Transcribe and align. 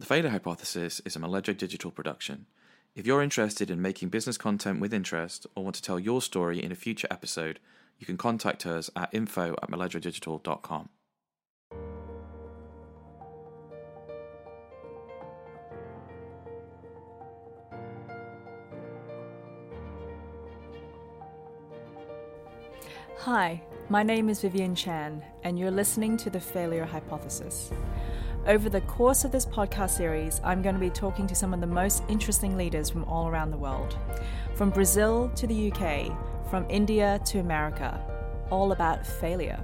The 0.00 0.06
Failure 0.06 0.30
Hypothesis 0.30 1.02
is 1.04 1.14
a 1.14 1.18
Moledro 1.18 1.54
digital 1.54 1.90
production. 1.90 2.46
If 2.94 3.06
you're 3.06 3.20
interested 3.20 3.70
in 3.70 3.82
making 3.82 4.08
business 4.08 4.38
content 4.38 4.80
with 4.80 4.94
interest 4.94 5.46
or 5.54 5.62
want 5.62 5.76
to 5.76 5.82
tell 5.82 6.00
your 6.00 6.22
story 6.22 6.64
in 6.64 6.72
a 6.72 6.74
future 6.74 7.06
episode, 7.10 7.60
you 7.98 8.06
can 8.06 8.16
contact 8.16 8.64
us 8.64 8.88
at 8.96 9.10
info 9.12 9.54
at 9.62 9.70
moledrodigital.com. 9.70 10.88
Hi, 23.18 23.62
my 23.90 24.02
name 24.02 24.30
is 24.30 24.40
Vivian 24.40 24.74
Chan, 24.74 25.22
and 25.42 25.58
you're 25.58 25.70
listening 25.70 26.16
to 26.16 26.30
The 26.30 26.40
Failure 26.40 26.86
Hypothesis. 26.86 27.70
Over 28.46 28.70
the 28.70 28.80
course 28.82 29.24
of 29.24 29.32
this 29.32 29.44
podcast 29.44 29.90
series, 29.90 30.40
I'm 30.42 30.62
going 30.62 30.74
to 30.74 30.80
be 30.80 30.88
talking 30.88 31.26
to 31.26 31.34
some 31.34 31.52
of 31.52 31.60
the 31.60 31.66
most 31.66 32.02
interesting 32.08 32.56
leaders 32.56 32.88
from 32.88 33.04
all 33.04 33.28
around 33.28 33.50
the 33.50 33.58
world, 33.58 33.98
from 34.54 34.70
Brazil 34.70 35.30
to 35.36 35.46
the 35.46 35.70
UK, 35.70 36.10
from 36.48 36.64
India 36.70 37.20
to 37.26 37.40
America, 37.40 38.02
all 38.48 38.72
about 38.72 39.06
failure. 39.06 39.62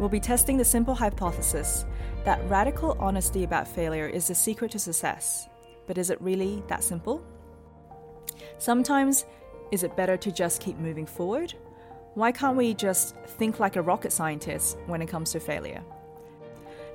We'll 0.00 0.08
be 0.08 0.18
testing 0.18 0.56
the 0.56 0.64
simple 0.64 0.92
hypothesis 0.92 1.84
that 2.24 2.44
radical 2.50 2.96
honesty 2.98 3.44
about 3.44 3.68
failure 3.68 4.08
is 4.08 4.26
the 4.26 4.34
secret 4.34 4.72
to 4.72 4.80
success. 4.80 5.48
But 5.86 5.96
is 5.96 6.10
it 6.10 6.20
really 6.20 6.64
that 6.66 6.82
simple? 6.82 7.24
Sometimes, 8.58 9.24
is 9.70 9.84
it 9.84 9.96
better 9.96 10.16
to 10.16 10.32
just 10.32 10.60
keep 10.60 10.78
moving 10.78 11.06
forward? 11.06 11.54
Why 12.14 12.32
can't 12.32 12.56
we 12.56 12.74
just 12.74 13.14
think 13.38 13.60
like 13.60 13.76
a 13.76 13.82
rocket 13.82 14.12
scientist 14.12 14.78
when 14.86 15.00
it 15.00 15.06
comes 15.06 15.30
to 15.30 15.40
failure? 15.40 15.84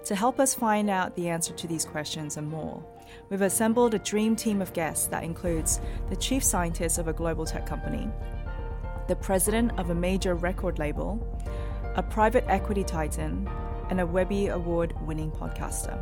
To 0.06 0.16
help 0.16 0.40
us 0.40 0.56
find 0.56 0.90
out 0.90 1.16
the 1.16 1.30
answer 1.30 1.54
to 1.54 1.68
these 1.68 1.86
questions 1.86 2.38
and 2.38 2.48
more, 2.48 2.84
we've 3.30 3.42
assembled 3.42 3.94
a 3.94 4.00
dream 4.00 4.36
team 4.36 4.62
of 4.62 4.74
guests 4.74 5.08
that 5.08 5.24
includes 5.24 5.80
the 6.10 6.16
chief 6.16 6.44
scientist 6.44 6.98
of 6.98 7.08
a 7.08 7.14
global 7.14 7.46
tech 7.46 7.66
company, 7.66 8.10
the 9.08 9.16
president 9.16 9.78
of 9.78 9.90
a 9.90 9.96
major 9.96 10.36
record 10.36 10.80
label, 10.80 11.20
a 11.96 12.04
private 12.04 12.46
equity 12.48 12.84
titan, 12.84 13.48
and 13.90 14.00
a 14.00 14.06
Webby 14.06 14.48
Award 14.48 14.94
winning 15.06 15.32
podcaster. 15.32 16.00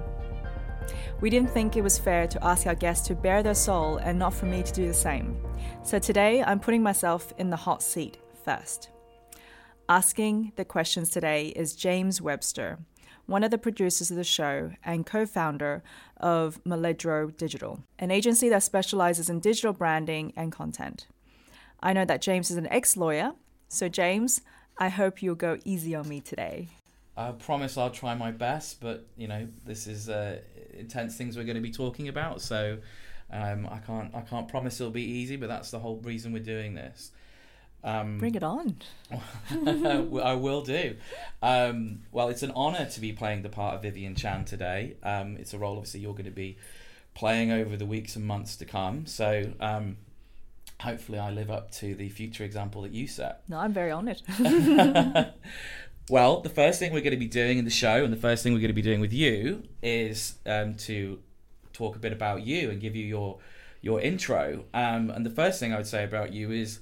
We 1.20 1.30
didn't 1.30 1.50
think 1.50 1.76
it 1.76 1.82
was 1.82 1.98
fair 1.98 2.28
to 2.28 2.46
ask 2.46 2.68
our 2.68 2.76
guests 2.76 3.08
to 3.08 3.16
bare 3.16 3.44
their 3.44 3.56
soul 3.56 3.98
and 3.98 4.20
not 4.20 4.34
for 4.34 4.46
me 4.46 4.64
to 4.64 4.74
do 4.74 4.88
the 4.88 4.94
same. 4.94 5.38
So 5.84 6.00
today 6.00 6.44
I'm 6.44 6.60
putting 6.60 6.84
myself 6.84 7.34
in 7.38 7.50
the 7.50 7.58
hot 7.58 7.82
seat 7.82 8.18
first. 8.46 8.90
Asking 9.90 10.52
the 10.56 10.66
questions 10.66 11.10
today 11.10 11.48
is 11.48 11.76
James 11.76 12.22
Webster, 12.22 12.78
one 13.28 13.44
of 13.44 13.52
the 13.52 13.58
producers 13.58 14.10
of 14.10 14.18
the 14.18 14.24
show 14.24 14.72
and 14.84 15.06
co 15.06 15.26
founder 15.26 15.84
of 16.18 16.64
Moledro 16.64 17.36
Digital, 17.38 17.84
an 18.00 18.10
agency 18.10 18.50
that 18.50 18.64
specializes 18.64 19.30
in 19.30 19.40
digital 19.40 19.74
branding 19.74 20.34
and 20.36 20.52
content. 20.52 21.08
I 21.82 21.94
know 21.94 22.06
that 22.06 22.22
James 22.22 22.50
is 22.50 22.58
an 22.58 22.68
ex 22.68 22.98
lawyer, 22.98 23.34
so 23.68 23.88
James, 23.88 24.42
I 24.80 24.90
hope 24.90 25.22
you'll 25.22 25.36
go 25.36 25.60
easy 25.66 25.94
on 25.94 26.10
me 26.10 26.22
today. 26.22 26.70
I 27.16 27.32
promise 27.32 27.78
I'll 27.78 27.92
try 27.92 28.16
my 28.16 28.32
best, 28.32 28.80
but 28.80 29.08
you 29.18 29.28
know 29.28 29.48
this 29.66 29.88
is 29.88 30.10
uh, 30.10 30.40
intense 30.74 31.18
things 31.18 31.36
we're 31.36 31.44
going 31.44 31.56
to 31.56 31.62
be 31.62 31.72
talking 31.72 32.08
about, 32.08 32.42
so 32.42 32.78
um, 33.32 33.68
I 33.70 33.80
can't 33.80 34.16
I 34.16 34.22
can't 34.22 34.48
promise 34.48 34.80
it'll 34.80 34.92
be 34.92 35.04
easy, 35.04 35.36
but 35.36 35.50
that's 35.50 35.72
the 35.72 35.80
whole 35.80 35.98
reason 35.98 36.32
we're 36.32 36.44
doing 36.44 36.76
this. 36.76 37.12
Um, 37.88 38.18
Bring 38.18 38.36
it 38.36 38.44
on. 38.44 38.76
I 39.50 40.34
will 40.34 40.62
do. 40.62 40.98
Um, 41.42 42.02
well, 42.12 42.28
it's 42.28 42.44
an 42.44 42.52
honour 42.52 42.86
to 42.86 43.00
be 43.00 43.14
playing 43.14 43.44
the 43.44 43.50
part 43.50 43.76
of 43.76 43.84
Vivian 43.84 44.14
Chan 44.14 44.44
today. 44.44 44.98
Um, 45.04 45.38
it's 45.38 45.54
a 45.54 45.58
role, 45.58 45.78
obviously, 45.78 46.02
you're 46.02 46.12
going 46.12 46.26
to 46.26 46.32
be 46.32 46.58
playing 47.14 47.50
over 47.50 47.78
the 47.78 47.86
weeks 47.86 48.18
and 48.18 48.26
months 48.26 48.58
to 48.58 48.66
come. 48.66 49.06
So, 49.06 49.54
um, 49.62 49.96
hopefully, 50.82 51.18
I 51.18 51.32
live 51.32 51.50
up 51.50 51.72
to 51.76 51.96
the 51.96 52.10
future 52.10 52.44
example 52.44 52.82
that 52.82 52.92
you 52.92 53.08
set. 53.08 53.44
No, 53.48 53.58
I'm 53.58 53.72
very 53.72 53.94
honoured. 53.94 54.22
well, 56.10 56.42
the 56.42 56.50
first 56.50 56.80
thing 56.80 56.92
we're 56.92 57.00
going 57.00 57.12
to 57.12 57.18
be 57.18 57.26
doing 57.26 57.58
in 57.58 57.64
the 57.64 57.72
show, 57.72 58.04
and 58.04 58.12
the 58.12 58.18
first 58.18 58.44
thing 58.44 58.52
we're 58.52 58.60
going 58.60 58.68
to 58.68 58.74
be 58.74 58.82
doing 58.82 59.00
with 59.00 59.14
you, 59.14 59.64
is 59.82 60.36
um, 60.46 60.76
to 60.76 61.20
talk 61.72 61.96
a 61.96 62.00
bit 62.00 62.12
about 62.12 62.46
you 62.46 62.70
and 62.70 62.82
give 62.82 62.98
you 62.98 63.06
your 63.06 63.38
your 63.82 64.02
intro. 64.02 64.66
Um, 64.74 65.10
and 65.10 65.26
the 65.26 65.30
first 65.30 65.58
thing 65.62 65.72
I 65.72 65.78
would 65.78 65.88
say 65.88 66.04
about 66.04 66.34
you 66.34 66.52
is 66.52 66.80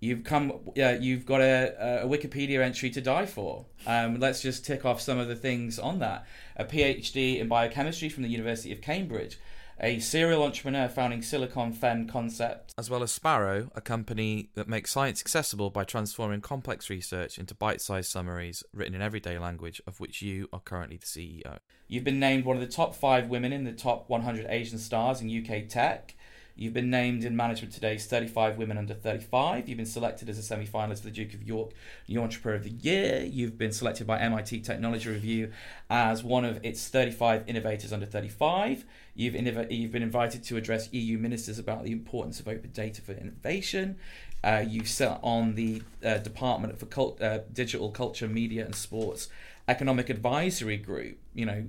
you've 0.00 0.24
come 0.24 0.52
yeah 0.74 0.96
you've 0.98 1.24
got 1.24 1.40
a, 1.40 2.02
a 2.02 2.06
wikipedia 2.06 2.60
entry 2.60 2.90
to 2.90 3.00
die 3.00 3.26
for. 3.26 3.66
Um, 3.86 4.20
let's 4.20 4.42
just 4.42 4.64
tick 4.64 4.84
off 4.84 5.00
some 5.00 5.18
of 5.18 5.28
the 5.28 5.36
things 5.36 5.78
on 5.78 5.98
that. 6.00 6.26
A 6.56 6.64
phd 6.64 7.40
in 7.40 7.48
biochemistry 7.48 8.08
from 8.08 8.22
the 8.22 8.28
university 8.28 8.72
of 8.72 8.80
cambridge. 8.80 9.38
A 9.80 9.98
serial 9.98 10.44
entrepreneur 10.44 10.88
founding 10.88 11.20
silicon 11.20 11.72
fen 11.72 12.06
concept. 12.06 12.72
As 12.78 12.88
well 12.88 13.02
as 13.02 13.10
sparrow 13.10 13.72
a 13.74 13.80
company 13.80 14.50
that 14.54 14.68
makes 14.68 14.92
science 14.92 15.20
accessible 15.20 15.70
by 15.70 15.82
transforming 15.82 16.40
complex 16.40 16.88
research 16.88 17.38
into 17.38 17.56
bite-sized 17.56 18.10
summaries 18.10 18.62
written 18.72 18.94
in 18.94 19.02
everyday 19.02 19.36
language 19.36 19.82
of 19.86 19.98
which 19.98 20.22
you 20.22 20.48
are 20.52 20.60
currently 20.60 20.96
the 20.96 21.06
ceo 21.06 21.58
you've 21.88 22.04
been 22.04 22.20
named 22.20 22.44
one 22.44 22.56
of 22.56 22.62
the 22.62 22.68
top 22.68 22.94
five 22.94 23.28
women 23.28 23.52
in 23.52 23.64
the 23.64 23.72
top 23.72 24.08
100 24.08 24.46
asian 24.48 24.78
stars 24.78 25.20
in 25.20 25.28
uk 25.28 25.68
tech 25.68 26.14
You've 26.56 26.72
been 26.72 26.88
named 26.88 27.24
in 27.24 27.34
Management 27.34 27.74
Today's 27.74 28.06
35 28.06 28.58
Women 28.58 28.78
Under 28.78 28.94
35. 28.94 29.68
You've 29.68 29.76
been 29.76 29.86
selected 29.86 30.28
as 30.28 30.38
a 30.38 30.42
semi 30.42 30.66
finalist 30.66 30.98
for 30.98 31.06
the 31.06 31.10
Duke 31.10 31.34
of 31.34 31.42
York 31.42 31.72
New 32.06 32.22
Entrepreneur 32.22 32.56
of 32.56 32.62
the 32.62 32.70
Year. 32.70 33.24
You've 33.24 33.58
been 33.58 33.72
selected 33.72 34.06
by 34.06 34.20
MIT 34.20 34.60
Technology 34.60 35.10
Review 35.10 35.50
as 35.90 36.22
one 36.22 36.44
of 36.44 36.64
its 36.64 36.86
35 36.86 37.42
innovators 37.48 37.92
under 37.92 38.06
35. 38.06 38.84
You've, 39.16 39.34
innov- 39.34 39.70
you've 39.76 39.90
been 39.90 40.04
invited 40.04 40.44
to 40.44 40.56
address 40.56 40.92
EU 40.92 41.18
ministers 41.18 41.58
about 41.58 41.82
the 41.82 41.90
importance 41.90 42.38
of 42.38 42.46
open 42.46 42.70
data 42.70 43.02
for 43.02 43.12
innovation. 43.12 43.96
Uh, 44.44 44.64
you 44.66 44.84
sat 44.84 45.18
on 45.24 45.56
the 45.56 45.82
uh, 46.04 46.18
Department 46.18 46.78
for 46.78 46.86
Cult- 46.86 47.20
uh, 47.20 47.40
Digital 47.52 47.90
Culture, 47.90 48.28
Media 48.28 48.64
and 48.64 48.76
Sports 48.76 49.28
Economic 49.66 50.08
Advisory 50.08 50.76
Group. 50.76 51.18
You 51.34 51.46
know, 51.46 51.64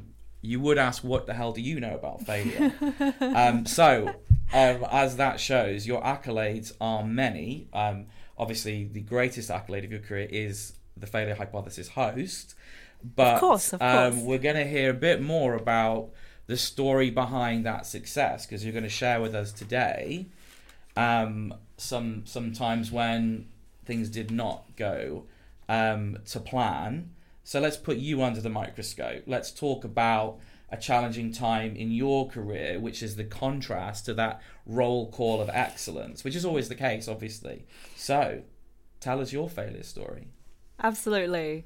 you 0.46 0.59
would 0.59 0.78
ask, 0.78 1.03
what 1.03 1.25
the 1.25 1.34
hell 1.34 1.52
do 1.52 1.62
you 1.62 1.79
know 1.79 1.96
about 1.96 2.22
failure? 2.22 2.73
um, 3.22 3.66
so, 3.66 4.13
um, 4.53 4.85
as 4.91 5.17
that 5.17 5.39
shows, 5.39 5.85
your 5.88 6.01
accolades 6.01 6.73
are 6.79 7.03
many. 7.03 7.67
Um, 7.73 8.07
obviously, 8.38 8.85
the 8.85 9.01
greatest 9.01 9.50
accolade 9.50 9.83
of 9.83 9.91
your 9.91 10.01
career 10.01 10.28
is 10.29 10.73
the 10.97 11.07
Failure 11.07 11.35
Hypothesis 11.35 11.89
host. 11.89 12.55
But 13.03 13.35
of 13.35 13.39
course, 13.39 13.73
of 13.73 13.79
course. 13.79 14.13
Um, 14.13 14.25
we're 14.25 14.39
going 14.39 14.55
to 14.55 14.66
hear 14.66 14.89
a 14.89 14.94
bit 14.94 15.22
more 15.22 15.53
about 15.53 16.11
the 16.47 16.57
story 16.57 17.09
behind 17.09 17.66
that 17.66 17.85
success 17.85 18.45
because 18.45 18.63
you're 18.63 18.73
going 18.73 18.84
to 18.84 18.89
share 18.89 19.19
with 19.19 19.34
us 19.35 19.51
today 19.51 20.28
um, 20.95 21.53
some 21.78 22.23
sometimes 22.25 22.91
when 22.91 23.47
things 23.85 24.09
did 24.09 24.31
not 24.31 24.75
go 24.75 25.25
um, 25.69 26.17
to 26.25 26.39
plan. 26.39 27.11
So 27.44 27.59
let's 27.59 27.78
put 27.78 27.97
you 27.97 28.23
under 28.23 28.41
the 28.41 28.50
microscope. 28.50 29.23
Let's 29.28 29.51
talk 29.51 29.84
about 29.84 30.39
a 30.75 30.79
challenging 30.81 31.31
time 31.31 31.75
in 31.75 31.91
your 31.91 32.27
career, 32.27 32.79
which 32.79 33.01
is 33.01 33.15
the 33.15 33.23
contrast 33.23 34.05
to 34.05 34.13
that 34.13 34.41
roll 34.65 35.09
call 35.09 35.41
of 35.41 35.49
excellence, 35.49 36.23
which 36.23 36.35
is 36.35 36.45
always 36.45 36.69
the 36.69 36.75
case, 36.75 37.07
obviously. 37.07 37.65
So, 37.95 38.41
tell 38.99 39.21
us 39.21 39.31
your 39.31 39.49
failure 39.49 39.83
story. 39.83 40.27
Absolutely. 40.81 41.65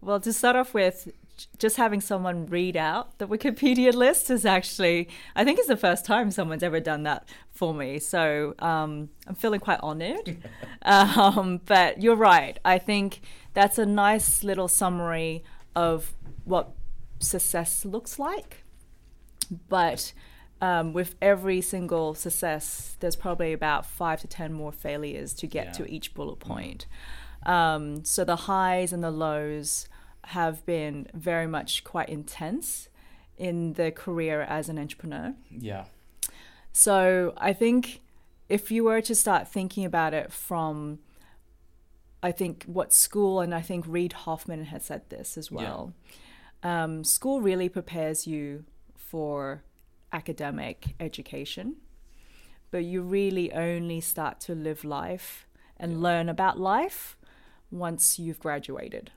Well, 0.00 0.20
to 0.20 0.32
start 0.32 0.56
off 0.56 0.72
with, 0.72 1.12
just 1.58 1.76
having 1.76 2.00
someone 2.00 2.46
read 2.46 2.76
out 2.76 3.18
the 3.18 3.28
Wikipedia 3.28 3.92
list 3.92 4.30
is 4.30 4.46
actually, 4.46 5.08
I 5.34 5.44
think 5.44 5.58
it's 5.58 5.68
the 5.68 5.76
first 5.76 6.06
time 6.06 6.30
someone's 6.30 6.62
ever 6.62 6.80
done 6.80 7.02
that 7.02 7.28
for 7.50 7.74
me. 7.74 7.98
So 7.98 8.54
um, 8.58 9.10
I'm 9.26 9.34
feeling 9.34 9.60
quite 9.60 9.80
honored. 9.82 10.38
um, 10.82 11.60
but 11.66 12.02
you're 12.02 12.16
right. 12.16 12.58
I 12.64 12.78
think 12.78 13.20
that's 13.52 13.78
a 13.78 13.84
nice 13.84 14.42
little 14.42 14.68
summary 14.68 15.44
of 15.74 16.14
what 16.44 16.70
success 17.18 17.84
looks 17.84 18.18
like. 18.18 18.64
But 19.68 20.12
um, 20.60 20.92
with 20.92 21.14
every 21.20 21.60
single 21.60 22.14
success, 22.14 22.96
there's 23.00 23.16
probably 23.16 23.52
about 23.52 23.86
five 23.86 24.20
to 24.22 24.26
10 24.26 24.52
more 24.52 24.72
failures 24.72 25.32
to 25.34 25.46
get 25.46 25.66
yeah. 25.66 25.72
to 25.72 25.90
each 25.90 26.14
bullet 26.14 26.38
point. 26.38 26.86
Um, 27.44 28.04
so 28.04 28.24
the 28.24 28.36
highs 28.36 28.92
and 28.92 29.04
the 29.04 29.10
lows 29.10 29.88
have 30.28 30.64
been 30.66 31.06
very 31.14 31.46
much 31.46 31.84
quite 31.84 32.08
intense 32.08 32.88
in 33.36 33.74
the 33.74 33.92
career 33.92 34.42
as 34.42 34.68
an 34.68 34.78
entrepreneur. 34.78 35.34
Yeah. 35.50 35.84
So 36.72 37.34
I 37.36 37.52
think 37.52 38.00
if 38.48 38.70
you 38.70 38.84
were 38.84 39.00
to 39.02 39.14
start 39.14 39.48
thinking 39.48 39.84
about 39.84 40.14
it 40.14 40.32
from 40.32 40.98
I 42.22 42.32
think 42.32 42.64
what 42.64 42.92
school 42.92 43.40
and 43.40 43.54
I 43.54 43.60
think 43.60 43.84
Reid 43.86 44.12
Hoffman 44.12 44.64
has 44.64 44.86
said 44.86 45.02
this 45.10 45.36
as 45.36 45.50
well. 45.50 45.92
Yeah 45.96 46.16
um, 46.66 47.04
school 47.04 47.40
really 47.40 47.68
prepares 47.68 48.26
you 48.26 48.64
for 48.96 49.62
academic 50.12 50.78
education, 50.98 51.76
but 52.72 52.82
you 52.84 53.02
really 53.02 53.52
only 53.52 54.00
start 54.00 54.40
to 54.40 54.54
live 54.54 54.84
life 54.84 55.46
and 55.76 56.02
learn 56.02 56.28
about 56.28 56.58
life 56.58 57.16
once 57.70 58.18
you've 58.18 58.40
graduated. 58.40 59.10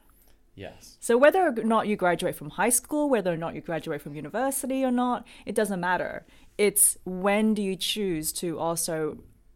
Yes. 0.56 0.98
So 1.00 1.18
whether 1.18 1.42
or 1.48 1.51
not 1.63 1.88
you 1.88 1.96
graduate 1.96 2.36
from 2.36 2.50
high 2.51 2.69
school, 2.81 3.10
whether 3.10 3.31
or 3.31 3.38
not 3.38 3.56
you 3.56 3.62
graduate 3.62 4.02
from 4.02 4.13
university 4.13 4.84
or 4.84 4.92
not, 4.92 5.25
it 5.45 5.56
doesn't 5.56 5.80
matter. 5.80 6.25
It's 6.57 6.98
when 7.06 7.54
do 7.54 7.62
you 7.62 7.75
choose 7.78 8.31
to 8.34 8.60
also 8.60 8.95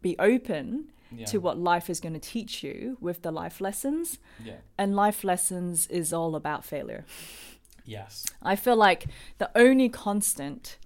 be 0.00 0.16
open 0.18 0.90
Yeah. 1.12 1.26
to 1.26 1.38
what 1.38 1.56
life 1.58 1.88
is 1.90 2.00
going 2.00 2.14
to 2.20 2.26
teach 2.36 2.64
you 2.64 2.96
with 3.00 3.18
the 3.22 3.30
life 3.30 3.60
lessons. 3.60 4.18
Yeah. 4.42 4.60
And 4.76 4.96
life 4.96 5.22
lessons 5.22 5.86
is 6.00 6.12
all 6.12 6.34
about 6.34 6.64
failure. 6.64 7.04
Yes. 7.84 8.26
I 8.42 8.56
feel 8.56 8.76
like 8.76 9.06
the 9.38 9.50
only 9.54 9.88
constant 9.88 10.78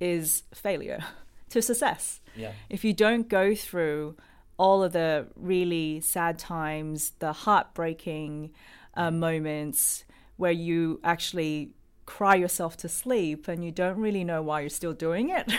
is 0.00 0.42
failure 0.52 1.04
to 1.50 1.62
success. 1.62 2.20
Yeah. 2.36 2.52
If 2.68 2.84
you 2.84 2.92
don't 2.92 3.28
go 3.28 3.54
through 3.54 4.16
all 4.56 4.82
of 4.82 4.92
the 4.92 5.26
really 5.36 6.00
sad 6.00 6.38
times, 6.38 7.12
the 7.18 7.32
heartbreaking 7.32 8.52
uh, 8.94 9.10
moments 9.10 10.04
where 10.36 10.52
you 10.52 11.00
actually 11.02 11.70
cry 12.06 12.34
yourself 12.34 12.76
to 12.76 12.88
sleep 12.88 13.48
and 13.48 13.64
you 13.64 13.72
don't 13.72 13.98
really 13.98 14.24
know 14.24 14.42
why 14.42 14.60
you're 14.60 14.68
still 14.70 14.92
doing 14.92 15.30
it, 15.30 15.52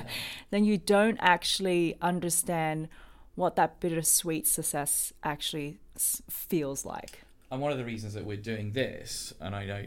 then 0.50 0.64
you 0.64 0.76
don't 0.76 1.16
actually 1.20 1.96
understand 2.02 2.88
what 3.34 3.56
that 3.56 3.80
bittersweet 3.80 4.46
success 4.46 5.12
actually 5.22 5.78
s- 5.96 6.20
feels 6.28 6.84
like. 6.84 7.20
And 7.50 7.60
one 7.60 7.72
of 7.72 7.78
the 7.78 7.84
reasons 7.84 8.14
that 8.14 8.24
we're 8.24 8.36
doing 8.36 8.72
this, 8.72 9.32
and 9.40 9.54
I 9.54 9.64
know 9.66 9.84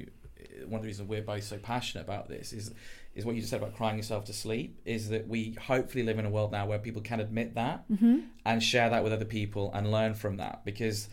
one 0.66 0.76
of 0.76 0.82
the 0.82 0.88
reasons 0.88 1.10
we're 1.10 1.22
both 1.22 1.44
so 1.44 1.58
passionate 1.58 2.04
about 2.04 2.30
this 2.30 2.54
is 2.54 2.72
is 3.14 3.26
what 3.26 3.34
you 3.34 3.42
just 3.42 3.50
said 3.50 3.62
about 3.62 3.76
crying 3.76 3.98
yourself 3.98 4.26
to 4.26 4.34
sleep. 4.34 4.80
Is 4.86 5.10
that 5.10 5.28
we 5.28 5.56
hopefully 5.62 6.04
live 6.04 6.20
in 6.20 6.26
a 6.26 6.30
world 6.30 6.52
now 6.52 6.66
where 6.66 6.80
people 6.80 7.02
can 7.02 7.20
admit 7.20 7.56
that 7.56 7.90
mm-hmm. 7.90 8.20
and 8.46 8.62
share 8.62 8.90
that 8.90 9.04
with 9.04 9.14
other 9.14 9.26
people 9.26 9.72
and 9.74 9.92
learn 9.92 10.14
from 10.14 10.38
that 10.38 10.66
because 10.66 11.10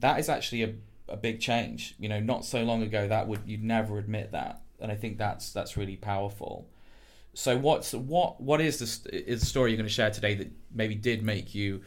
that 0.00 0.18
is 0.18 0.28
actually 0.28 0.62
a, 0.62 0.74
a 1.08 1.16
big 1.16 1.40
change. 1.40 1.94
You 1.98 2.08
know, 2.08 2.20
not 2.20 2.44
so 2.44 2.62
long 2.62 2.82
ago 2.82 3.08
that 3.08 3.28
would 3.28 3.40
you'd 3.46 3.64
never 3.64 3.98
admit 3.98 4.32
that, 4.32 4.60
and 4.80 4.92
I 4.92 4.96
think 4.96 5.18
that's 5.18 5.52
that's 5.52 5.76
really 5.76 5.96
powerful. 5.96 6.68
So 7.34 7.56
what's 7.56 7.92
what 7.92 8.40
what 8.40 8.60
is 8.60 8.78
the 8.78 9.30
is 9.30 9.40
the 9.40 9.46
story 9.46 9.70
you're 9.70 9.78
going 9.78 9.88
to 9.88 9.92
share 9.92 10.10
today 10.10 10.34
that 10.34 10.50
maybe 10.74 10.94
did 10.94 11.22
make 11.22 11.54
you 11.54 11.82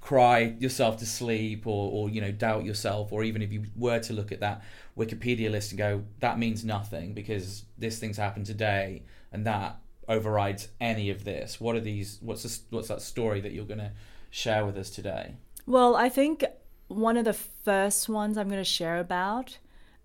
cry 0.00 0.54
yourself 0.58 0.96
to 0.96 1.06
sleep 1.06 1.66
or, 1.66 1.90
or 1.92 2.10
you 2.10 2.20
know 2.20 2.32
doubt 2.32 2.64
yourself 2.64 3.12
or 3.12 3.22
even 3.22 3.42
if 3.42 3.52
you 3.52 3.62
were 3.76 3.98
to 3.98 4.12
look 4.12 4.32
at 4.32 4.40
that 4.40 4.62
wikipedia 4.96 5.50
list 5.50 5.72
and 5.72 5.78
go 5.78 6.02
that 6.20 6.38
means 6.38 6.64
nothing 6.64 7.12
because 7.12 7.64
this 7.76 7.98
thing's 7.98 8.16
happened 8.16 8.46
today 8.46 9.02
and 9.32 9.46
that 9.46 9.78
overrides 10.10 10.68
any 10.80 11.08
of 11.08 11.24
this. 11.24 11.60
What 11.60 11.76
are 11.76 11.80
these 11.80 12.18
what's 12.20 12.42
this, 12.42 12.62
what's 12.68 12.88
that 12.88 13.00
story 13.00 13.40
that 13.40 13.52
you're 13.52 13.64
going 13.64 13.78
to 13.78 13.92
share 14.28 14.66
with 14.66 14.76
us 14.76 14.90
today? 14.90 15.36
Well, 15.66 15.94
I 15.96 16.08
think 16.08 16.44
one 16.88 17.16
of 17.16 17.24
the 17.24 17.32
first 17.32 18.08
ones 18.08 18.36
I'm 18.36 18.48
going 18.48 18.60
to 18.60 18.64
share 18.64 18.98
about 18.98 19.56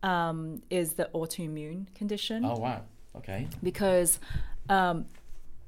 um, 0.03 0.61
is 0.69 0.93
the 0.93 1.09
autoimmune 1.13 1.93
condition. 1.95 2.45
Oh 2.45 2.57
wow. 2.57 2.83
Okay. 3.17 3.47
Because 3.63 4.19
um, 4.69 5.05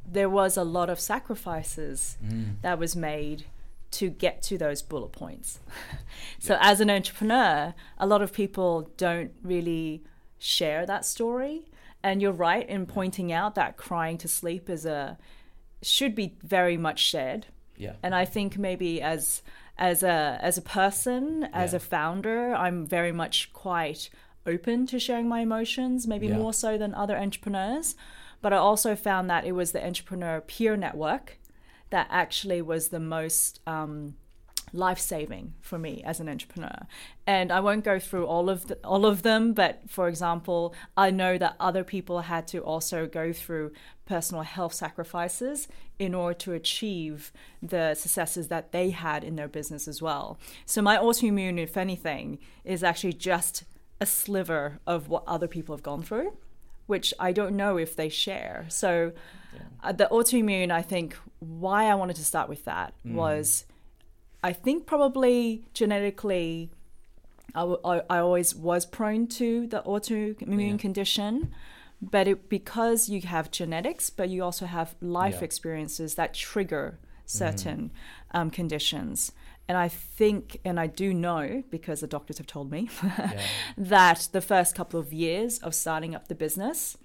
there 0.06 0.30
was 0.30 0.56
a 0.56 0.64
lot 0.64 0.90
of 0.90 1.00
sacrifices 1.00 2.18
that 2.62 2.78
was 2.78 2.96
made 2.96 3.46
to 4.00 4.10
get 4.10 4.42
to 4.44 4.58
those 4.58 4.82
bullet 4.82 5.12
points. 5.12 5.60
so, 6.40 6.58
as 6.60 6.80
an 6.82 6.90
entrepreneur, 6.90 7.74
a 7.98 8.08
lot 8.08 8.22
of 8.22 8.32
people 8.34 8.92
don't 8.98 9.32
really 9.44 10.04
share 10.38 10.86
that 10.86 11.06
story. 11.06 11.66
And 12.04 12.22
you're 12.22 12.32
right 12.50 12.68
in 12.70 12.86
pointing 12.86 13.32
out 13.32 13.56
that 13.56 13.76
crying 13.76 14.18
to 14.20 14.28
sleep 14.28 14.70
is 14.70 14.86
a 14.86 15.18
should 15.82 16.16
be 16.16 16.38
very 16.44 16.78
much 16.78 17.00
shared. 17.00 17.48
yeah 17.76 17.94
And 18.04 18.14
I 18.16 18.26
think 18.26 18.58
maybe 18.58 19.02
as 19.02 19.42
as 19.78 20.04
a 20.04 20.40
as 20.42 20.58
a 20.58 20.62
person, 20.62 21.24
as 21.54 21.72
Yeah. 21.74 21.78
a 21.78 21.80
founder, 21.80 22.54
I'm 22.56 22.86
very 22.86 23.12
much 23.12 23.52
quite 23.54 24.10
open 24.46 24.88
to 24.88 24.98
sharing 25.00 25.28
my 25.28 25.42
emotions, 25.42 26.08
maybe 26.08 26.28
Yeah. 26.28 26.38
more 26.38 26.54
so 26.54 26.78
than 26.78 26.94
other 26.96 27.18
entrepreneurs. 27.18 27.96
But 28.42 28.54
I 28.54 28.58
also 28.58 28.96
found 28.96 29.30
that 29.30 29.44
it 29.46 29.54
was 29.54 29.72
the 29.72 29.84
entrepreneur 29.86 30.40
peer 30.42 30.78
network 30.78 31.38
that 31.89 32.07
actually 32.10 32.62
was 32.62 32.89
the 32.89 33.00
most 33.00 33.60
um, 33.68 34.16
life 34.74 35.00
saving 35.00 35.54
for 35.62 35.78
me 35.78 36.01
as 36.06 36.19
an 36.19 36.28
entrepreneur. 36.28 36.88
And 37.25 37.51
I 37.51 37.60
won't 37.60 37.84
go 37.84 38.00
through 38.00 38.25
all 38.25 38.50
of 38.50 38.68
the, 38.68 38.75
all 38.84 39.06
of 39.06 39.22
them, 39.24 39.54
but 39.54 39.89
for 39.89 40.07
example, 40.07 40.74
I 40.95 41.10
know 41.12 41.38
that 41.38 41.56
other 41.60 41.84
people 41.84 42.22
had 42.22 42.48
to 42.50 42.60
also 42.60 43.07
go 43.07 43.31
through 43.31 43.72
personal 44.06 44.44
health 44.44 44.74
sacrifices 44.74 45.68
in 46.00 46.13
order 46.13 46.34
to 46.39 46.54
achieve 46.54 47.31
the 47.62 47.95
successes 47.95 48.48
that 48.50 48.72
they 48.72 48.92
had 48.92 49.24
in 49.24 49.36
their 49.36 49.48
business 49.48 49.88
as 49.88 50.01
well. 50.01 50.38
So 50.66 50.81
my 50.81 50.98
autoimmune, 50.98 51.57
if 51.60 51.78
anything, 51.78 52.40
is 52.63 52.83
actually 52.83 53.13
just 53.13 53.63
a 54.00 54.06
sliver 54.06 54.80
of 54.86 55.10
what 55.10 55.24
other 55.25 55.48
people 55.48 55.75
have 55.75 55.83
gone 55.83 56.04
through, 56.04 56.38
which 56.86 57.13
I 57.19 57.31
don't 57.31 57.56
know 57.56 57.78
if 57.78 57.95
they 57.95 58.10
share. 58.10 58.66
So 58.69 59.13
uh, 59.83 59.92
the 59.92 60.07
autoimmune, 60.12 60.71
I 60.71 60.81
think, 60.81 61.15
why 61.39 61.86
I 61.86 61.95
wanted 61.95 62.15
to 62.18 62.25
start 62.25 62.50
with 62.50 62.65
that 62.65 62.94
was, 63.06 63.65
I 64.44 64.54
think 64.54 64.86
probably 64.86 65.63
genetically, 65.74 66.71
I 67.56 68.01
always 68.09 68.56
was 68.56 68.86
prone 68.86 69.27
to 69.27 69.68
the 69.68 69.81
autoimmune 69.81 70.71
Yeah. 70.71 70.77
condition, 70.77 71.54
but 72.01 72.27
it 72.27 72.50
because 72.50 73.09
you 73.09 73.21
have 73.21 73.50
genetics, 73.51 74.09
but 74.09 74.30
you 74.30 74.44
also 74.44 74.65
have 74.65 74.95
life 75.01 75.38
Yeah. 75.42 75.45
experiences 75.45 76.15
that 76.15 76.33
trigger 76.33 77.00
certain 77.25 77.92
um, 78.31 78.50
conditions. 78.51 79.31
And 79.68 79.77
I 79.77 79.89
think, 79.89 80.59
and 80.63 80.80
I 80.80 80.88
do 80.88 81.13
know 81.13 81.63
because 81.69 82.00
the 82.00 82.07
doctors 82.07 82.38
have 82.38 82.48
told 82.48 82.71
me 82.71 82.89
yeah 83.04 83.42
that 83.77 84.30
the 84.31 84.39
first 84.42 84.75
couple 84.75 85.00
of 85.00 85.12
years 85.12 85.57
of 85.59 85.74
starting 85.75 86.15
up 86.15 86.27
the 86.30 86.36
business, 86.36 86.98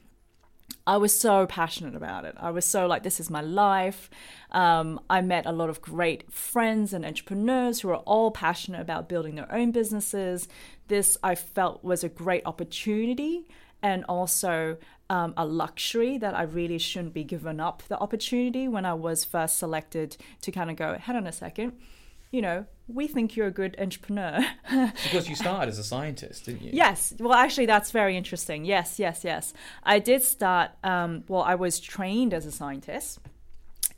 I 0.86 0.96
was 0.96 1.18
so 1.18 1.46
passionate 1.46 1.94
about 1.94 2.24
it. 2.24 2.34
I 2.38 2.50
was 2.50 2.64
so 2.64 2.86
like, 2.86 3.02
this 3.02 3.20
is 3.20 3.30
my 3.30 3.40
life. 3.40 4.10
Um, 4.50 5.00
I 5.08 5.20
met 5.20 5.46
a 5.46 5.52
lot 5.52 5.70
of 5.70 5.80
great 5.80 6.32
friends 6.32 6.92
and 6.92 7.04
entrepreneurs 7.04 7.80
who 7.80 7.90
are 7.90 7.96
all 7.96 8.30
passionate 8.30 8.80
about 8.80 9.08
building 9.08 9.36
their 9.36 9.52
own 9.52 9.70
businesses. 9.70 10.48
This 10.88 11.16
I 11.22 11.34
felt 11.34 11.84
was 11.84 12.02
a 12.02 12.08
great 12.08 12.42
opportunity 12.46 13.46
and 13.82 14.04
also 14.08 14.76
um, 15.10 15.34
a 15.36 15.44
luxury 15.44 16.16
that 16.18 16.34
I 16.34 16.42
really 16.42 16.78
shouldn't 16.78 17.14
be 17.14 17.24
given 17.24 17.60
up 17.60 17.82
the 17.88 17.98
opportunity 17.98 18.68
when 18.68 18.84
I 18.84 18.94
was 18.94 19.24
first 19.24 19.58
selected 19.58 20.16
to 20.42 20.50
kind 20.50 20.70
of 20.70 20.76
go, 20.76 20.96
hold 20.98 21.16
on 21.16 21.26
a 21.26 21.32
second, 21.32 21.72
you 22.32 22.40
know, 22.40 22.64
we 22.88 23.06
think 23.06 23.36
you're 23.36 23.46
a 23.46 23.52
good 23.52 23.76
entrepreneur. 23.78 24.44
because 25.04 25.28
you 25.28 25.36
started 25.36 25.68
as 25.68 25.78
a 25.78 25.84
scientist 25.84 26.46
didn't 26.46 26.62
you 26.62 26.70
Yes. 26.72 27.14
Well, 27.20 27.34
actually, 27.34 27.66
that's 27.66 27.92
very 27.92 28.16
interesting. 28.16 28.64
Yes, 28.64 28.98
yes, 28.98 29.22
yes. 29.22 29.52
I 29.84 29.98
did 29.98 30.22
start, 30.22 30.72
um, 30.82 31.24
well, 31.28 31.42
I 31.42 31.54
was 31.54 31.78
trained 31.78 32.34
as 32.34 32.46
a 32.46 32.50
scientist 32.50 33.20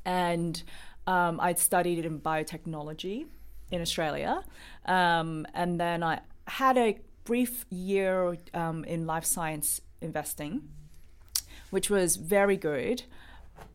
and 0.05 0.63
um, 1.07 1.41
I'd 1.41 1.59
studied 1.59 2.05
in 2.05 2.21
biotechnology 2.21 3.27
in 3.71 3.81
Australia. 3.81 4.45
Um, 4.85 5.47
and 5.55 5.81
then 5.81 6.03
I 6.03 6.21
had 6.47 6.77
a 6.77 6.99
brief 7.25 7.65
year 7.71 8.37
um, 8.53 8.85
in 8.85 9.07
life 9.07 9.25
science 9.25 9.81
investing, 10.01 10.69
which 11.71 11.89
was 11.89 12.17
very 12.17 12.57
good 12.57 13.05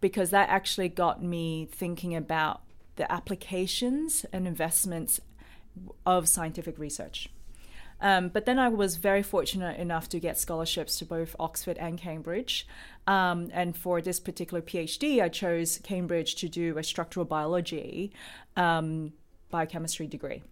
because 0.01 0.29
that 0.31 0.49
actually 0.49 0.89
got 0.89 1.23
me 1.23 1.67
thinking 1.71 2.15
about 2.15 2.61
the 2.99 3.11
applications 3.11 4.25
and 4.33 4.45
investments 4.45 5.21
of 6.05 6.27
scientific 6.27 6.77
research. 6.77 7.29
Um, 8.01 8.27
but 8.29 8.45
then 8.45 8.59
I 8.59 8.67
was 8.67 8.97
very 8.97 9.23
fortunate 9.23 9.79
enough 9.79 10.09
to 10.09 10.19
get 10.19 10.37
scholarships 10.37 10.99
to 10.99 11.05
both 11.05 11.35
Oxford 11.39 11.77
and 11.77 11.97
Cambridge. 11.97 12.67
Um, 13.07 13.49
and 13.53 13.75
for 13.75 14.01
this 14.01 14.19
particular 14.19 14.61
PhD, 14.61 15.21
I 15.21 15.29
chose 15.29 15.79
Cambridge 15.81 16.35
to 16.35 16.49
do 16.49 16.77
a 16.77 16.83
structural 16.83 17.25
biology 17.25 18.11
um, 18.57 19.13
biochemistry 19.49 20.07
degree. 20.07 20.43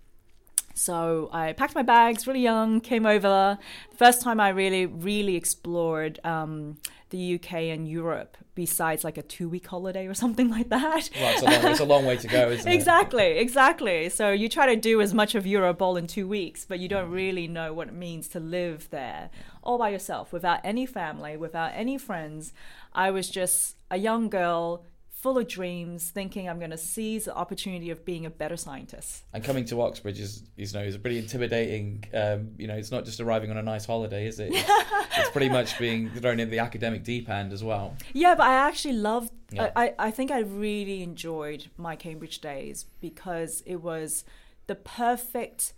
So 0.78 1.30
I 1.34 1.54
packed 1.54 1.76
my 1.76 1.82
bags 1.82 2.28
really 2.28 2.42
young, 2.42 2.82
came 2.82 3.06
over. 3.06 3.58
First 3.96 4.22
time 4.22 4.40
I 4.40 4.50
really, 4.50 4.86
really 4.86 5.36
explored 5.36 6.20
um, 6.24 6.78
the 7.10 7.36
UK 7.36 7.54
and 7.54 7.88
Europe 7.88 8.38
besides 8.54 9.04
like 9.04 9.18
a 9.18 9.22
two 9.22 9.48
week 9.50 9.68
holiday 9.68 10.08
or 10.08 10.14
something 10.24 10.50
like 10.50 10.70
that. 10.70 11.10
well 11.20 11.34
it's 11.34 11.42
a 11.42 11.46
long, 11.46 11.72
it's 11.72 11.80
a 11.80 11.86
long 11.86 12.06
way 12.06 12.18
to 12.18 12.28
go 12.28 12.50
isn't 12.50 12.72
it 12.72 12.76
Exactly, 12.76 13.38
exactly. 13.38 14.10
So 14.10 14.32
you 14.32 14.50
try 14.50 14.68
to 14.68 14.76
do 14.76 15.02
as 15.02 15.14
much 15.14 15.36
of 15.36 15.48
Europe 15.48 15.82
all 15.82 15.98
in 15.98 16.08
two 16.08 16.28
weeks, 16.28 16.66
but 16.66 16.80
you 16.80 16.88
don't 16.88 17.10
really 17.10 17.48
know 17.48 17.74
what 17.74 17.88
it 17.88 17.94
means 17.94 18.28
to 18.30 18.40
live 18.40 18.90
there 18.90 19.30
all 19.64 19.78
by 19.78 19.90
yourself, 19.90 20.32
without 20.32 20.62
any 20.64 20.86
family, 20.86 21.36
without 21.36 21.72
any 21.74 21.98
friends. 21.98 22.54
I 22.94 23.12
was 23.12 23.30
just 23.30 23.76
a 23.92 23.98
young 23.98 24.30
girl 24.30 24.86
full 25.22 25.38
of 25.40 25.48
dreams, 25.48 26.12
thinking 26.12 26.48
I'm 26.48 26.60
going 26.60 26.72
to 26.72 26.78
seize 26.78 27.26
the 27.26 27.36
opportunity 27.36 27.90
of 27.90 28.06
being 28.06 28.26
a 28.28 28.30
better 28.30 28.56
scientist. 28.56 29.24
And 29.34 29.44
coming 29.44 29.66
to 29.66 29.82
Oxbridge 29.82 30.20
is, 30.20 30.44
is, 30.58 30.74
you 30.74 30.80
know, 30.80 30.86
is 30.86 30.96
a 30.96 31.00
pretty 31.00 31.18
intimidating. 31.18 32.04
Um, 32.14 32.52
you 32.58 32.68
know, 32.68 32.76
it's 32.76 32.92
not 32.92 33.04
just 33.04 33.20
arriving 33.20 33.50
on 33.50 33.58
a 33.58 33.64
nice 33.64 33.86
holiday, 33.86 34.28
is 34.28 34.40
it? 34.40 34.52
It's, 34.54 34.70
it's 35.18 35.30
pretty 35.32 35.50
much 35.50 35.80
being 35.80 36.12
thrown 36.12 36.40
in 36.40 36.52
the 36.52 36.60
academic 36.60 37.04
deep 37.04 37.30
end 37.30 37.52
as 37.52 37.64
well. 37.64 37.96
Yeah, 38.14 38.36
but 38.36 38.46
I 38.46 38.54
actually 38.56 38.94
loved. 38.94 39.32
Yeah. 39.52 39.72
I, 39.76 39.94
I, 39.98 40.12
think 40.12 40.30
I 40.30 40.40
really 40.40 41.02
enjoyed 41.02 41.66
my 41.78 41.96
Cambridge 41.96 42.40
days 42.40 42.86
because 43.02 43.64
it 43.66 43.78
was 43.78 44.24
the 44.68 44.76
perfect 44.76 45.74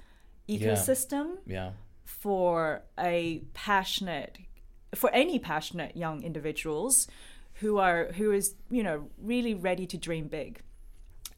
Yeah. 0.48 0.74
ecosystem 0.74 1.38
Yeah, 1.46 1.72
for 2.04 2.82
a 3.00 3.44
passionate, 3.54 4.38
for 4.96 5.10
any 5.12 5.40
passionate 5.40 5.96
young 5.96 6.24
individuals 6.24 7.08
who 7.60 7.78
are 7.78 8.12
who 8.14 8.32
is 8.32 8.56
you 8.70 8.84
know 8.84 9.10
really 9.22 9.54
ready 9.54 9.86
to 9.88 9.98
dream 9.98 10.28
big. 10.28 10.62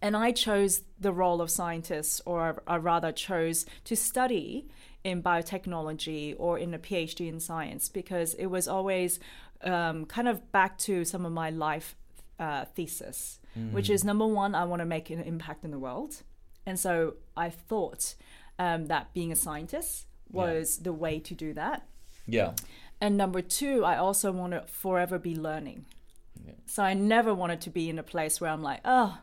And 0.04 0.18
I 0.18 0.32
chose 0.32 0.82
the 1.00 1.14
role 1.14 1.42
of 1.42 1.52
scientist, 1.52 2.22
or 2.26 2.64
I 2.66 2.78
rather 2.78 3.12
chose 3.12 3.66
to 3.84 3.96
study 3.96 4.68
in 5.04 5.22
biotechnology 5.22 6.36
or 6.38 6.58
in 6.58 6.74
a 6.74 6.80
PhD 6.80 7.28
in 7.28 7.40
science 7.40 7.90
because 7.90 8.34
it 8.36 8.48
was 8.48 8.68
always 8.68 9.20
um, 9.64 10.06
kind 10.06 10.28
of 10.28 10.52
back 10.52 10.78
to 10.80 11.06
some 11.06 11.26
of 11.26 11.32
my 11.32 11.50
life 11.50 11.96
uh, 12.40 12.66
thesis, 12.66 13.40
mm. 13.58 13.72
which 13.72 13.90
is 13.90 14.04
number 14.04 14.26
one, 14.26 14.56
I 14.56 14.66
want 14.66 14.80
to 14.82 14.86
make 14.86 15.10
an 15.10 15.22
impact 15.22 15.64
in 15.64 15.72
the 15.72 15.80
world. 15.80 16.24
And 16.66 16.80
so 16.80 17.16
I 17.38 17.50
thought 17.50 18.16
um, 18.60 18.88
that 18.88 19.14
being 19.14 19.32
a 19.32 19.36
scientist 19.36 20.06
was 20.32 20.78
yeah. 20.78 20.84
the 20.86 20.94
way 20.94 21.20
to 21.20 21.34
do 21.34 21.54
that. 21.54 21.88
Yeah. 22.28 22.54
And 23.00 23.18
number 23.18 23.42
two, 23.42 23.84
I 23.84 23.98
also 23.98 24.32
want 24.32 24.54
to 24.54 24.62
forever 24.68 25.18
be 25.18 25.36
learning. 25.36 25.86
Yeah. 26.46 26.54
So 26.66 26.84
I 26.84 26.94
never 26.94 27.34
wanted 27.34 27.62
to 27.62 27.70
be 27.70 27.90
in 27.90 28.00
a 28.00 28.04
place 28.04 28.40
where 28.40 28.50
I'm 28.50 28.62
like, 28.62 28.82
oh, 28.86 29.18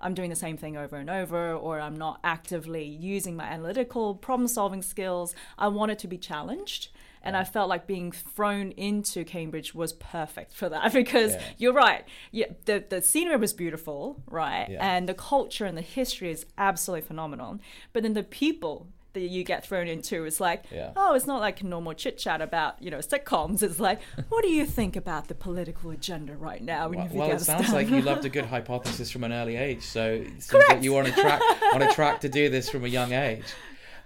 I'm 0.00 0.14
doing 0.14 0.30
the 0.30 0.36
same 0.36 0.56
thing 0.56 0.76
over 0.76 0.96
and 0.96 1.08
over, 1.08 1.54
or 1.54 1.80
I'm 1.80 1.96
not 1.96 2.18
actively 2.24 2.84
using 2.84 3.36
my 3.36 3.44
analytical 3.44 4.16
problem 4.16 4.48
solving 4.48 4.82
skills. 4.82 5.34
I 5.56 5.68
wanted 5.68 5.98
to 6.00 6.08
be 6.08 6.18
challenged. 6.18 6.88
And 7.24 7.36
I 7.36 7.44
felt 7.44 7.68
like 7.68 7.86
being 7.86 8.10
thrown 8.10 8.72
into 8.72 9.24
Cambridge 9.24 9.76
was 9.76 9.92
perfect 9.92 10.54
for 10.54 10.68
that 10.68 10.92
because 10.92 11.34
yeah. 11.34 11.42
you're 11.56 11.72
right. 11.72 12.04
Yeah, 12.32 12.46
the, 12.64 12.84
the 12.88 13.00
scenery 13.00 13.36
was 13.36 13.52
beautiful, 13.52 14.20
right? 14.28 14.66
Yeah. 14.68 14.84
And 14.84 15.08
the 15.08 15.14
culture 15.14 15.64
and 15.64 15.78
the 15.78 15.82
history 15.82 16.32
is 16.32 16.46
absolutely 16.58 17.06
phenomenal. 17.06 17.60
But 17.92 18.02
then 18.02 18.14
the 18.14 18.24
people 18.24 18.88
that 19.14 19.20
you 19.20 19.44
get 19.44 19.66
thrown 19.66 19.86
into 19.86 20.24
is 20.24 20.40
like, 20.40 20.64
yeah. 20.70 20.92
oh, 20.96 21.14
it's 21.14 21.26
not 21.26 21.40
like 21.40 21.60
a 21.60 21.66
normal 21.66 21.92
chit 21.94 22.18
chat 22.18 22.40
about 22.40 22.80
you 22.82 22.90
know 22.90 22.98
sitcoms. 22.98 23.62
It's 23.62 23.80
like, 23.80 24.00
what 24.28 24.42
do 24.42 24.50
you 24.50 24.66
think 24.66 24.96
about 24.96 25.28
the 25.28 25.34
political 25.34 25.90
agenda 25.90 26.36
right 26.36 26.62
now? 26.62 26.88
Well, 26.88 27.08
well 27.12 27.30
it 27.30 27.40
sounds 27.40 27.72
like 27.72 27.88
you 27.88 28.02
loved 28.02 28.24
a 28.24 28.28
good 28.28 28.44
hypothesis 28.54 29.10
from 29.10 29.24
an 29.24 29.32
early 29.32 29.56
age, 29.56 29.82
so 29.82 30.12
it 30.12 30.42
seems 30.42 30.64
like 30.68 30.82
you 30.82 30.92
want 30.92 31.08
to 31.08 31.12
track 31.12 31.40
on 31.74 31.82
a 31.82 31.92
track 31.92 32.20
to 32.20 32.28
do 32.28 32.48
this 32.48 32.68
from 32.68 32.84
a 32.84 32.88
young 32.88 33.12
age. 33.12 33.44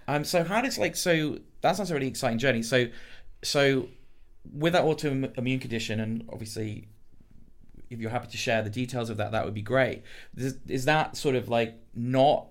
Um, 0.07 0.23
so 0.23 0.43
how 0.43 0.61
does 0.61 0.77
like 0.77 0.95
so 0.95 1.39
that 1.61 1.75
sounds 1.75 1.91
a 1.91 1.93
really 1.93 2.07
exciting 2.07 2.39
journey. 2.39 2.63
So 2.63 2.87
so 3.43 3.87
with 4.53 4.73
that 4.73 4.83
autoimmune 4.83 5.61
condition, 5.61 5.99
and 5.99 6.27
obviously 6.31 6.87
if 7.89 7.99
you're 7.99 8.11
happy 8.11 8.27
to 8.27 8.37
share 8.37 8.61
the 8.61 8.69
details 8.69 9.09
of 9.09 9.17
that, 9.17 9.31
that 9.31 9.45
would 9.45 9.53
be 9.53 9.61
great. 9.61 10.03
Is, 10.35 10.57
is 10.67 10.85
that 10.85 11.15
sort 11.15 11.35
of 11.35 11.49
like 11.49 11.75
not 11.95 12.47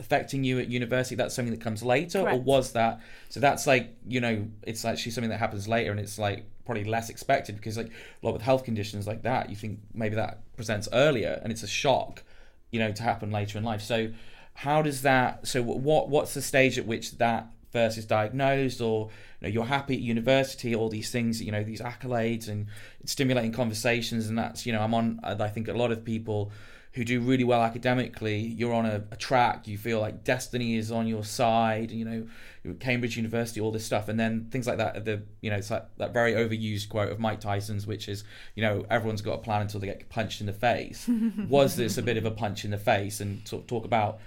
affecting 0.00 0.42
you 0.42 0.58
at 0.58 0.68
university 0.68 1.14
that's 1.14 1.34
something 1.34 1.52
that 1.52 1.60
comes 1.60 1.82
later 1.82 2.22
Correct. 2.22 2.38
or 2.38 2.40
was 2.40 2.72
that 2.72 3.00
so 3.28 3.38
that's 3.38 3.66
like 3.66 3.94
you 4.08 4.20
know 4.20 4.46
it's 4.62 4.84
actually 4.84 5.12
something 5.12 5.30
that 5.30 5.38
happens 5.38 5.68
later 5.68 5.90
and 5.90 6.00
it's 6.00 6.18
like 6.18 6.46
probably 6.64 6.84
less 6.84 7.10
expected 7.10 7.54
because 7.56 7.76
like 7.76 7.88
a 7.88 8.26
lot 8.26 8.32
with 8.32 8.42
health 8.42 8.64
conditions 8.64 9.06
like 9.06 9.22
that 9.22 9.50
you 9.50 9.56
think 9.56 9.78
maybe 9.92 10.16
that 10.16 10.40
presents 10.56 10.88
earlier 10.92 11.38
and 11.42 11.52
it's 11.52 11.62
a 11.62 11.68
shock 11.68 12.24
you 12.70 12.78
know 12.78 12.90
to 12.90 13.02
happen 13.02 13.30
later 13.30 13.58
in 13.58 13.64
life 13.64 13.82
so 13.82 14.10
how 14.54 14.80
does 14.80 15.02
that 15.02 15.46
so 15.46 15.62
what 15.62 16.08
what's 16.08 16.34
the 16.34 16.42
stage 16.42 16.78
at 16.78 16.86
which 16.86 17.18
that 17.18 17.46
first 17.70 17.98
is 17.98 18.04
diagnosed 18.04 18.80
or 18.80 19.10
you 19.40 19.46
know 19.46 19.52
you're 19.52 19.64
happy 19.64 19.94
at 19.94 20.00
university 20.00 20.74
all 20.74 20.88
these 20.88 21.10
things 21.10 21.42
you 21.42 21.52
know 21.52 21.62
these 21.62 21.80
accolades 21.80 22.48
and 22.48 22.66
stimulating 23.04 23.52
conversations 23.52 24.28
and 24.28 24.38
that's 24.38 24.66
you 24.66 24.72
know 24.72 24.80
i'm 24.80 24.94
on 24.94 25.20
i 25.22 25.48
think 25.48 25.68
a 25.68 25.72
lot 25.72 25.92
of 25.92 26.04
people 26.04 26.50
who 26.92 27.04
do 27.04 27.20
really 27.20 27.44
well 27.44 27.62
academically, 27.62 28.38
you're 28.38 28.74
on 28.74 28.84
a, 28.84 29.04
a, 29.12 29.16
track, 29.16 29.68
you 29.68 29.78
feel 29.78 30.00
like 30.00 30.24
destiny 30.24 30.74
is 30.74 30.90
on 30.90 31.06
your 31.06 31.22
side, 31.22 31.92
you 31.92 32.04
know, 32.04 32.74
Cambridge 32.80 33.16
University, 33.16 33.60
all 33.60 33.70
this 33.70 33.84
stuff, 33.84 34.08
and 34.08 34.18
then 34.18 34.48
things 34.50 34.66
like 34.66 34.78
that. 34.78 35.04
The 35.04 35.22
you 35.40 35.50
know, 35.50 35.56
it's 35.56 35.70
like 35.70 35.84
that 35.98 36.12
very 36.12 36.32
overused 36.32 36.88
quote 36.88 37.12
of 37.12 37.20
Mike 37.20 37.40
Tyson's, 37.40 37.86
which 37.86 38.08
is, 38.08 38.24
you 38.56 38.62
know, 38.62 38.84
everyone's 38.90 39.22
got 39.22 39.34
a 39.34 39.38
plan 39.38 39.62
until 39.62 39.78
they 39.78 39.86
get 39.86 40.08
punched 40.08 40.40
in 40.40 40.46
the 40.46 40.52
face. 40.52 41.08
Was 41.48 41.76
this 41.76 41.96
a 41.96 42.02
bit 42.02 42.16
of 42.16 42.24
a 42.24 42.30
punch 42.30 42.64
in 42.64 42.72
the 42.72 42.78
face? 42.78 43.20
And 43.20 43.46
sort 43.46 43.62
of 43.62 43.66
talk 43.68 43.84
about 43.84 44.18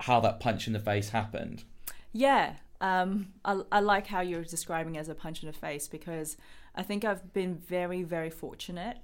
how 0.00 0.20
that 0.20 0.38
punch 0.38 0.68
in 0.68 0.72
the 0.72 0.80
face 0.80 1.10
happened. 1.10 1.64
Yeah, 2.12 2.54
um, 2.80 3.32
I, 3.44 3.60
I 3.72 3.80
like 3.80 4.06
how 4.06 4.20
you're 4.20 4.44
describing 4.44 4.96
as 4.96 5.08
a 5.08 5.14
punch 5.14 5.42
in 5.42 5.48
the 5.48 5.52
face 5.52 5.88
because 5.88 6.36
I 6.74 6.82
think 6.84 7.04
I've 7.04 7.32
been 7.32 7.56
very, 7.56 8.04
very 8.04 8.30
fortunate. 8.30 8.98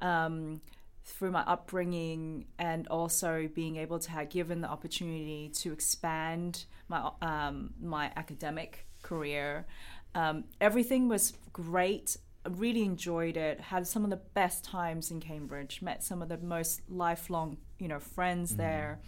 Um, 0.00 0.60
through 1.06 1.30
my 1.30 1.42
upbringing 1.42 2.46
and 2.58 2.88
also 2.88 3.48
being 3.54 3.76
able 3.76 3.98
to 4.00 4.10
have 4.10 4.28
given 4.28 4.60
the 4.60 4.68
opportunity 4.68 5.48
to 5.54 5.72
expand 5.72 6.64
my 6.88 7.10
um, 7.22 7.70
my 7.80 8.10
academic 8.16 8.86
career. 9.02 9.66
Um, 10.14 10.44
everything 10.60 11.08
was 11.08 11.34
great. 11.52 12.16
I 12.44 12.48
really 12.50 12.82
enjoyed 12.82 13.36
it. 13.36 13.60
Had 13.60 13.86
some 13.86 14.02
of 14.02 14.10
the 14.10 14.16
best 14.16 14.64
times 14.64 15.10
in 15.10 15.20
Cambridge. 15.20 15.80
Met 15.80 16.02
some 16.02 16.22
of 16.22 16.28
the 16.28 16.38
most 16.38 16.82
lifelong, 16.88 17.58
you 17.78 17.86
know, 17.86 18.00
friends 18.00 18.52
mm. 18.52 18.56
there. 18.56 18.98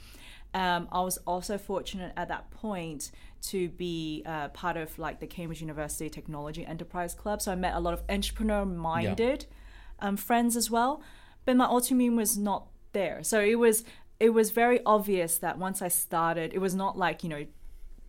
Um, 0.55 0.89
I 0.93 1.01
was 1.01 1.19
also 1.27 1.59
fortunate 1.59 2.13
at 2.17 2.29
that 2.29 2.51
point 2.51 3.11
to 3.43 3.69
be 3.71 4.23
uh, 4.25 4.49
part 4.49 4.77
of 4.77 4.97
like 4.99 5.21
the 5.21 5.27
Cambridge 5.27 5.61
University 5.61 6.09
Technology 6.09 6.65
Enterprise 6.65 7.15
Club. 7.15 7.43
So 7.43 7.53
I 7.53 7.55
met 7.55 7.75
a 7.75 7.81
lot 7.81 7.93
of 7.93 8.03
entrepreneur-minded 8.09 9.47
yeah. 9.49 10.09
um, 10.09 10.17
friends 10.17 10.57
as 10.57 10.71
well 10.71 11.03
but 11.45 11.57
my 11.57 11.67
autoimmune 11.67 12.17
was 12.17 12.37
not 12.37 12.67
there. 12.93 13.23
So 13.23 13.41
it 13.41 13.59
was 13.59 13.85
it 14.21 14.31
was 14.31 14.51
very 14.51 14.81
obvious 14.85 15.39
that 15.39 15.59
once 15.59 15.81
I 15.81 15.89
started, 15.89 16.53
it 16.53 16.59
was 16.59 16.75
not 16.75 16.99
like 16.99 17.23
you 17.23 17.29
know 17.29 17.47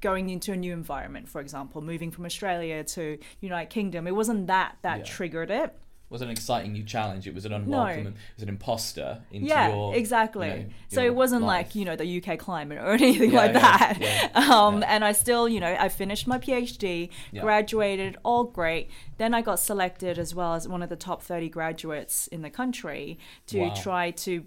going 0.02 0.30
into 0.30 0.54
a 0.54 0.56
new 0.56 0.74
environment, 0.74 1.28
for 1.28 1.42
example, 1.42 1.82
moving 1.82 2.10
from 2.12 2.26
Australia 2.26 2.84
to 2.84 3.18
United 3.42 3.70
Kingdom. 3.70 4.08
It 4.08 4.16
wasn't 4.16 4.48
that 4.48 4.78
that 4.82 5.00
yeah. 5.00 5.04
triggered 5.06 5.52
it. 5.52 5.78
It 6.10 6.13
was 6.13 6.24
an 6.24 6.32
exciting 6.32 6.74
new 6.74 6.84
challenge. 6.84 7.28
It 7.28 7.36
was 7.36 7.46
an 7.46 7.54
unwelcome. 7.54 8.04
No. 8.04 8.10
It 8.10 8.16
was 8.36 8.42
an 8.42 8.50
imposter 8.50 9.22
into 9.30 9.48
yeah, 9.48 9.70
your 9.70 9.94
exactly. 9.94 10.48
You 10.48 10.54
know, 10.56 10.70
so 10.88 11.04
it 11.04 11.13
wasn't 11.13 11.44
life. 11.44 11.68
like 11.68 11.75
you 11.75 11.86
know 11.86 11.96
the 11.96 12.20
UK 12.20 12.39
climate 12.39 12.80
or 12.80 12.88
anything 12.94 13.30
yeah, 13.30 13.38
like 13.38 13.54
that. 13.54 13.98
Yeah, 14.00 14.30
um, 14.51 14.84
and 14.88 15.06
I 15.06 15.12
still 15.12 15.48
you 15.48 15.60
know 15.60 15.75
I 15.80 15.88
finished 15.88 16.25
my 16.25 16.39
PhD, 16.39 17.12
graduated, 17.39 18.18
all 18.24 18.44
great. 18.44 18.89
Then 19.20 19.36
I 19.36 19.44
got 19.44 19.60
selected 19.60 20.18
as 20.18 20.34
well 20.34 20.56
as 20.56 20.68
one 20.68 20.82
of 20.82 20.89
the 20.89 20.96
top 20.96 21.22
thirty 21.22 21.48
graduates 21.48 22.25
in 22.25 22.42
the 22.42 22.50
country 22.50 23.20
to 23.46 23.60
wow. 23.60 23.74
try 23.75 24.10
to 24.10 24.46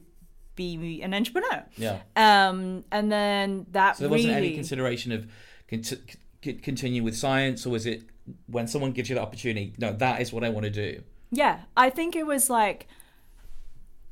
be 0.57 1.01
an 1.01 1.15
entrepreneur. 1.15 1.65
Yeah. 1.77 2.01
Um, 2.17 2.83
and 2.91 3.13
then 3.13 3.67
that 3.71 3.99
so 3.99 4.03
there 4.03 4.11
really... 4.11 4.25
wasn't 4.25 4.37
any 4.37 4.55
consideration 4.55 5.13
of 5.13 5.29
cont- 5.69 6.17
continue 6.43 7.05
with 7.05 7.17
science, 7.17 7.65
or 7.65 7.71
was 7.71 7.87
it 7.87 8.03
when 8.47 8.67
someone 8.67 8.91
gives 8.91 9.09
you 9.09 9.15
the 9.15 9.23
opportunity? 9.23 9.75
No, 9.79 9.93
that 9.93 10.21
is 10.21 10.33
what 10.33 10.43
I 10.43 10.49
want 10.49 10.65
to 10.65 10.71
do. 10.71 11.03
Yeah, 11.33 11.63
I 11.77 11.91
think 11.91 12.15
it 12.15 12.27
was 12.27 12.49
like 12.49 12.87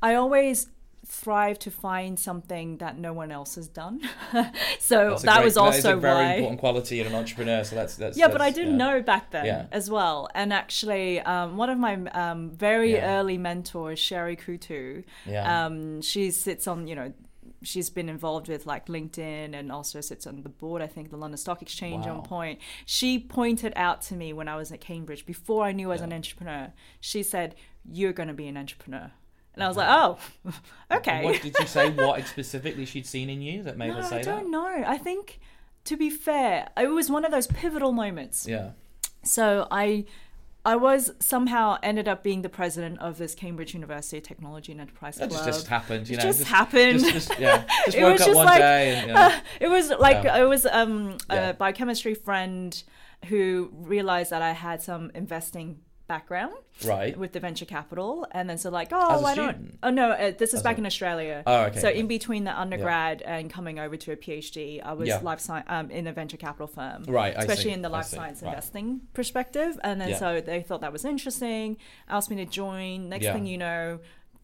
I 0.01 0.15
always 0.15 0.67
thrive 1.05 1.59
to 1.59 1.69
find 1.69 2.17
something 2.17 2.77
that 2.77 2.97
no 2.97 3.13
one 3.13 3.31
else 3.31 3.55
has 3.55 3.67
done. 3.67 4.01
so 4.79 5.17
that 5.21 5.35
great, 5.35 5.43
was 5.43 5.57
also 5.57 5.71
that 5.71 5.77
is 5.77 5.85
a 5.85 5.95
very 5.97 6.25
why... 6.25 6.33
important 6.33 6.59
quality 6.59 6.99
in 6.99 7.07
an 7.07 7.13
entrepreneur. 7.13 7.63
So 7.63 7.75
that's 7.75 7.95
that's 7.95 8.17
yeah, 8.17 8.27
that's, 8.27 8.33
but 8.33 8.41
I 8.41 8.49
didn't 8.49 8.79
yeah. 8.79 8.85
know 8.85 9.01
back 9.01 9.29
then 9.31 9.45
yeah. 9.45 9.65
as 9.71 9.89
well. 9.89 10.29
And 10.33 10.51
actually, 10.51 11.19
um, 11.21 11.57
one 11.57 11.69
of 11.69 11.77
my 11.77 11.95
um, 12.11 12.49
very 12.49 12.93
yeah. 12.93 13.17
early 13.17 13.37
mentors, 13.37 13.99
Sherry 13.99 14.35
Coutu, 14.35 15.03
um, 15.37 16.01
she 16.01 16.31
sits 16.31 16.67
on 16.67 16.87
you 16.87 16.95
know 16.95 17.13
she's 17.63 17.89
been 17.89 18.09
involved 18.09 18.47
with 18.47 18.65
like 18.65 18.87
LinkedIn 18.87 19.53
and 19.53 19.71
also 19.71 20.01
sits 20.01 20.25
on 20.25 20.41
the 20.41 20.49
board, 20.49 20.81
I 20.81 20.87
think, 20.87 21.09
the 21.09 21.17
London 21.17 21.37
Stock 21.37 21.61
Exchange 21.61 22.05
wow. 22.05 22.17
on 22.17 22.23
point. 22.23 22.59
She 22.85 23.19
pointed 23.19 23.73
out 23.75 24.01
to 24.03 24.15
me 24.15 24.33
when 24.33 24.47
I 24.47 24.55
was 24.55 24.71
at 24.71 24.81
Cambridge, 24.81 25.25
before 25.25 25.63
I 25.63 25.71
knew 25.71 25.89
I 25.89 25.93
was 25.93 26.01
yeah. 26.01 26.07
an 26.07 26.13
entrepreneur, 26.13 26.73
she 26.99 27.23
said, 27.23 27.55
You're 27.89 28.13
going 28.13 28.27
to 28.27 28.33
be 28.33 28.47
an 28.47 28.57
entrepreneur. 28.57 29.11
And 29.53 29.63
I 29.63 29.67
was 29.67 29.75
like, 29.75 29.89
oh, 29.89 30.17
okay. 30.91 31.25
What 31.25 31.41
did 31.41 31.55
you 31.59 31.67
say? 31.67 31.89
What 31.89 32.25
specifically 32.27 32.85
she'd 32.85 33.05
seen 33.05 33.29
in 33.29 33.41
you 33.41 33.63
that 33.63 33.77
made 33.77 33.89
no, 33.89 33.95
her 33.95 34.03
say 34.03 34.21
that? 34.21 34.27
I 34.27 34.31
don't 34.31 34.45
that? 34.45 34.49
know. 34.49 34.83
I 34.87 34.97
think, 34.97 35.39
to 35.85 35.97
be 35.97 36.09
fair, 36.09 36.69
it 36.77 36.87
was 36.87 37.09
one 37.09 37.25
of 37.25 37.31
those 37.31 37.47
pivotal 37.47 37.91
moments. 37.91 38.47
Yeah. 38.47 38.71
So 39.23 39.67
I 39.69 40.05
I 40.63 40.75
was 40.75 41.11
somehow 41.19 41.77
ended 41.81 42.07
up 42.07 42.23
being 42.23 42.43
the 42.43 42.49
president 42.49 42.99
of 42.99 43.17
this 43.17 43.33
Cambridge 43.33 43.73
University 43.73 44.21
Technology 44.21 44.71
and 44.71 44.81
Enterprise 44.81 45.17
Club. 45.17 45.31
That 45.31 45.45
just, 45.45 45.67
happened, 45.67 46.07
you 46.07 46.17
know. 46.17 46.23
It 46.23 46.25
just, 46.27 46.39
just 46.39 46.51
happened. 46.51 46.99
Just, 46.99 47.29
just, 47.29 47.39
yeah, 47.39 47.65
just 47.85 47.97
woke 47.99 48.21
up 48.21 48.35
one 48.35 48.45
like, 48.45 48.59
day. 48.59 48.95
And, 48.95 49.07
you 49.07 49.13
know, 49.13 49.19
uh, 49.19 49.39
it 49.59 49.67
was 49.69 49.89
like 49.89 50.23
yeah. 50.23 50.41
it 50.41 50.47
was 50.47 50.67
um, 50.67 51.17
yeah. 51.29 51.49
a 51.49 51.53
biochemistry 51.55 52.13
friend 52.13 52.83
who 53.25 53.71
realized 53.73 54.31
that 54.31 54.43
I 54.43 54.51
had 54.51 54.83
some 54.83 55.11
investing 55.15 55.79
background 56.11 56.53
right. 56.83 57.15
with 57.17 57.31
the 57.31 57.39
venture 57.39 57.63
capital. 57.65 58.27
And 58.31 58.49
then 58.49 58.57
so 58.57 58.69
like 58.69 58.89
oh 58.91 59.21
why 59.21 59.33
not 59.33 59.55
oh 59.81 59.89
no 59.89 60.11
uh, 60.11 60.31
this 60.37 60.49
is 60.49 60.55
As 60.55 60.63
back 60.63 60.75
a... 60.75 60.79
in 60.79 60.85
australia. 60.85 61.43
Oh 61.47 61.61
okay 61.67 61.79
so 61.79 61.89
in 61.89 62.07
between 62.07 62.43
the 62.43 62.59
undergrad 62.59 63.21
yeah. 63.21 63.37
and 63.37 63.49
coming 63.49 63.79
over 63.79 63.95
to 63.95 64.11
a 64.11 64.17
phd 64.17 64.81
i 64.83 64.93
was 64.93 65.07
yeah. 65.07 65.19
life 65.29 65.39
science 65.39 65.67
um, 65.69 65.89
in 65.89 66.07
a 66.07 66.13
venture 66.13 66.37
capital 66.37 66.67
firm. 66.67 67.03
Right 67.07 67.33
especially 67.37 67.71
in 67.71 67.81
the 67.81 67.89
life 67.89 68.07
science 68.07 68.41
right. 68.41 68.49
investing 68.49 69.01
perspective. 69.13 69.79
And 69.83 70.01
then 70.01 70.09
yeah. 70.09 70.19
so 70.23 70.41
they 70.41 70.61
thought 70.61 70.81
that 70.81 70.91
was 70.91 71.05
interesting 71.05 71.77
asked 72.09 72.29
me 72.29 72.35
to 72.37 72.45
join. 72.45 73.09
Next 73.09 73.27
thing 73.27 73.45
you 73.45 73.57
know 73.57 73.99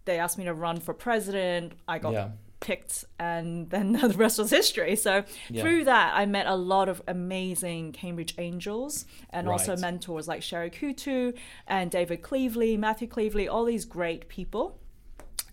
they 0.06 0.20
asked 0.20 0.38
me 0.38 0.46
to 0.46 0.54
run 0.54 0.80
for 0.80 0.94
president. 0.94 1.74
I 1.88 2.00
got 2.00 2.32
picked 2.60 3.06
and 3.20 3.70
then 3.70 3.92
the 4.02 4.10
rest 4.10 4.40
was 4.40 4.50
history 4.50 4.96
so 4.96 5.24
Yeah. 5.50 5.62
through 5.62 5.84
that 5.86 6.14
i 6.16 6.26
met 6.26 6.48
a 6.48 6.56
lot 6.56 6.90
of 6.90 7.02
amazing 7.08 7.92
cambridge 7.92 8.34
angels 8.38 9.06
and 9.30 9.48
also 9.48 9.76
mentors 9.78 10.28
like 10.28 10.42
sherry 10.42 10.70
coutu 10.72 11.38
and 11.68 11.92
david 11.92 12.22
cleevely 12.22 12.78
matthew 12.78 13.08
cleevely 13.08 13.48
all 13.52 13.66
these 13.66 13.86
great 13.86 14.28
people 14.28 14.80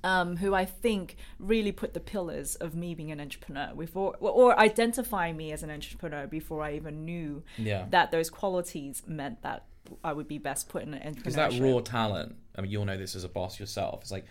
um, 0.03 0.37
who 0.37 0.55
I 0.55 0.67
think 0.67 1.17
really 1.39 1.73
put 1.73 1.95
the 1.95 2.01
pillars 2.01 2.57
of 2.57 2.75
me 2.75 2.95
being 2.95 3.11
an 3.11 3.23
entrepreneur 3.23 3.73
before, 3.75 4.15
or 4.21 4.59
identifying 4.61 5.35
me 5.35 5.51
as 5.51 5.63
an 5.63 5.71
entrepreneur 5.71 6.27
before 6.27 6.63
I 6.63 6.75
even 6.75 7.07
knew 7.07 7.43
Yeah. 7.57 7.87
that 7.89 8.11
those 8.11 8.29
qualities 8.29 9.03
meant 9.07 9.41
that 9.45 9.65
I 10.05 10.13
would 10.13 10.29
be 10.29 10.37
best 10.37 10.69
put 10.69 10.83
in 10.83 10.93
an 10.93 11.01
entrepreneurship. 11.01 11.17
because 11.17 11.35
that 11.37 11.59
raw 11.59 11.81
talent 11.81 12.37
i 12.57 12.61
mean 12.61 12.71
you'll 12.71 12.85
know 12.85 12.97
this 12.99 13.15
as 13.15 13.25
a 13.25 13.29
boss 13.29 13.59
yourself 13.59 14.01
it's 14.03 14.11
like 14.13 14.25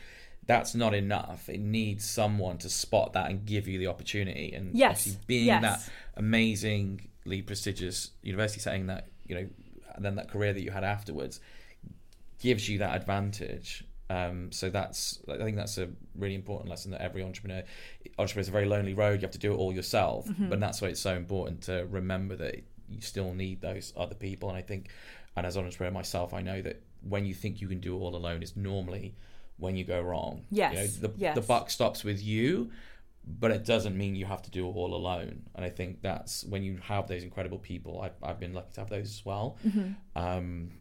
that's 0.46 0.76
not 0.76 0.94
enough 0.94 1.48
it 1.50 1.60
needs 1.60 2.04
someone 2.10 2.58
to 2.58 2.70
spot 2.70 3.14
that 3.14 3.30
and 3.30 3.46
give 3.46 3.68
you 3.68 3.78
the 3.80 3.88
opportunity 3.88 4.54
and 4.54 4.76
Yes, 4.76 5.08
being 5.28 5.46
yes. 5.46 5.62
that 5.62 5.90
amazingly 6.18 7.42
prestigious 7.46 8.12
university 8.22 8.60
setting 8.60 8.88
that 8.88 9.08
you 9.26 9.36
know 9.36 9.48
and 9.96 10.04
then 10.04 10.16
that 10.16 10.30
career 10.30 10.54
that 10.54 10.62
you 10.62 10.72
had 10.72 10.84
afterwards 10.84 11.40
gives 12.40 12.68
you 12.68 12.80
that 12.80 12.96
advantage 12.96 13.84
um, 14.10 14.52
so 14.52 14.70
that's 14.70 15.20
I 15.30 15.38
think 15.38 15.56
that's 15.56 15.78
a 15.78 15.88
really 16.16 16.36
important 16.36 16.70
lesson 16.70 16.92
that 16.92 17.02
every 17.02 17.24
entrepreneur 17.24 17.64
entrepreneur 18.20 18.42
is 18.42 18.48
a 18.50 18.52
very 18.52 18.66
lonely 18.66 18.94
road. 18.94 19.22
You 19.22 19.26
have 19.26 19.32
to 19.32 19.40
do 19.40 19.54
it 19.54 19.56
all 19.56 19.74
yourself, 19.74 20.28
Mm-hmm. 20.28 20.50
but 20.50 20.60
that's 20.60 20.82
why 20.82 20.90
it's 20.90 21.00
so 21.00 21.16
important 21.16 21.62
to 21.64 21.88
remember 21.90 22.36
that 22.36 22.56
you 22.90 23.02
still 23.02 23.34
need 23.34 23.62
those 23.62 23.92
other 23.98 24.14
people. 24.14 24.50
And 24.50 24.58
I 24.58 24.62
think, 24.62 24.90
and 25.36 25.46
as 25.48 25.56
an 25.56 25.64
entrepreneur 25.66 25.92
myself, 25.92 26.34
I 26.34 26.42
know 26.42 26.62
that 26.62 26.84
when 27.02 27.26
you 27.26 27.34
think 27.34 27.60
you 27.62 27.68
can 27.68 27.80
do 27.80 27.96
it 27.96 28.00
all 28.00 28.16
alone, 28.16 28.44
is 28.44 28.56
normally 28.58 29.16
when 29.64 29.76
you 29.76 29.84
go 29.84 30.00
wrong. 30.02 30.46
Yes, 30.52 30.74
you 30.74 30.80
know, 30.80 30.88
the 31.08 31.12
yes. 31.18 31.36
the 31.36 31.42
buck 31.42 31.72
stops 31.72 32.04
with 32.04 32.22
you. 32.22 32.70
But 33.26 33.52
it 33.52 33.64
doesn't 33.66 33.98
mean 33.98 34.16
you 34.18 34.26
have 34.26 34.42
to 34.42 34.52
do 34.52 34.68
it 34.68 34.72
all 34.74 34.94
alone, 34.94 35.44
and 35.56 35.64
I 35.64 35.70
think 35.70 36.02
that's 36.02 36.44
when 36.44 36.62
you 36.62 36.78
have 36.84 37.08
those 37.08 37.24
incredible 37.24 37.58
people. 37.58 38.02
I've, 38.02 38.18
I've 38.22 38.38
been 38.38 38.54
lucky 38.54 38.74
to 38.74 38.82
have 38.82 38.90
those 38.90 39.10
as 39.18 39.22
well. 39.26 39.58
Mm-hmm. 39.66 39.92
Um, 40.22 40.72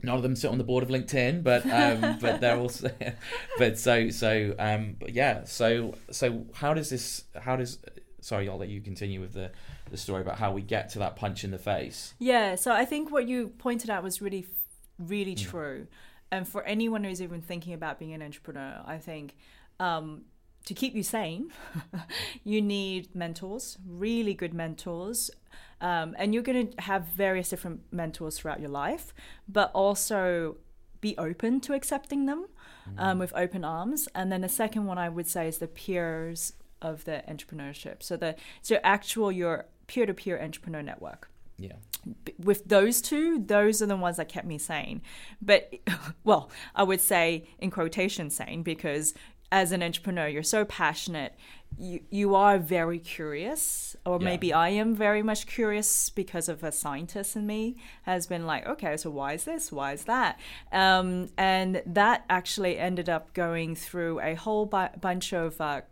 none 0.00 0.14
of 0.16 0.22
them 0.22 0.36
sit 0.36 0.48
on 0.48 0.58
the 0.58 0.64
board 0.64 0.84
of 0.84 0.90
LinkedIn, 0.90 1.42
but 1.42 1.66
um, 1.66 2.18
but 2.20 2.40
they're 2.40 2.56
also 2.56 2.88
but 3.58 3.80
so 3.80 4.10
so 4.10 4.54
um, 4.60 4.94
but 5.00 5.12
yeah. 5.12 5.42
So 5.42 5.96
so 6.12 6.46
how 6.54 6.72
does 6.72 6.88
this? 6.88 7.24
How 7.40 7.56
does? 7.56 7.78
Sorry, 8.20 8.48
I'll 8.48 8.58
let 8.58 8.68
you 8.68 8.80
continue 8.80 9.20
with 9.20 9.32
the 9.32 9.50
the 9.90 9.96
story 9.96 10.22
about 10.22 10.38
how 10.38 10.52
we 10.52 10.62
get 10.62 10.88
to 10.90 11.00
that 11.00 11.16
punch 11.16 11.42
in 11.42 11.50
the 11.50 11.58
face. 11.58 12.14
Yeah, 12.20 12.54
so 12.54 12.70
I 12.72 12.84
think 12.84 13.10
what 13.10 13.26
you 13.26 13.48
pointed 13.58 13.90
out 13.90 14.04
was 14.04 14.22
really, 14.22 14.46
really 15.00 15.34
Mm. 15.34 15.50
true. 15.50 15.86
And 16.32 16.48
for 16.48 16.64
anyone 16.64 17.04
who's 17.04 17.20
even 17.20 17.42
thinking 17.42 17.74
about 17.74 17.98
being 17.98 18.14
an 18.14 18.22
entrepreneur, 18.22 18.80
I 18.86 18.96
think 18.96 19.36
um, 19.78 20.22
to 20.64 20.72
keep 20.72 20.94
you 20.94 21.02
sane, 21.02 21.52
you 22.44 22.62
need 22.62 23.14
mentors, 23.14 23.76
really 23.86 24.32
good 24.32 24.54
mentors. 24.54 25.30
Um, 25.82 26.16
and 26.18 26.32
you're 26.32 26.42
going 26.42 26.68
to 26.68 26.80
have 26.82 27.04
various 27.08 27.50
different 27.50 27.82
mentors 27.92 28.38
throughout 28.38 28.60
your 28.60 28.70
life, 28.70 29.12
but 29.46 29.70
also 29.74 30.56
be 31.02 31.18
open 31.18 31.60
to 31.60 31.74
accepting 31.74 32.24
them 32.24 32.46
um, 32.96 33.18
with 33.18 33.34
open 33.34 33.62
arms. 33.62 34.08
And 34.14 34.32
then 34.32 34.40
the 34.40 34.48
second 34.48 34.86
one 34.86 34.96
I 34.96 35.10
would 35.10 35.28
say 35.28 35.48
is 35.48 35.58
the 35.58 35.68
peers 35.68 36.54
of 36.80 37.04
the 37.04 37.22
entrepreneurship. 37.28 38.02
So 38.02 38.16
the 38.16 38.36
so 38.62 38.78
actual 38.82 39.30
your 39.30 39.66
peer-to-peer 39.86 40.40
entrepreneur 40.40 40.82
network 40.82 41.28
Yeah, 41.62 41.76
with 42.38 42.64
those 42.68 43.00
two, 43.00 43.38
those 43.38 43.80
are 43.82 43.86
the 43.86 43.96
ones 43.96 44.16
that 44.16 44.28
kept 44.28 44.46
me 44.46 44.58
sane. 44.58 45.00
But, 45.40 45.72
well, 46.24 46.50
I 46.74 46.82
would 46.82 47.00
say 47.00 47.46
in 47.58 47.70
quotation 47.70 48.30
sane 48.30 48.62
because 48.62 49.14
as 49.52 49.70
an 49.70 49.82
entrepreneur, 49.82 50.26
you're 50.28 50.42
so 50.42 50.64
passionate. 50.64 51.34
You, 51.78 52.00
you 52.10 52.34
are 52.34 52.58
very 52.58 52.98
curious, 52.98 53.94
or 54.06 54.18
Yeah. 54.18 54.24
maybe 54.24 54.52
I 54.52 54.70
am 54.70 54.94
very 54.94 55.22
much 55.22 55.46
curious 55.46 56.10
because 56.10 56.48
of 56.48 56.64
a 56.64 56.72
scientist 56.72 57.36
in 57.36 57.46
me 57.46 57.76
has 58.02 58.26
been 58.26 58.46
like, 58.46 58.66
okay, 58.66 58.96
so 58.96 59.10
why 59.10 59.34
is 59.34 59.44
this? 59.44 59.70
Why 59.70 59.92
is 59.92 60.04
that? 60.04 60.40
Um, 60.72 61.28
and 61.36 61.82
that 61.86 62.24
actually 62.30 62.78
ended 62.78 63.08
up 63.10 63.32
going 63.34 63.74
through 63.76 64.20
a 64.20 64.34
whole 64.34 64.66
bu- 64.66 64.96
bunch 65.00 65.32
of 65.34 65.60
uh, 65.60 65.82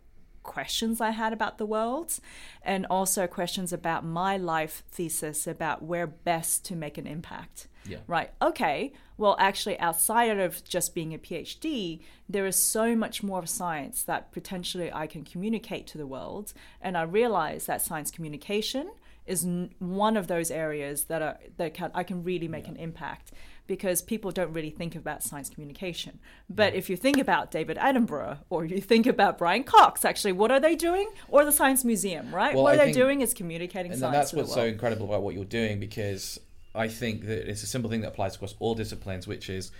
questions 0.43 1.01
I 1.01 1.11
had 1.11 1.33
about 1.33 1.57
the 1.57 1.65
world, 1.65 2.19
and 2.63 2.85
also 2.89 3.27
questions 3.27 3.71
about 3.71 4.05
my 4.05 4.37
life 4.37 4.83
thesis 4.91 5.47
about 5.47 5.83
where 5.83 6.07
best 6.07 6.65
to 6.65 6.75
make 6.75 6.97
an 6.97 7.07
impact. 7.07 7.67
Yeah. 7.87 7.97
Right. 8.07 8.31
Okay. 8.41 8.93
Well, 9.17 9.35
actually, 9.39 9.79
outside 9.79 10.39
of 10.39 10.63
just 10.63 10.93
being 10.93 11.13
a 11.13 11.17
PhD, 11.17 12.01
there 12.29 12.45
is 12.45 12.55
so 12.55 12.95
much 12.95 13.23
more 13.23 13.39
of 13.39 13.49
science 13.49 14.03
that 14.03 14.31
potentially 14.31 14.91
I 14.93 15.07
can 15.07 15.23
communicate 15.23 15.87
to 15.87 15.97
the 15.97 16.07
world. 16.07 16.53
And 16.81 16.97
I 16.97 17.03
realize 17.03 17.65
that 17.65 17.81
science 17.81 18.11
communication 18.11 18.91
is 19.25 19.47
one 19.79 20.17
of 20.17 20.27
those 20.27 20.51
areas 20.51 21.05
that 21.05 21.21
are 21.21 21.37
that 21.57 21.73
can 21.73 21.91
I 21.93 22.03
can 22.03 22.23
really 22.23 22.47
make 22.47 22.67
an 22.67 22.75
impact 22.75 23.31
because 23.71 24.01
people 24.01 24.31
don't 24.31 24.51
really 24.51 24.69
think 24.69 24.97
about 24.97 25.23
science 25.23 25.49
communication. 25.49 26.19
But 26.49 26.73
if 26.75 26.89
you 26.89 26.97
think 26.97 27.17
about 27.17 27.51
David 27.51 27.77
Attenborough 27.77 28.39
or 28.49 28.65
you 28.65 28.81
think 28.81 29.07
about 29.07 29.37
Brian 29.37 29.63
Cox, 29.63 30.03
actually, 30.03 30.33
what 30.33 30.51
are 30.51 30.59
they 30.59 30.75
doing? 30.75 31.09
Or 31.29 31.45
the 31.45 31.53
Science 31.53 31.85
Museum, 31.85 32.35
right? 32.35 32.53
Well, 32.53 32.63
what 32.63 32.73
I 32.73 32.75
they're 32.75 32.85
think- 32.87 32.97
doing 32.97 33.21
is 33.21 33.33
communicating 33.33 33.93
and 33.93 34.01
science 34.01 34.13
And 34.13 34.21
that's 34.21 34.33
what's 34.33 34.53
so 34.53 34.65
incredible 34.65 35.05
about 35.05 35.23
what 35.23 35.35
you're 35.35 35.45
doing 35.45 35.79
because 35.79 36.37
I 36.75 36.89
think 36.89 37.25
that 37.27 37.49
it's 37.49 37.63
a 37.63 37.65
simple 37.65 37.89
thing 37.89 38.01
that 38.01 38.09
applies 38.09 38.35
across 38.35 38.55
all 38.59 38.75
disciplines, 38.75 39.25
which 39.25 39.49
is 39.49 39.71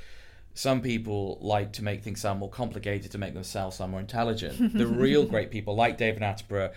some 0.53 0.79
people 0.79 1.37
like 1.41 1.73
to 1.73 1.83
make 1.83 2.01
things 2.01 2.21
sound 2.21 2.39
more 2.39 2.49
complicated 2.49 3.11
to 3.11 3.17
make 3.17 3.33
themselves 3.33 3.75
sound 3.75 3.91
more 3.91 3.99
intelligent. 3.99 4.73
the 4.77 4.87
real 4.87 5.25
great 5.25 5.51
people, 5.51 5.75
like 5.75 5.97
David 5.97 6.21
Attenborough, 6.23 6.71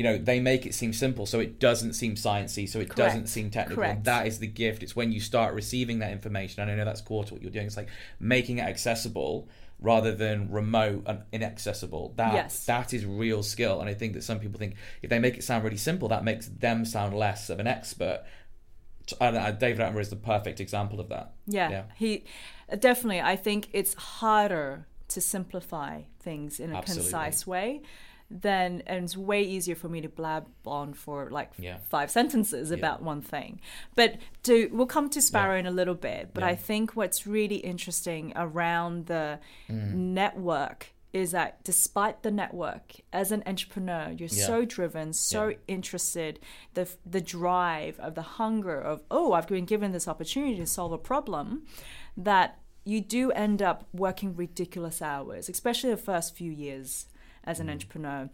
you 0.00 0.04
know, 0.04 0.16
they 0.16 0.40
make 0.40 0.64
it 0.64 0.72
seem 0.74 0.94
simple, 0.94 1.26
so 1.26 1.40
it 1.40 1.60
doesn't 1.60 1.92
seem 1.92 2.14
sciencey, 2.14 2.66
so 2.66 2.80
it 2.80 2.96
doesn't 2.96 3.26
seem 3.26 3.50
technical. 3.50 3.82
Correct. 3.82 4.04
that 4.04 4.26
is 4.26 4.38
the 4.38 4.46
gift. 4.46 4.82
It's 4.82 4.96
when 4.96 5.12
you 5.12 5.20
start 5.20 5.52
receiving 5.52 5.98
that 5.98 6.10
information, 6.10 6.62
and 6.62 6.70
I 6.70 6.74
know 6.74 6.86
that's 6.86 7.02
core 7.02 7.22
to 7.24 7.34
what 7.34 7.42
you're 7.42 7.50
doing. 7.50 7.66
It's 7.66 7.76
like 7.76 7.90
making 8.18 8.56
it 8.56 8.62
accessible 8.62 9.46
rather 9.78 10.14
than 10.14 10.50
remote 10.50 11.02
and 11.04 11.18
inaccessible. 11.32 12.14
That 12.16 12.32
Yes. 12.32 12.64
that 12.64 12.94
is 12.94 13.04
real 13.04 13.42
skill. 13.42 13.78
And 13.82 13.90
I 13.90 13.94
think 14.00 14.14
that 14.14 14.24
some 14.24 14.38
people 14.40 14.58
think 14.58 14.76
if 15.02 15.10
they 15.10 15.18
make 15.18 15.36
it 15.36 15.44
sound 15.44 15.64
really 15.64 15.76
simple, 15.76 16.08
that 16.08 16.24
makes 16.24 16.46
them 16.48 16.86
sound 16.86 17.14
less 17.14 17.50
of 17.50 17.60
an 17.60 17.66
expert. 17.66 18.22
And 19.20 19.36
uh, 19.36 19.50
David 19.50 19.80
Attenborough 19.84 20.00
is 20.00 20.08
the 20.08 20.16
perfect 20.16 20.60
example 20.60 20.98
of 20.98 21.10
that. 21.10 21.34
Yeah, 21.46 21.68
Yeah. 21.70 21.82
he 21.94 22.24
definitely. 22.78 23.20
I 23.20 23.36
think 23.36 23.68
it's 23.74 23.92
harder 23.94 24.86
to 25.08 25.20
simplify 25.20 26.02
things 26.20 26.58
in 26.58 26.72
a 26.72 26.76
Absolutely. 26.76 27.04
concise 27.10 27.46
way 27.46 27.82
than, 28.30 28.82
and 28.86 29.04
it's 29.04 29.16
way 29.16 29.42
easier 29.42 29.74
for 29.74 29.88
me 29.88 30.00
to 30.00 30.08
blab 30.08 30.46
on 30.64 30.94
for 30.94 31.28
like 31.30 31.50
Yeah. 31.58 31.78
five 31.88 32.10
sentences 32.10 32.70
about 32.70 33.02
one 33.02 33.20
thing. 33.22 33.60
But 33.96 34.16
to 34.44 34.68
we'll 34.72 34.86
come 34.86 35.10
to 35.10 35.20
Sparrow 35.20 35.58
in 35.58 35.66
a 35.66 35.70
little 35.70 35.94
bit. 35.96 36.30
But 36.32 36.42
Yeah. 36.44 36.50
I 36.50 36.54
think 36.54 36.94
what's 36.94 37.26
really 37.26 37.56
interesting 37.56 38.32
around 38.36 39.06
the 39.06 39.40
Mm. 39.68 39.94
network 39.94 40.92
is 41.12 41.32
that 41.32 41.64
despite 41.64 42.22
the 42.22 42.30
network 42.30 42.94
as 43.12 43.32
an 43.32 43.42
entrepreneur 43.44 44.14
you're 44.16 44.28
Yeah. 44.28 44.46
so 44.46 44.64
driven 44.64 45.12
so 45.12 45.48
Yeah. 45.48 45.56
interested 45.66 46.38
the 46.74 46.88
the 47.04 47.20
drive 47.20 47.98
of 47.98 48.14
the 48.14 48.22
hunger 48.22 48.80
of 48.80 49.02
oh 49.10 49.32
i've 49.32 49.48
been 49.48 49.64
given 49.64 49.90
this 49.90 50.06
opportunity 50.06 50.54
to 50.56 50.66
solve 50.66 50.92
a 50.92 50.98
problem 50.98 51.66
that 52.16 52.60
you 52.84 53.00
do 53.00 53.32
end 53.32 53.60
up 53.60 53.88
working 53.92 54.36
ridiculous 54.36 55.02
hours 55.02 55.48
especially 55.48 55.90
the 55.90 55.96
first 55.96 56.36
few 56.36 56.52
years 56.52 57.06
as 57.44 57.60
an 57.60 57.66
mm. 57.66 57.72
entrepreneur 57.72 58.28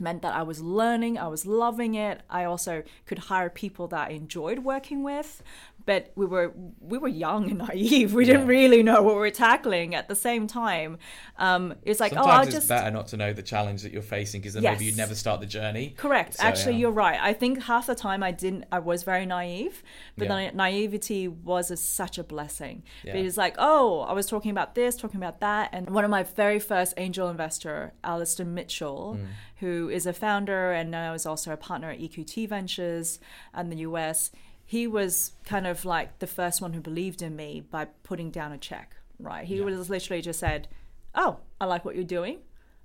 meant 0.00 0.22
that 0.22 0.34
I 0.34 0.42
was 0.42 0.60
learning, 0.60 1.18
I 1.18 1.28
was 1.28 1.46
loving 1.46 1.94
it. 1.94 2.20
I 2.30 2.44
also 2.44 2.82
could 3.06 3.18
hire 3.18 3.50
people 3.50 3.86
that 3.88 4.08
I 4.08 4.12
enjoyed 4.12 4.60
working 4.60 5.02
with, 5.02 5.42
but 5.84 6.12
we 6.16 6.26
were 6.26 6.52
we 6.80 6.98
were 6.98 7.08
young 7.08 7.50
and 7.50 7.58
naive. 7.68 8.12
We 8.14 8.24
didn't 8.24 8.46
really 8.46 8.82
know 8.82 9.02
what 9.02 9.14
we 9.14 9.20
were 9.20 9.30
tackling 9.30 9.94
at 9.94 10.08
the 10.08 10.14
same 10.16 10.46
time. 10.46 10.98
Um, 11.38 11.74
it's 11.82 12.00
like, 12.00 12.12
Sometimes 12.12 12.28
oh, 12.28 12.30
I'll 12.38 12.42
it's 12.44 12.54
just 12.54 12.68
better 12.68 12.90
not 12.90 13.06
to 13.08 13.16
know 13.16 13.32
the 13.32 13.42
challenge 13.42 13.82
that 13.82 13.92
you're 13.92 14.02
facing 14.02 14.40
because 14.40 14.54
then 14.54 14.62
maybe 14.62 14.84
you 14.84 14.90
Yes. 14.90 14.98
never 14.98 15.14
start 15.14 15.40
the 15.40 15.46
journey. 15.46 15.94
Correct. 15.96 16.34
So, 16.34 16.42
Actually, 16.44 16.72
yeah. 16.74 16.78
you're 16.80 16.90
right. 16.92 17.18
I 17.20 17.32
think 17.32 17.62
half 17.64 17.86
the 17.86 17.94
time 17.94 18.22
I 18.22 18.32
didn't. 18.32 18.64
I 18.72 18.78
was 18.78 19.02
very 19.02 19.26
naive, 19.26 19.82
but 20.16 20.28
Yeah. 20.28 20.50
the 20.50 20.56
naivety 20.56 21.28
was 21.28 21.70
a, 21.70 21.76
such 21.76 22.18
a 22.18 22.24
blessing. 22.24 22.82
Yeah. 23.04 23.12
But 23.14 23.24
it's 23.24 23.36
like, 23.36 23.54
oh, 23.58 24.00
I 24.00 24.12
was 24.12 24.26
talking 24.26 24.50
about 24.50 24.74
this, 24.74 24.96
talking 24.96 25.18
about 25.22 25.40
that, 25.40 25.70
and 25.72 25.88
one 25.90 26.04
of 26.04 26.10
my 26.10 26.22
very 26.24 26.58
first 26.58 26.94
angel 26.96 27.28
investor, 27.28 27.92
Alastair 28.04 28.46
Mitchell, 28.46 29.16
Mm. 29.18 29.26
Who 29.56 29.88
is 29.88 30.06
a 30.06 30.12
founder 30.12 30.72
and 30.72 30.90
now 30.90 31.14
is 31.14 31.24
also 31.26 31.52
a 31.52 31.56
partner 31.56 31.90
at 31.90 31.98
EQT 31.98 32.48
Ventures 32.48 33.18
in 33.58 33.70
the 33.70 33.78
US. 33.78 34.30
He 34.64 34.86
was 34.86 35.32
kind 35.44 35.66
of 35.66 35.84
like 35.84 36.18
the 36.18 36.26
first 36.26 36.60
one 36.60 36.72
who 36.72 36.80
believed 36.80 37.22
in 37.22 37.36
me 37.36 37.60
by 37.70 37.86
putting 38.02 38.30
down 38.30 38.52
a 38.52 38.58
check. 38.58 38.96
Right. 39.18 39.46
He 39.46 39.56
Yeah. 39.56 39.64
was 39.64 39.88
literally 39.88 40.20
just 40.22 40.40
said, 40.40 40.68
"Oh, 41.14 41.38
I 41.60 41.64
like 41.66 41.84
what 41.84 41.94
you're 41.94 42.04
doing. 42.04 42.40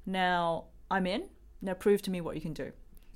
Now 0.06 0.66
I'm 0.90 1.06
in. 1.08 1.30
Now 1.62 1.74
prove 1.74 2.02
to 2.04 2.12
me 2.12 2.22
what 2.22 2.36
you 2.36 2.42
can 2.42 2.54
do." 2.54 2.72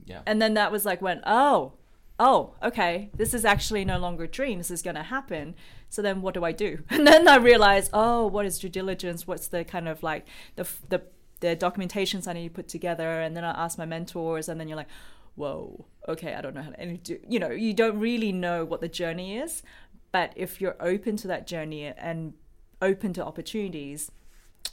Yeah. 0.06 0.22
And 0.26 0.42
then 0.42 0.54
that 0.56 0.72
was 0.72 0.86
like 0.86 1.02
when, 1.02 1.22
oh, 1.26 1.74
oh, 2.20 2.54
okay, 2.62 3.10
this 3.16 3.34
is 3.34 3.44
actually 3.46 3.84
no 3.86 3.98
longer 3.98 4.24
a 4.26 4.28
dream. 4.28 4.58
This 4.60 4.72
is 4.72 4.82
going 4.82 4.96
to 4.96 5.04
happen. 5.04 5.56
So 5.90 6.02
then 6.02 6.22
what 6.22 6.34
do 6.34 6.44
I 6.44 6.52
do? 6.52 6.84
And 6.90 7.06
then 7.08 7.28
I 7.28 7.38
realized, 7.38 7.90
oh, 7.94 8.28
what 8.28 8.46
is 8.46 8.60
due 8.60 8.70
diligence? 8.70 9.26
What's 9.28 9.48
the 9.48 9.64
kind 9.64 9.88
of 9.88 10.04
like 10.04 10.26
the 10.56 10.68
the 10.90 11.02
the 11.40 11.56
documentations 11.56 12.28
I 12.28 12.34
need 12.34 12.48
to 12.50 12.54
put 12.54 12.68
together, 12.68 13.22
and 13.22 13.36
then 13.36 13.44
I 13.44 13.52
ask 13.52 13.78
my 13.78 13.86
mentors, 13.86 14.48
and 14.50 14.60
then 14.60 14.68
you're 14.68 14.78
like, 14.78 14.90
whoa, 15.36 15.86
okay, 16.08 16.34
I 16.34 16.42
don't 16.42 16.56
know 16.56 16.62
how 16.64 16.72
to 16.72 16.98
do. 16.98 17.20
You 17.28 17.40
know, 17.40 17.50
you 17.52 17.74
don't 17.74 18.00
really 18.00 18.32
know 18.32 18.64
what 18.66 18.82
the 18.82 18.88
journey 18.88 19.38
is, 19.38 19.64
but 20.12 20.32
if 20.36 20.62
you're 20.62 20.78
open 20.80 21.18
to 21.18 21.28
that 21.28 21.46
journey 21.46 21.86
and 21.86 22.34
open 22.82 23.12
to 23.14 23.26
opportunities, 23.26 24.12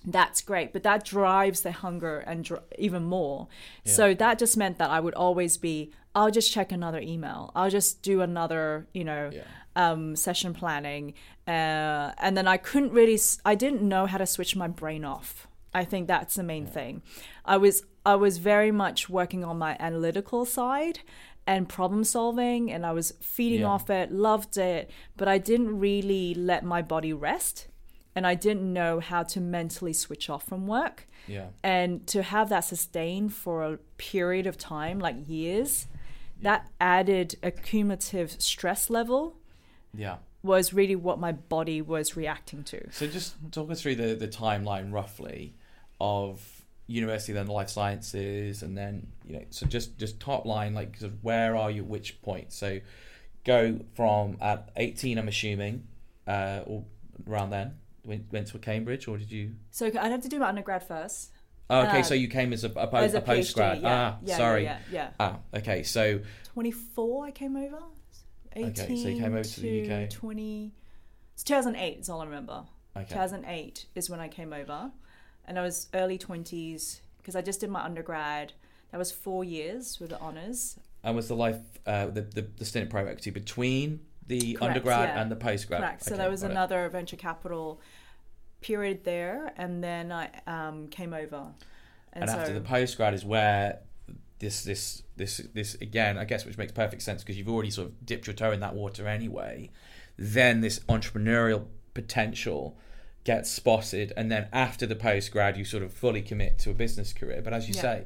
that's 0.04 0.40
great. 0.40 0.72
But 0.72 0.82
that 0.84 1.04
drives 1.04 1.62
the 1.62 1.72
hunger 1.72 2.18
and 2.18 2.44
dr- 2.44 2.62
even 2.78 3.04
more. 3.04 3.48
Yeah. 3.84 3.92
So 3.92 4.14
that 4.14 4.38
just 4.38 4.56
meant 4.56 4.78
that 4.78 4.90
I 4.90 5.00
would 5.00 5.14
always 5.14 5.56
be, 5.56 5.92
I'll 6.14 6.30
just 6.30 6.52
check 6.52 6.72
another 6.72 7.00
email. 7.00 7.50
I'll 7.54 7.70
just 7.70 8.02
do 8.02 8.20
another, 8.20 8.86
you 8.94 9.04
know, 9.04 9.30
Yeah. 9.32 9.42
um, 9.74 10.14
session 10.16 10.54
planning. 10.54 11.14
Uh, 11.46 12.12
and 12.18 12.36
then 12.36 12.46
I 12.46 12.56
couldn't 12.56 12.92
really, 12.92 13.18
i 13.44 13.54
didn't 13.54 13.82
know 13.82 14.06
how 14.06 14.18
to 14.18 14.26
switch 14.26 14.54
my 14.56 14.68
brain 14.68 15.04
off. 15.04 15.48
I 15.74 15.84
think 15.84 16.06
that's 16.06 16.34
the 16.34 16.42
main 16.42 16.66
thing. 16.66 17.02
I 17.44 17.56
was, 17.56 17.84
I 18.04 18.14
was 18.16 18.38
very 18.38 18.70
much 18.70 19.08
working 19.08 19.44
on 19.44 19.58
my 19.58 19.76
analytical 19.80 20.44
side 20.44 21.00
and 21.46 21.68
problem 21.68 22.04
solving, 22.04 22.70
and 22.70 22.86
I 22.86 22.92
was 22.92 23.14
feeding 23.20 23.60
Yeah. 23.62 23.66
off 23.68 23.90
it, 23.90 24.12
loved 24.12 24.56
it, 24.56 24.90
but 25.16 25.26
I 25.28 25.38
didn't 25.38 25.78
really 25.78 26.34
let 26.34 26.64
my 26.64 26.82
body 26.82 27.12
rest. 27.12 27.68
And 28.14 28.26
I 28.26 28.34
didn't 28.34 28.70
know 28.70 29.00
how 29.00 29.22
to 29.22 29.40
mentally 29.40 29.94
switch 29.94 30.28
off 30.28 30.44
from 30.44 30.66
work 30.66 31.06
Yeah. 31.26 31.46
and 31.62 32.06
to 32.08 32.22
have 32.22 32.50
that 32.50 32.60
sustained 32.60 33.32
for 33.32 33.64
a 33.64 33.78
period 33.96 34.46
of 34.46 34.58
time 34.58 34.98
like 34.98 35.16
years 35.26 35.86
that 36.42 36.70
added 36.78 37.36
a 37.42 37.50
cumulative 37.50 38.32
stress 38.32 38.90
level 38.90 39.38
Yeah. 39.94 40.16
was 40.42 40.74
really 40.74 40.94
what 40.96 41.18
my 41.18 41.32
body 41.32 41.80
was 41.80 42.14
reacting 42.14 42.64
to 42.64 42.90
So 42.92 43.06
just 43.06 43.34
talk 43.50 43.70
us 43.70 43.80
through 43.80 43.94
the, 43.96 44.14
the 44.14 44.28
timeline 44.28 44.92
roughly 44.92 45.54
of 46.02 46.42
university, 46.88 47.32
then 47.32 47.46
life 47.46 47.70
sciences, 47.70 48.62
and 48.62 48.76
then 48.76 49.06
you 49.26 49.34
know. 49.34 49.44
So 49.50 49.66
just 49.66 49.96
just 49.98 50.18
top 50.20 50.44
line, 50.44 50.74
like 50.74 50.96
sort 50.98 51.12
of 51.12 51.22
where 51.22 51.54
are 51.56 51.70
you? 51.70 51.84
Which 51.84 52.20
point? 52.22 52.52
So 52.52 52.80
go 53.44 53.78
from 53.94 54.36
at 54.40 54.70
eighteen, 54.76 55.16
I'm 55.18 55.28
assuming, 55.28 55.86
uh, 56.26 56.60
or 56.66 56.84
around 57.28 57.50
then. 57.50 57.78
Went, 58.04 58.32
went 58.32 58.48
to 58.48 58.58
Cambridge, 58.58 59.06
or 59.06 59.16
did 59.16 59.30
you? 59.30 59.52
so 59.70 59.86
i'd 59.86 59.94
have 60.10 60.22
to 60.22 60.28
do 60.28 60.40
my 60.40 60.48
undergrad 60.48 60.82
first 60.82 61.30
Oh, 61.70 61.82
okay, 61.86 62.00
Uh, 62.00 62.02
so 62.02 62.14
you 62.14 62.26
came 62.26 62.52
as 62.52 62.64
a, 62.64 62.70
a, 62.74 62.90
as 62.96 63.14
a, 63.14 63.18
a 63.18 63.20
post 63.20 63.54
grad. 63.54 63.78
PhD, 63.78 63.82
yeah. 63.82 64.10
Ah, 64.10 64.18
yeah, 64.24 64.36
sorry. 64.36 64.64
yeah, 64.64 64.78
yeah, 64.90 65.10
Ah, 65.20 65.38
okay. 65.54 65.84
So 65.84 66.18
24 66.54 67.26
i 67.26 67.30
came 67.30 67.56
over 67.56 67.78
18 68.56 68.70
Okay, 68.70 68.96
so 68.96 69.08
you 69.08 69.20
came 69.22 69.32
over 69.34 69.44
to 69.44 69.60
the 69.60 69.90
UK. 70.04 70.10
20 70.10 70.72
it's 71.34 71.44
2008 71.44 71.98
is 72.00 72.08
all 72.08 72.20
i 72.20 72.24
remember 72.24 72.64
okay, 72.96 73.06
2008 73.08 73.86
is 73.94 74.10
when 74.10 74.18
i 74.18 74.26
came 74.28 74.52
over 74.52 74.90
and 75.46 75.58
i 75.58 75.62
was 75.62 75.88
early 75.94 76.18
20s 76.18 77.00
because 77.18 77.36
i 77.36 77.40
just 77.42 77.60
did 77.60 77.70
my 77.70 77.82
undergrad 77.82 78.52
that 78.90 78.98
was 78.98 79.10
four 79.12 79.44
years 79.44 79.98
with 80.00 80.10
the 80.10 80.20
honors 80.20 80.78
and 81.04 81.16
was 81.16 81.28
the 81.28 81.36
life 81.36 81.58
uh, 81.86 82.06
the, 82.06 82.20
the 82.22 82.46
the 82.58 82.64
stint 82.64 82.88
private 82.90 83.10
equity 83.10 83.30
between 83.30 84.00
the 84.26 84.54
Correct, 84.54 84.62
undergrad 84.62 85.08
yeah. 85.08 85.22
and 85.22 85.30
the 85.30 85.36
postgrad? 85.36 85.78
Correct. 85.78 86.04
So 86.04 86.14
Okay, 86.14 86.22
there 86.22 86.30
was 86.30 86.42
got 86.42 86.48
it. 86.48 86.52
another 86.52 86.88
venture 86.88 87.16
capital 87.16 87.80
period 88.60 89.04
there, 89.04 89.52
and 89.56 89.82
then 89.82 90.12
I 90.12 90.30
um, 90.46 90.88
came 90.88 91.12
over. 91.12 91.48
And, 92.12 92.24
and 92.24 92.30
so, 92.30 92.38
after 92.38 92.54
the 92.54 92.60
postgrad 92.60 93.14
is 93.14 93.24
where 93.24 93.80
this 94.38 94.64
this 94.64 95.02
this 95.16 95.38
this 95.54 95.74
again 95.76 96.18
I 96.18 96.24
guess 96.24 96.44
which 96.44 96.58
makes 96.58 96.72
perfect 96.72 97.02
sense 97.02 97.22
because 97.22 97.38
you've 97.38 97.48
already 97.48 97.70
sort 97.70 97.88
of 97.88 98.04
dipped 98.04 98.26
your 98.26 98.34
toe 98.34 98.52
in 98.52 98.60
that 98.60 98.74
water 98.74 99.06
anyway. 99.06 99.70
Then 100.16 100.60
this 100.60 100.78
entrepreneurial 100.80 101.66
potential 101.94 102.76
gets 103.24 103.50
spotted, 103.50 104.12
and 104.16 104.30
then 104.32 104.48
after 104.52 104.86
the 104.86 104.96
postgrad 104.96 105.56
you 105.56 105.64
sort 105.64 105.82
of 105.82 105.92
fully 105.92 106.22
commit 106.22 106.58
to 106.60 106.70
a 106.70 106.74
business 106.74 107.12
career. 107.12 107.40
But 107.42 107.52
as 107.52 107.68
you 107.68 107.74
Yeah. 107.74 107.82
say. 107.82 108.04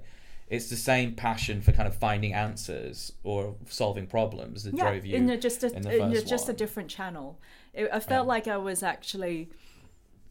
It's 0.48 0.70
the 0.70 0.76
same 0.76 1.16
passion 1.16 1.60
for 1.60 1.72
kind 1.72 1.88
of 1.88 1.96
finding 1.96 2.32
answers 2.32 3.12
or 3.24 3.56
solving 3.68 4.06
problems 4.06 4.62
that 4.62 4.74
yeah, 4.76 4.84
drove 4.92 5.04
you. 5.04 5.16
in 5.16 5.28
a, 5.28 5.36
just 5.36 5.64
a 5.64 5.74
in 5.74 5.82
the 5.82 5.96
in 5.96 6.12
a- 6.12 6.22
just 6.22 6.48
a 6.48 6.52
different 6.52 6.88
channel. 6.88 7.36
It, 7.74 7.88
I 7.92 7.98
felt 7.98 8.20
Um, 8.20 8.26
like 8.28 8.46
I 8.46 8.56
was 8.56 8.80
actually 8.84 9.48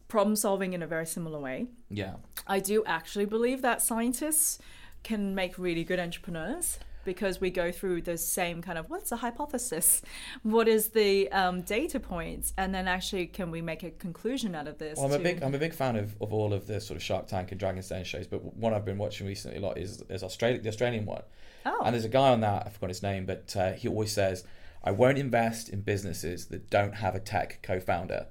problem 0.08 0.34
solving 0.34 0.72
in 0.72 0.82
a 0.82 0.86
very 0.86 1.04
similar 1.04 1.38
way. 1.38 1.66
yeah, 1.90 2.14
I 2.46 2.60
do 2.60 2.82
actually 2.86 3.26
believe 3.26 3.60
that 3.60 3.82
scientists 3.82 4.58
can 5.02 5.34
make 5.34 5.58
really 5.58 5.84
good 5.84 6.00
entrepreneurs 6.00 6.78
because 7.06 7.40
we 7.40 7.50
go 7.50 7.72
through 7.72 8.02
the 8.02 8.18
same 8.18 8.60
kind 8.60 8.76
of 8.76 8.90
what's 8.90 9.08
the 9.08 9.16
hypothesis, 9.16 10.02
what 10.42 10.68
is 10.68 10.88
the 10.88 11.32
um, 11.32 11.62
data 11.62 11.98
points, 11.98 12.52
and 12.58 12.74
then 12.74 12.86
actually 12.86 13.26
can 13.26 13.50
we 13.50 13.62
make 13.62 13.82
a 13.82 13.90
conclusion 13.90 14.54
out 14.54 14.68
of 14.68 14.76
this? 14.76 14.98
Well, 14.98 15.06
I'm 15.06 15.18
a 15.18 15.18
big 15.18 15.42
I'm 15.42 15.54
a 15.54 15.58
big 15.58 15.72
fan 15.72 15.96
of, 15.96 16.14
of 16.20 16.34
all 16.34 16.52
of 16.52 16.66
the 16.66 16.78
sort 16.82 16.96
of 16.96 17.02
Shark 17.02 17.26
Tank 17.28 17.52
and 17.52 17.58
Dragon's 17.58 17.88
Den 17.88 18.04
shows, 18.04 18.26
but 18.26 18.44
one 18.54 18.74
I've 18.74 18.84
been 18.84 18.98
watching 18.98 19.26
recently 19.26 19.56
a 19.56 19.60
lot 19.60 19.78
is 19.78 20.02
is 20.10 20.22
Australia 20.22 20.60
the 20.60 20.68
Australian 20.68 21.06
one. 21.06 21.22
oh, 21.64 21.80
And 21.82 21.94
there's 21.94 22.04
a 22.04 22.10
guy 22.10 22.28
on 22.28 22.40
that 22.42 22.66
I 22.66 22.68
forgot 22.68 22.90
his 22.90 23.02
name, 23.02 23.24
but 23.24 23.56
uh, 23.56 23.72
he 23.72 23.88
always 23.88 24.12
says, 24.12 24.44
"I 24.84 24.90
won't 24.90 25.16
invest 25.16 25.70
in 25.70 25.80
businesses 25.80 26.46
that 26.48 26.68
don't 26.68 26.96
have 26.96 27.14
a 27.14 27.20
tech 27.20 27.60
co-founder." 27.62 28.26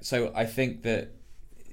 So 0.00 0.32
I 0.34 0.46
think 0.46 0.82
that 0.82 1.10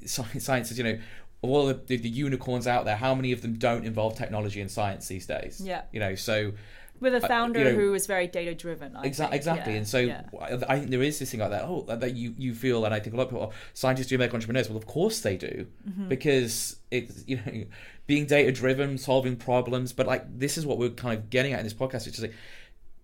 sci- 0.03 0.39
science 0.47 0.69
is 0.69 0.77
you 0.77 0.83
know. 0.83 0.99
Of 1.41 1.49
all 1.49 1.67
the, 1.67 1.73
the, 1.73 1.95
the 1.97 2.09
unicorns 2.09 2.67
out 2.67 2.83
there, 2.85 2.97
how 2.97 3.15
many 3.15 3.31
of 3.31 3.41
them 3.41 3.53
don't 3.57 3.85
involve 3.85 4.17
technology 4.17 4.59
and 4.59 4.69
science 4.69 5.07
these 5.07 5.25
days? 5.25 5.61
Yeah. 5.63 5.83
You 5.93 5.99
know, 6.01 6.15
so 6.15 6.51
with 6.99 7.13
a 7.13 7.23
uh, 7.23 7.27
founder 7.29 7.59
you 7.59 7.65
know- 7.65 7.75
who 7.75 7.93
is 7.93 8.07
very 8.07 8.27
data 8.27 8.53
driven. 8.53 8.93
Exactly, 9.01 9.37
exactly. 9.37 9.77
and 9.77 9.87
so 9.87 9.99
I 10.41 10.57
I 10.67 10.79
think 10.79 10.89
there 10.91 11.01
is 11.01 11.17
this 11.19 11.31
thing 11.31 11.39
like 11.39 11.51
that. 11.51 11.63
Oh, 11.63 11.83
that 11.87 12.01
that 12.01 12.13
you 12.15 12.35
you 12.37 12.53
feel, 12.53 12.83
and 12.83 12.93
I 12.93 12.99
think 12.99 13.13
a 13.13 13.17
lot 13.17 13.23
of 13.23 13.29
people, 13.29 13.51
oh, 13.53 13.55
scientists 13.73 14.07
do 14.07 14.17
make 14.17 14.33
entrepreneurs. 14.33 14.67
Well, 14.67 14.77
of 14.77 14.85
course 14.85 15.21
they 15.21 15.37
do, 15.37 15.67
Mm-hmm. 15.89 16.09
because 16.09 16.75
it's 16.91 17.23
you 17.25 17.37
know 17.37 17.63
being 18.05 18.25
data 18.25 18.51
driven, 18.51 18.97
solving 18.97 19.37
problems. 19.37 19.93
But 19.93 20.07
like 20.07 20.25
this 20.39 20.57
is 20.57 20.65
what 20.65 20.77
we're 20.77 20.89
kind 20.89 21.17
of 21.17 21.29
getting 21.29 21.53
at 21.53 21.59
in 21.59 21.65
this 21.65 21.73
podcast, 21.73 22.05
which 22.05 22.15
is 22.17 22.21
like. 22.23 22.33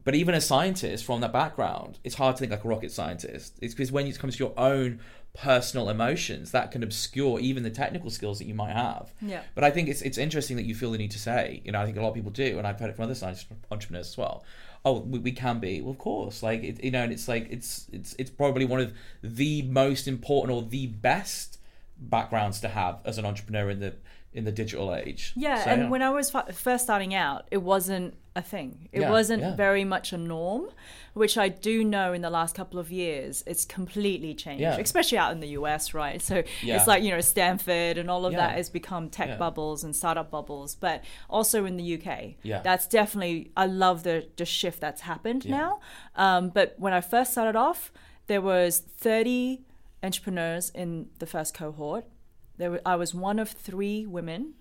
But 0.04 0.14
even 0.14 0.36
a 0.36 0.42
scientist 0.42 1.04
from 1.06 1.22
that 1.22 1.32
background, 1.34 1.98
it's 2.04 2.16
hard 2.16 2.36
to 2.36 2.40
think 2.42 2.52
like 2.52 2.64
a 2.66 2.68
rocket 2.68 2.92
scientist. 2.92 3.58
It's 3.62 3.74
because 3.74 3.92
when 3.94 4.06
it 4.08 4.20
comes 4.20 4.36
to 4.36 4.44
your 4.44 4.54
own 4.60 5.00
personal 5.36 5.90
emotions, 5.90 6.52
that 6.52 6.72
can 6.72 6.84
obscure 6.84 7.40
even 7.40 7.64
the 7.64 7.70
technical 7.70 8.10
skills 8.10 8.40
that 8.40 8.46
you 8.46 8.54
might 8.54 8.74
have. 8.74 9.14
Yeah. 9.22 9.44
But 9.54 9.64
I 9.64 9.72
think 9.72 9.90
it's 9.90 10.02
it's 10.02 10.18
interesting 10.18 10.58
that 10.58 10.66
you 10.66 10.76
feel 10.76 10.92
the 10.92 10.98
need 10.98 11.12
to 11.12 11.20
say, 11.20 11.62
you 11.64 11.72
know, 11.72 11.82
I 11.82 11.86
think 11.86 11.98
a 11.98 12.02
lot 12.02 12.10
of 12.10 12.16
people 12.16 12.32
do, 12.32 12.58
and 12.58 12.66
I've 12.66 12.80
heard 12.80 12.90
it 12.90 12.96
from 12.96 13.06
other 13.06 13.16
science 13.16 13.46
entrepreneurs 13.72 14.10
as 14.10 14.18
well. 14.18 14.44
Oh, 14.84 15.00
we, 15.00 15.20
we 15.20 15.32
can 15.32 15.60
be, 15.60 15.82
well, 15.82 15.92
of 15.92 15.98
course, 15.98 16.44
like 16.44 16.64
it, 16.64 16.84
you 16.84 16.92
know, 16.92 17.04
and 17.04 17.12
it's 17.12 17.28
like 17.28 17.48
it's 17.50 17.88
it's 17.92 18.16
it's 18.18 18.30
probably 18.30 18.66
one 18.66 18.80
of 18.80 18.94
the 19.24 19.62
most 19.64 20.08
important 20.08 20.56
or 20.56 20.68
the 20.68 20.88
best 20.88 21.60
backgrounds 21.98 22.60
to 22.62 22.68
have 22.68 23.00
as 23.06 23.18
an 23.18 23.26
entrepreneur 23.26 23.70
in 23.70 23.80
the 23.80 23.96
in 24.36 24.44
the 24.44 24.52
digital 24.52 24.94
age. 24.94 25.32
Yeah, 25.36 25.64
So, 25.64 25.70
and 25.72 25.90
when 25.90 26.02
I 26.02 26.10
was 26.10 26.30
fi- 26.30 26.52
first 26.52 26.84
starting 26.84 27.16
out, 27.16 27.48
it 27.52 27.62
wasn't 27.64 28.16
a 28.36 28.42
thing. 28.42 28.90
It 28.92 29.00
Yeah, 29.02 29.10
wasn't 29.10 29.42
yeah. 29.42 29.56
very 29.56 29.86
much 29.86 30.12
a 30.12 30.18
norm, 30.18 30.68
which 31.14 31.38
I 31.38 31.48
do 31.48 31.86
know 31.86 32.12
in 32.12 32.22
the 32.22 32.30
last 32.30 32.54
couple 32.54 32.78
of 32.78 32.92
years, 32.92 33.46
it's 33.48 33.64
completely 33.64 34.34
changed, 34.34 34.62
Yeah. 34.62 34.76
especially 34.76 35.18
out 35.18 35.32
in 35.32 35.40
the 35.40 35.48
US, 35.60 35.94
right? 35.94 36.22
So 36.22 36.44
Yeah. 36.62 36.76
it's 36.76 36.86
like, 36.86 37.02
you 37.02 37.12
know, 37.12 37.22
Stanford 37.22 37.98
and 37.98 38.12
all 38.12 38.26
of 38.26 38.34
Yeah. 38.34 38.40
that 38.40 38.56
has 38.58 38.70
become 38.70 39.10
tech 39.10 39.30
Yeah. 39.30 39.38
bubbles 39.38 39.86
and 39.86 39.96
startup 39.96 40.30
bubbles, 40.30 40.76
but 40.76 41.02
also 41.30 41.64
in 41.64 41.78
the 41.78 41.84
UK. 41.84 42.36
Yeah. 42.44 42.62
That's 42.62 42.88
definitely, 42.88 43.52
I 43.56 43.68
love 43.68 44.04
the, 44.04 44.28
the 44.36 44.46
shift 44.46 44.82
that's 44.82 45.02
happened 45.02 45.46
Yeah. 45.46 45.58
now. 45.58 45.80
Um, 46.18 46.50
but 46.50 46.76
when 46.78 46.92
I 46.92 47.00
first 47.00 47.32
started 47.32 47.56
off, 47.56 47.94
there 48.28 48.42
was 48.42 48.80
30 48.80 49.62
entrepreneurs 50.04 50.72
in 50.72 51.08
the 51.20 51.26
first 51.26 51.54
cohort. 51.54 52.04
There 52.58 52.72
were, 52.72 52.82
I 52.86 52.96
was 52.96 53.14
one 53.14 53.40
of 53.40 53.50
three 53.50 54.06
women 54.06 54.54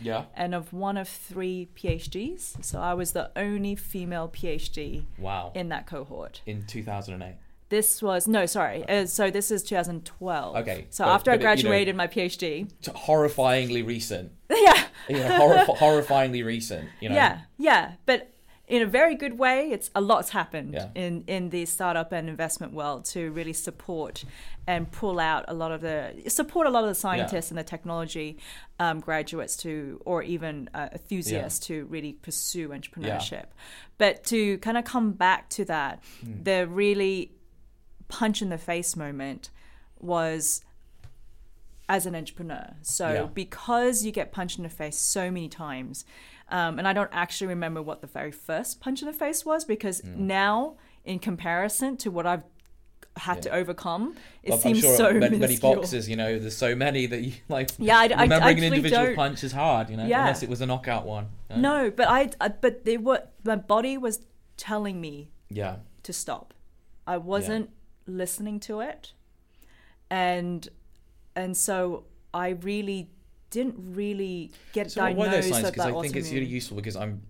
yeah, 0.00 0.24
and 0.34 0.54
of 0.54 0.72
one 0.72 0.96
of 0.96 1.08
three 1.08 1.68
PhDs. 1.74 2.62
So 2.64 2.80
I 2.80 2.94
was 2.94 3.12
the 3.12 3.30
only 3.36 3.74
female 3.74 4.28
PhD 4.28 5.04
wow, 5.18 5.52
in 5.54 5.68
that 5.70 5.86
cohort. 5.86 6.42
in 6.46 6.64
two 6.66 6.82
thousand 6.82 7.14
and 7.14 7.22
eight. 7.22 7.36
This 7.70 8.02
was 8.02 8.26
no, 8.26 8.46
sorry. 8.46 8.82
Uh, 8.88 9.04
so 9.04 9.30
this 9.30 9.50
is 9.50 9.62
2012. 9.62 10.56
Okay, 10.56 10.86
So 10.88 11.04
but- 11.04 11.10
after 11.10 11.30
I 11.30 11.34
but 11.36 11.36
it- 11.36 11.40
you 11.40 11.64
know- 11.64 11.68
graduated 11.70 11.96
my 11.96 12.06
PhD, 12.06 12.70
Horrifyingly 12.82 13.86
recent. 13.86 14.32
yeah, 14.50 14.84
Yeah, 15.08 15.38
horrif- 15.38 15.76
horrifyingly 15.76 16.44
recent. 16.44 16.88
You 17.00 17.10
know. 17.10 17.14
yeah, 17.14 17.40
yeah, 17.58 17.92
but 18.06 18.32
in 18.68 18.82
a 18.82 18.86
very 18.86 19.14
good 19.14 19.38
way. 19.38 19.70
It's 19.70 19.90
a 19.94 20.00
lot's 20.00 20.30
happened 20.30 20.74
Yeah. 20.74 20.88
in 20.94 21.24
in 21.26 21.50
the 21.50 21.64
startup 21.66 22.12
and 22.12 22.28
investment 22.28 22.72
world 22.74 23.04
to 23.06 23.30
really 23.32 23.52
support 23.54 24.24
and 24.66 24.90
pull 24.92 25.18
out 25.18 25.44
a 25.48 25.54
lot 25.54 25.72
of 25.72 25.80
the 25.80 26.22
support 26.28 26.66
a 26.66 26.70
lot 26.70 26.84
of 26.84 26.88
the 26.90 26.94
scientists 26.94 27.50
and 27.50 27.58
the 27.58 27.64
technology 27.64 28.38
um, 28.78 29.00
graduates 29.00 29.56
to 29.58 30.00
or 30.04 30.22
even 30.22 30.68
uh, 30.74 30.88
enthusiasts 30.92 31.66
to 31.66 31.86
really 31.86 32.12
pursue 32.12 32.68
entrepreneurship. 32.68 33.46
But 33.96 34.24
to 34.24 34.58
kind 34.58 34.76
of 34.76 34.84
come 34.84 35.12
back 35.12 35.48
to 35.50 35.64
that, 35.64 36.02
Hmm. 36.20 36.42
the 36.42 36.66
really 36.68 37.32
punch 38.08 38.42
in 38.42 38.48
the 38.50 38.58
face 38.58 38.94
moment 38.96 39.50
was 39.98 40.62
as 41.88 42.04
an 42.06 42.14
entrepreneur. 42.14 42.74
So 42.82 43.12
Yeah. 43.12 43.22
because 43.24 44.04
you 44.04 44.12
get 44.12 44.30
punched 44.30 44.58
in 44.58 44.62
the 44.64 44.68
face 44.70 44.98
so 44.98 45.30
many 45.30 45.48
times, 45.48 46.04
um, 46.50 46.78
and 46.78 46.86
I 46.88 46.92
don't 46.92 47.10
actually 47.12 47.48
remember 47.48 47.82
what 47.82 48.00
the 48.00 48.06
very 48.06 48.30
first 48.32 48.80
punch 48.80 49.02
in 49.02 49.06
the 49.06 49.12
face 49.14 49.44
was 49.44 49.64
because 49.64 50.00
Mm. 50.02 50.16
now, 50.16 50.76
in 51.04 51.18
comparison 51.18 51.96
to 51.98 52.10
what 52.10 52.26
I've 52.26 52.42
had 53.16 53.42
to 53.42 53.50
overcome. 53.50 54.14
It 54.44 54.50
Well, 54.50 54.58
seems 54.58 54.78
I'm 54.78 54.82
sure 54.82 54.96
so 54.96 55.12
many, 55.14 55.38
many 55.38 55.56
boxers, 55.58 56.08
you 56.08 56.14
know, 56.14 56.38
there's 56.38 56.56
so 56.56 56.76
many 56.76 57.06
that 57.06 57.20
you 57.22 57.32
like. 57.48 57.70
Yeah, 57.78 57.96
I, 57.98 58.02
I, 58.04 58.04
I 58.04 58.22
remembering 58.22 58.58
an 58.58 58.64
individual 58.64 59.06
don't. 59.06 59.16
punch 59.16 59.42
is 59.42 59.50
hard, 59.52 59.90
you 59.90 59.96
know, 59.96 60.06
Yeah. 60.06 60.20
unless 60.20 60.42
it 60.44 60.48
was 60.48 60.60
a 60.60 60.66
knockout 60.66 61.04
one. 61.04 61.26
you 61.50 61.56
know? 61.56 61.84
No, 61.84 61.90
but 61.90 62.06
I, 62.08 62.30
I 62.40 62.48
but 62.48 62.84
they 62.84 62.96
were 62.96 63.22
my 63.44 63.56
body 63.56 63.98
was 63.98 64.20
telling 64.56 65.00
me 65.00 65.30
Yeah. 65.50 65.76
to 66.04 66.12
stop. 66.12 66.54
I 67.08 67.16
wasn't 67.16 67.70
listening 68.06 68.60
to 68.60 68.80
it, 68.80 69.12
and 70.10 70.68
and 71.34 71.56
so 71.56 72.04
I 72.32 72.50
really 72.50 73.10
didn't 73.50 73.76
really 73.78 74.52
get 74.72 74.90
So 74.90 75.02
what 75.02 75.16
were 75.16 75.28
those 75.28 75.48
signs? 75.48 75.70
Because 75.70 75.86
I 75.86 76.00
think 76.00 76.16
it's 76.16 76.30
really 76.30 76.46
useful 76.46 76.76
because 76.76 76.96
I'm 76.96 77.22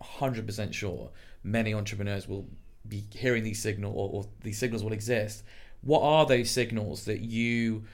100% 0.00 0.72
sure 0.72 1.10
many 1.42 1.74
entrepreneurs 1.74 2.28
will 2.28 2.46
be 2.88 3.04
hearing 3.10 3.44
these 3.44 3.60
signals 3.60 3.94
or, 3.96 4.10
or 4.10 4.28
these 4.42 4.58
signals 4.58 4.84
will 4.84 4.92
exist. 4.92 5.42
What 5.82 6.02
are 6.02 6.26
those 6.26 6.50
signals 6.50 7.04
that 7.04 7.20
you 7.20 7.84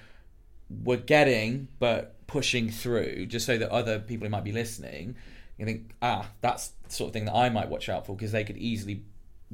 were 0.84 0.96
getting 0.96 1.68
but 1.78 2.26
pushing 2.26 2.70
through 2.70 3.26
just 3.26 3.46
so 3.46 3.58
that 3.58 3.70
other 3.70 3.98
people 3.98 4.24
who 4.26 4.30
might 4.30 4.44
be 4.44 4.52
listening 4.52 5.16
you 5.60 5.66
think, 5.66 5.90
ah, 6.00 6.26
that's 6.40 6.68
the 6.84 6.90
sort 6.90 7.08
of 7.08 7.12
thing 7.12 7.26
that 7.26 7.34
I 7.34 7.50
might 7.50 7.68
watch 7.68 7.90
out 7.90 8.06
for 8.06 8.16
because 8.16 8.32
they 8.32 8.44
could 8.44 8.56
easily 8.56 9.02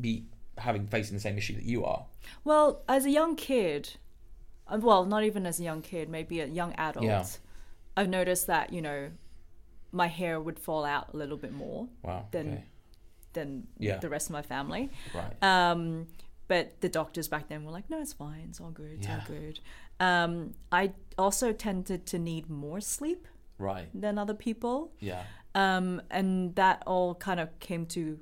be 0.00 0.24
having 0.56 0.86
facing 0.86 1.16
the 1.16 1.20
same 1.20 1.36
issue 1.36 1.54
that 1.54 1.64
you 1.64 1.84
are. 1.84 2.04
Well, 2.44 2.82
as 2.88 3.04
a 3.04 3.10
young 3.10 3.34
kid, 3.34 3.94
uh, 4.68 4.78
well, 4.80 5.04
not 5.04 5.24
even 5.24 5.46
as 5.46 5.58
a 5.58 5.64
young 5.64 5.82
kid, 5.82 6.08
maybe 6.08 6.40
a 6.40 6.46
young 6.46 6.72
adult, 6.74 7.04
Yeah. 7.04 7.26
I've 7.96 8.08
noticed 8.08 8.46
that 8.48 8.72
you 8.72 8.82
know 8.82 9.10
my 9.92 10.06
hair 10.08 10.38
would 10.40 10.58
fall 10.58 10.84
out 10.84 11.14
a 11.14 11.16
little 11.16 11.36
bit 11.36 11.52
more 11.52 11.88
Wow. 12.02 12.26
Then- 12.30 12.52
okay. 12.52 12.64
than 13.32 13.66
Yeah. 13.78 13.98
the 13.98 14.08
rest 14.08 14.28
of 14.28 14.32
my 14.32 14.42
family. 14.42 14.90
Right. 15.14 15.42
Um, 15.42 16.08
but 16.48 16.80
the 16.80 16.88
doctors 16.88 17.28
back 17.28 17.48
then 17.48 17.64
were 17.64 17.70
like, 17.72 17.88
no, 17.90 18.00
it's 18.00 18.12
fine, 18.12 18.46
it's 18.48 18.60
all 18.60 18.70
good, 18.70 18.92
it's 18.98 19.06
Yeah. 19.06 19.20
all 19.20 19.26
good. 19.26 19.60
Um, 20.00 20.54
I 20.72 20.92
also 21.18 21.52
tended 21.52 22.06
to 22.06 22.18
need 22.18 22.48
more 22.50 22.80
sleep 22.80 23.26
right. 23.58 23.88
than 23.98 24.16
other 24.18 24.34
people. 24.34 24.92
Yeah. 25.00 25.22
Um, 25.54 26.02
and 26.10 26.54
that 26.56 26.82
all 26.86 27.14
kind 27.14 27.40
of 27.40 27.58
came 27.60 27.86
to 27.86 28.18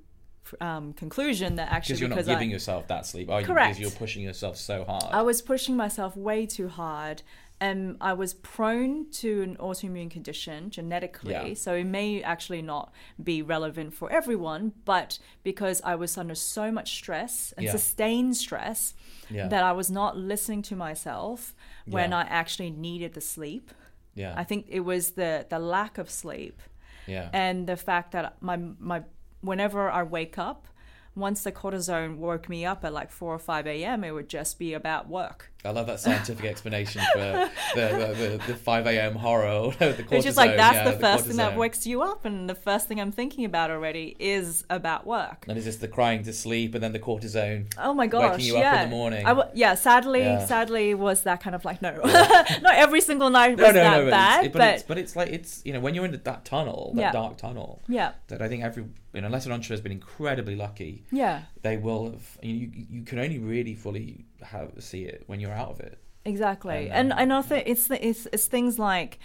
um, 0.60 0.92
conclusion 0.92 1.54
that 1.56 1.72
actually 1.72 1.94
Because 1.94 2.00
you're 2.00 2.08
not 2.10 2.26
giving 2.26 2.50
I, 2.50 2.52
yourself 2.52 2.86
that 2.88 3.06
sleep, 3.06 3.30
are 3.30 3.40
you? 3.40 3.46
Correct. 3.46 3.78
Because 3.78 3.80
you're 3.80 3.98
pushing 3.98 4.22
yourself 4.22 4.56
so 4.58 4.84
hard. 4.84 5.04
I 5.10 5.22
was 5.22 5.40
pushing 5.42 5.74
myself 5.76 6.16
way 6.16 6.44
too 6.44 6.68
hard. 6.68 7.22
And 7.60 7.96
I 8.00 8.12
was 8.12 8.34
prone 8.34 9.10
to 9.12 9.42
an 9.42 9.56
autoimmune 9.56 10.10
condition 10.10 10.70
genetically. 10.70 11.32
Yeah. 11.32 11.54
So 11.54 11.74
it 11.74 11.84
may 11.84 12.22
actually 12.22 12.60
not 12.62 12.92
be 13.22 13.42
relevant 13.42 13.94
for 13.94 14.10
everyone, 14.12 14.72
but 14.84 15.18
because 15.44 15.80
I 15.82 15.94
was 15.94 16.18
under 16.18 16.34
so 16.34 16.70
much 16.70 16.94
stress 16.94 17.54
and 17.56 17.64
Yeah. 17.64 17.72
sustained 17.72 18.36
stress 18.36 18.94
yeah. 19.30 19.48
that 19.48 19.62
I 19.62 19.72
was 19.72 19.90
not 19.90 20.16
listening 20.16 20.62
to 20.62 20.76
myself 20.76 21.54
when. 21.86 22.12
I 22.12 22.22
actually 22.22 22.70
needed 22.70 23.14
the 23.14 23.20
sleep. 23.20 23.70
yeah. 24.14 24.34
I 24.36 24.44
think 24.44 24.66
it 24.68 24.80
was 24.80 25.12
the, 25.12 25.46
the 25.48 25.58
lack 25.58 25.96
of 25.98 26.10
sleep 26.10 26.60
yeah. 27.06 27.30
and 27.32 27.66
the 27.66 27.76
fact 27.76 28.12
that 28.12 28.36
my 28.40 28.56
my 28.78 29.02
whenever 29.40 29.90
I 29.90 30.02
wake 30.02 30.38
up, 30.38 30.66
once 31.14 31.42
the 31.44 31.52
cortisone 31.52 32.16
woke 32.16 32.48
me 32.48 32.64
up 32.64 32.84
at 32.84 32.92
like 32.92 33.10
four 33.10 33.32
or 33.34 33.38
five 33.38 33.66
a.m., 33.66 34.04
it 34.04 34.12
would 34.12 34.28
just 34.28 34.58
be 34.58 34.74
about 34.74 35.08
work. 35.08 35.50
I 35.64 35.70
love 35.70 35.86
that 35.86 35.98
scientific 36.00 36.44
explanation 36.44 37.00
for 37.12 37.18
the, 37.18 37.50
the, 37.74 38.38
the, 38.38 38.42
the 38.48 38.54
5 38.54 38.86
a.m. 38.86 39.14
horror. 39.14 39.72
the 39.78 39.86
cortisone, 39.94 40.12
It's 40.12 40.24
just 40.24 40.36
like 40.36 40.56
that's 40.56 40.76
yeah, 40.76 40.90
the 40.90 40.98
first 40.98 41.26
thing 41.26 41.36
that 41.36 41.56
wakes 41.56 41.86
you 41.86 42.02
up, 42.02 42.24
and 42.24 42.48
the 42.48 42.54
first 42.54 42.86
thing 42.86 43.00
I'm 43.00 43.12
thinking 43.12 43.44
about 43.44 43.70
already 43.70 44.14
is 44.18 44.64
about 44.68 45.06
work. 45.06 45.46
And 45.48 45.56
is 45.56 45.64
this 45.64 45.76
the 45.76 45.88
crying 45.88 46.22
to 46.24 46.32
sleep 46.32 46.74
and 46.74 46.82
then 46.84 46.92
the 46.92 46.98
cortisone? 46.98 47.72
Oh 47.78 47.94
my 47.94 48.06
gosh! 48.06 48.32
Waking 48.32 48.46
you 48.46 48.52
up 48.54 48.58
in 48.58 48.62
yeah. 48.62 48.84
the 48.84 48.90
morning. 48.90 49.24
I 49.26 49.30
w- 49.30 49.48
yeah, 49.54 49.74
sadly, 49.74 50.20
Yeah. 50.20 50.44
sadly, 50.44 50.94
was 50.94 51.22
that 51.22 51.40
kind 51.42 51.56
of 51.56 51.64
like 51.64 51.80
no, 51.80 51.92
not 52.04 52.74
every 52.74 53.00
single 53.00 53.30
night 53.30 53.56
was 53.58 53.60
No, 53.60 53.72
no, 53.72 53.74
that 53.74 53.96
no. 53.98 54.04
but 54.04 54.10
bad, 54.10 54.44
it's, 54.44 54.52
but, 54.52 54.58
but, 54.58 54.68
it's, 54.74 54.82
but 54.82 54.98
it's 54.98 55.16
like, 55.16 55.28
it's, 55.30 55.62
you 55.64 55.72
know, 55.72 55.80
when 55.80 55.94
you're 55.94 56.04
in 56.04 56.20
that 56.24 56.44
tunnel, 56.44 56.92
that 56.94 57.00
Yeah. 57.00 57.12
dark 57.12 57.36
tunnel, 57.38 57.82
yeah, 57.88 58.12
that 58.28 58.42
I 58.42 58.48
think 58.48 58.62
every, 58.62 58.84
you 59.12 59.20
know, 59.20 59.26
unless 59.26 59.46
an 59.46 59.52
entrepreneur 59.52 59.74
has 59.74 59.80
been 59.80 59.92
incredibly 59.92 60.56
lucky, 60.56 61.04
yeah, 61.10 61.42
they 61.62 61.76
will 61.76 62.10
have, 62.10 62.38
you, 62.42 62.70
you 62.90 63.02
can 63.02 63.18
only 63.18 63.38
really 63.38 63.74
fully 63.74 64.26
have 64.46 64.72
see 64.82 65.04
it 65.04 65.24
when 65.26 65.40
you're 65.40 65.52
out 65.52 65.70
of 65.70 65.80
it. 65.80 65.98
exactly. 66.24 66.90
And, 66.90 66.90
And 66.90 67.12
um, 67.12 67.18
and, 67.18 67.32
I 67.32 67.42
think 67.42 67.64
it's 67.66 67.90
it's 67.90 68.26
it's 68.32 68.46
things 68.46 68.78
like, 68.78 69.18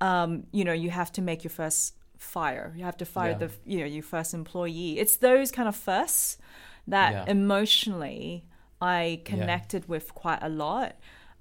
um, 0.00 0.44
you 0.52 0.64
know, 0.64 0.72
you 0.72 0.90
have 0.90 1.12
to 1.12 1.22
make 1.22 1.44
your 1.44 1.50
first 1.50 1.94
fire. 2.18 2.72
You 2.76 2.84
have 2.84 2.96
to 2.98 3.04
fire 3.06 3.32
Yeah. 3.32 3.34
the 3.34 3.50
you 3.64 3.80
know 3.80 3.86
your 3.86 4.02
first 4.02 4.34
employee. 4.34 4.98
It's 4.98 5.16
those 5.16 5.50
kind 5.50 5.68
of 5.68 5.76
firsts 5.76 6.38
that 6.86 7.12
Yeah. 7.12 7.24
emotionally 7.26 8.44
I 8.80 9.22
connected 9.24 9.88
with 9.88 10.14
quite 10.14 10.42
a 10.42 10.48
lot. 10.48 10.96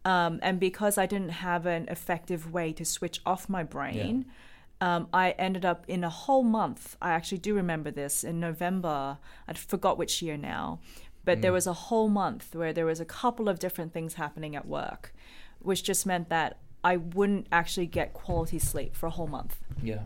Um, 0.06 0.40
and 0.42 0.60
because 0.60 0.98
I 0.98 1.06
didn't 1.06 1.30
have 1.30 1.66
an 1.66 1.88
effective 1.90 2.52
way 2.52 2.74
to 2.74 2.84
switch 2.86 3.22
off 3.26 3.48
my 3.50 3.64
brain, 3.64 4.26
um, 4.82 5.08
I 5.14 5.32
ended 5.32 5.64
up 5.66 5.86
in 5.88 6.04
a 6.04 6.10
whole 6.10 6.44
month. 6.44 6.98
I 7.02 7.12
actually 7.12 7.38
do 7.38 7.54
remember 7.56 7.90
this 7.92 8.24
in 8.24 8.40
November. 8.40 9.18
I 9.48 9.54
forgot 9.54 9.98
which 9.98 10.22
year 10.22 10.36
now, 10.38 10.80
but 11.26 11.42
there 11.42 11.54
was 11.54 11.68
a 11.68 11.74
whole 11.74 12.10
month 12.10 12.54
where 12.56 12.74
there 12.74 12.86
was 12.86 13.00
a 13.00 13.06
couple 13.06 13.48
of 13.50 13.60
different 13.60 13.94
things 13.94 14.16
happening 14.16 14.56
at 14.56 14.68
work, 14.68 15.14
which 15.60 15.84
just 15.84 16.06
meant 16.06 16.30
that 16.30 16.58
I 16.84 16.98
wouldn't 16.98 17.48
actually 17.52 17.86
get 17.88 18.14
quality 18.14 18.60
sleep 18.60 18.96
for 18.96 19.06
a 19.08 19.10
whole 19.12 19.28
month. 19.28 19.60
Yeah. 19.82 20.02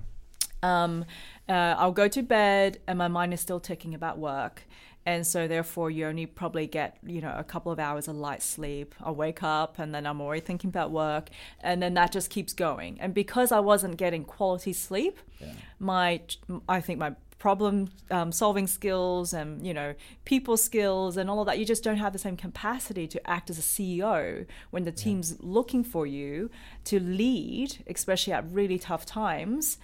Um, 0.64 1.06
uh, 1.50 1.76
I'll 1.78 1.92
go 1.92 2.08
to 2.08 2.22
bed 2.22 2.80
and 2.88 2.98
my 2.98 3.08
mind 3.08 3.34
is 3.34 3.42
still 3.42 3.60
ticking 3.60 3.94
about 3.94 4.18
work. 4.20 4.64
And 5.06 5.26
so, 5.26 5.48
therefore, 5.48 5.90
you 5.90 6.06
only 6.06 6.26
probably 6.26 6.68
get, 6.68 6.98
you 7.02 7.22
know, 7.22 7.34
a 7.38 7.44
couple 7.44 7.72
of 7.72 7.80
hours 7.80 8.10
of 8.10 8.18
light 8.18 8.44
sleep. 8.44 8.94
I'll 9.02 9.16
wake 9.16 9.42
up 9.42 9.80
and 9.80 9.96
then 9.96 10.06
I'm 10.06 10.20
already 10.20 10.42
thinking 10.42 10.68
about 10.68 10.92
work. 10.92 11.30
And 11.62 11.82
then 11.82 11.94
that 11.94 12.12
just 12.12 12.30
keeps 12.30 12.52
going. 12.52 13.00
And 13.00 13.14
because 13.14 13.54
I 13.54 13.62
wasn't 13.62 13.96
getting 13.96 14.26
quality 14.26 14.74
sleep, 14.74 15.18
Yeah. 15.40 15.54
my, 15.80 16.20
I 16.68 16.82
think 16.82 17.00
my 17.00 17.16
problem 17.40 17.90
um, 18.10 18.32
solving 18.32 18.68
skills 18.68 19.34
and, 19.34 19.66
you 19.66 19.74
know, 19.74 19.94
people 20.26 20.58
skills 20.58 21.18
and 21.18 21.30
all 21.30 21.40
of 21.40 21.46
that, 21.46 21.60
you 21.60 21.66
just 21.66 21.84
don't 21.84 21.98
have 21.98 22.14
the 22.14 22.20
same 22.20 22.38
capacity 22.38 23.08
to 23.08 23.30
act 23.30 23.50
as 23.50 23.60
a 23.60 23.62
CEO 23.62 24.46
when 24.72 24.84
the 24.84 24.92
team's 24.92 25.42
looking 25.42 25.84
for 25.84 26.06
you 26.06 26.50
to 26.86 27.00
lead, 27.00 27.84
especially 27.88 28.34
at 28.34 28.50
really 28.52 28.80
tough 28.80 29.06
times 29.06 29.78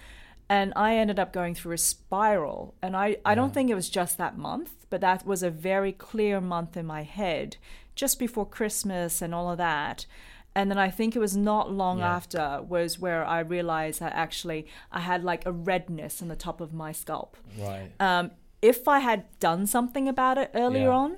and 0.48 0.72
I 0.76 0.96
ended 0.96 1.18
up 1.18 1.32
going 1.32 1.54
through 1.54 1.74
a 1.74 1.78
spiral. 1.78 2.74
And 2.82 2.96
I, 2.96 3.16
I 3.24 3.34
don't 3.34 3.54
think 3.54 3.70
it 3.70 3.74
was 3.74 3.88
just 3.88 4.18
that 4.18 4.36
month, 4.36 4.86
but 4.90 5.00
that 5.00 5.26
was 5.26 5.42
a 5.42 5.50
very 5.50 5.92
clear 5.92 6.40
month 6.40 6.76
in 6.76 6.86
my 6.86 7.02
head 7.02 7.56
just 7.94 8.18
before 8.18 8.46
Christmas 8.46 9.22
and 9.22 9.34
all 9.34 9.50
of 9.50 9.58
that. 9.58 10.06
And 10.56 10.70
then 10.70 10.78
I 10.78 10.88
think 10.90 11.16
it 11.16 11.18
was 11.18 11.36
not 11.36 11.72
long 11.72 11.98
Yeah. 11.98 12.14
after 12.16 12.62
was 12.62 12.98
where 12.98 13.24
I 13.24 13.40
realized 13.40 14.00
that 14.00 14.12
actually 14.14 14.66
I 14.92 15.00
had 15.00 15.24
like 15.24 15.44
a 15.46 15.52
redness 15.52 16.22
on 16.22 16.28
the 16.28 16.36
top 16.36 16.60
of 16.60 16.72
my 16.72 16.92
scalp. 16.92 17.36
Right. 17.58 17.90
Um, 18.00 18.30
if 18.62 18.86
I 18.88 19.00
had 19.00 19.24
done 19.40 19.66
something 19.66 20.08
about 20.08 20.38
it 20.38 20.50
earlier 20.54 20.84
Yeah. 20.90 20.96
on, 20.96 21.16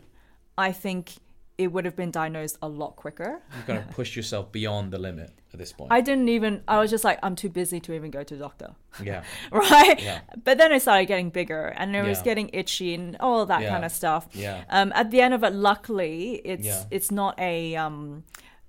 I 0.58 0.72
think 0.72 1.16
it 1.58 1.72
would 1.72 1.84
have 1.86 1.96
been 1.96 2.10
diagnosed 2.10 2.58
a 2.60 2.68
lot 2.68 2.96
quicker. 2.96 3.40
You've 3.56 3.66
got 3.66 3.74
to 3.88 3.94
push 3.94 4.14
yourself 4.16 4.52
beyond 4.52 4.90
the 4.92 4.98
limit 4.98 5.30
at 5.54 5.58
this 5.58 5.72
point. 5.72 5.90
I 5.92 6.00
didn't 6.02 6.28
even, 6.28 6.62
I 6.68 6.78
was 6.80 6.90
just 6.90 7.02
like, 7.04 7.18
I'm 7.22 7.34
too 7.34 7.48
busy 7.48 7.80
to 7.80 7.94
even 7.94 8.10
go 8.10 8.22
to 8.22 8.34
the 8.34 8.40
doctor. 8.40 8.74
yeah. 9.02 9.22
right? 9.52 10.02
Yeah. 10.02 10.20
But 10.44 10.58
then 10.58 10.72
it 10.72 10.80
started 10.82 11.06
getting 11.06 11.30
bigger 11.30 11.68
and 11.76 11.94
it 11.96 12.02
was 12.04 12.20
getting 12.22 12.50
itchy 12.52 12.94
and 12.94 13.16
all 13.20 13.46
that 13.46 13.62
Yeah. 13.62 13.70
kind 13.70 13.84
of 13.86 13.92
stuff. 13.92 14.28
Yeah. 14.32 14.64
Um, 14.68 14.92
at 14.94 15.10
the 15.10 15.20
end 15.22 15.32
of 15.34 15.44
it, 15.44 15.52
luckily, 15.54 16.42
it's 16.44 16.66
Yeah. 16.66 16.84
it's 16.90 17.10
not 17.10 17.38
a 17.38 17.74
um, 17.76 18.24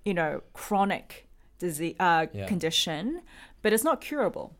you 0.07 0.13
know 0.13 0.41
chronic 0.53 1.27
disease 1.59 1.95
uh, 1.99 2.27
Yeah. 2.33 2.47
condition, 2.47 3.21
but 3.61 3.73
it's 3.73 3.83
not 3.83 3.99
curable. 4.01 4.55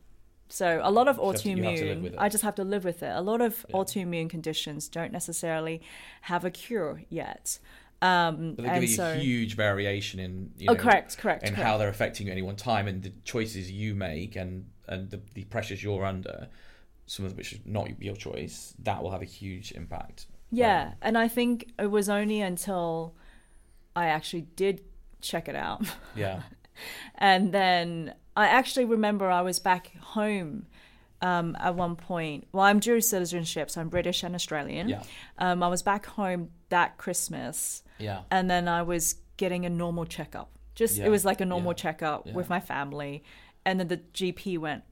So 0.50 0.80
a 0.82 0.90
lot 0.90 1.08
of 1.08 1.16
have 1.16 1.40
to- 1.42 1.48
you 1.50 1.62
have 1.62 1.76
to 1.76 1.84
live 1.84 1.98
autoimmune. 2.12 2.14
I 2.18 2.28
just 2.28 2.44
have 2.44 2.54
to 2.56 2.64
live 2.64 2.84
with 2.84 3.02
it. 3.02 3.12
A 3.14 3.20
lot 3.20 3.40
of 3.40 3.64
Yeah. 3.68 3.76
autoimmune 3.76 4.28
conditions 4.30 4.88
don't 4.88 5.12
necessarily 5.12 5.80
have 6.22 6.44
a 6.44 6.50
cure 6.50 7.02
yet. 7.08 7.58
Um, 8.00 8.54
But 8.54 8.62
they 8.62 8.68
and 8.68 8.80
give 8.80 8.90
you 8.90 8.96
so, 8.96 9.12
a 9.12 9.16
huge 9.16 9.56
variation 9.56 10.20
in 10.20 10.52
you 10.58 10.66
oh, 10.70 10.76
correct, 10.76 11.18
correct, 11.18 11.42
and 11.44 11.56
how 11.56 11.78
they're 11.78 11.88
affecting 11.88 12.26
you 12.26 12.32
at 12.32 12.36
any 12.38 12.42
one 12.42 12.56
time 12.56 12.86
and 12.86 13.02
the 13.02 13.12
choices 13.24 13.70
you 13.72 13.94
make 13.94 14.36
and 14.36 14.66
and 14.86 15.10
the, 15.10 15.20
the 15.34 15.44
pressures 15.44 15.82
you're 15.82 16.04
under 16.04 16.48
some 17.06 17.24
of 17.26 17.36
which 17.36 17.52
is 17.54 17.60
not 17.64 18.00
your 18.00 18.14
choice 18.16 18.74
that 18.78 19.02
will 19.02 19.10
have 19.10 19.22
a 19.22 19.30
huge 19.40 19.72
impact 19.72 20.26
Yeah, 20.50 20.94
and 21.02 21.18
I 21.18 21.28
think 21.28 21.72
it 21.78 21.90
was 21.90 22.08
only 22.08 22.40
until 22.40 23.14
I 23.96 24.06
actually 24.06 24.46
did 24.56 24.80
check 25.20 25.48
it 25.48 25.56
out. 25.56 25.82
yeah 26.14 26.42
And 27.16 27.52
then 27.52 28.14
I 28.36 28.46
actually 28.46 28.84
remember 28.84 29.28
I 29.28 29.40
was 29.42 29.58
back 29.58 29.96
home 29.96 30.66
um, 31.20 31.56
at 31.58 31.74
one 31.74 31.96
point. 31.96 32.46
Well, 32.52 32.62
I'm 32.64 32.78
dual 32.78 33.00
citizenship, 33.00 33.68
so 33.70 33.80
I'm 33.80 33.88
British 33.88 34.22
and 34.22 34.34
Australian. 34.34 34.88
yeah 34.88 35.02
Um, 35.38 35.62
I 35.62 35.68
was 35.68 35.82
back 35.82 36.06
home 36.06 36.50
that 36.68 36.96
Christmas, 36.98 37.82
yeah 37.98 38.20
and 38.30 38.48
then 38.48 38.68
I 38.68 38.82
was 38.82 39.16
getting 39.36 39.66
a 39.66 39.70
normal 39.70 40.04
checkup. 40.04 40.50
Just 40.76 40.98
Yeah, 40.98 41.06
it 41.06 41.08
was 41.08 41.24
like 41.24 41.40
a 41.40 41.44
normal 41.44 41.72
yeah, 41.72 41.82
checkup 41.82 42.26
yeah. 42.26 42.34
with 42.34 42.48
my 42.48 42.60
family, 42.60 43.24
and 43.64 43.80
then 43.80 43.88
the 43.88 43.96
GP 43.96 44.58
went, 44.58 44.84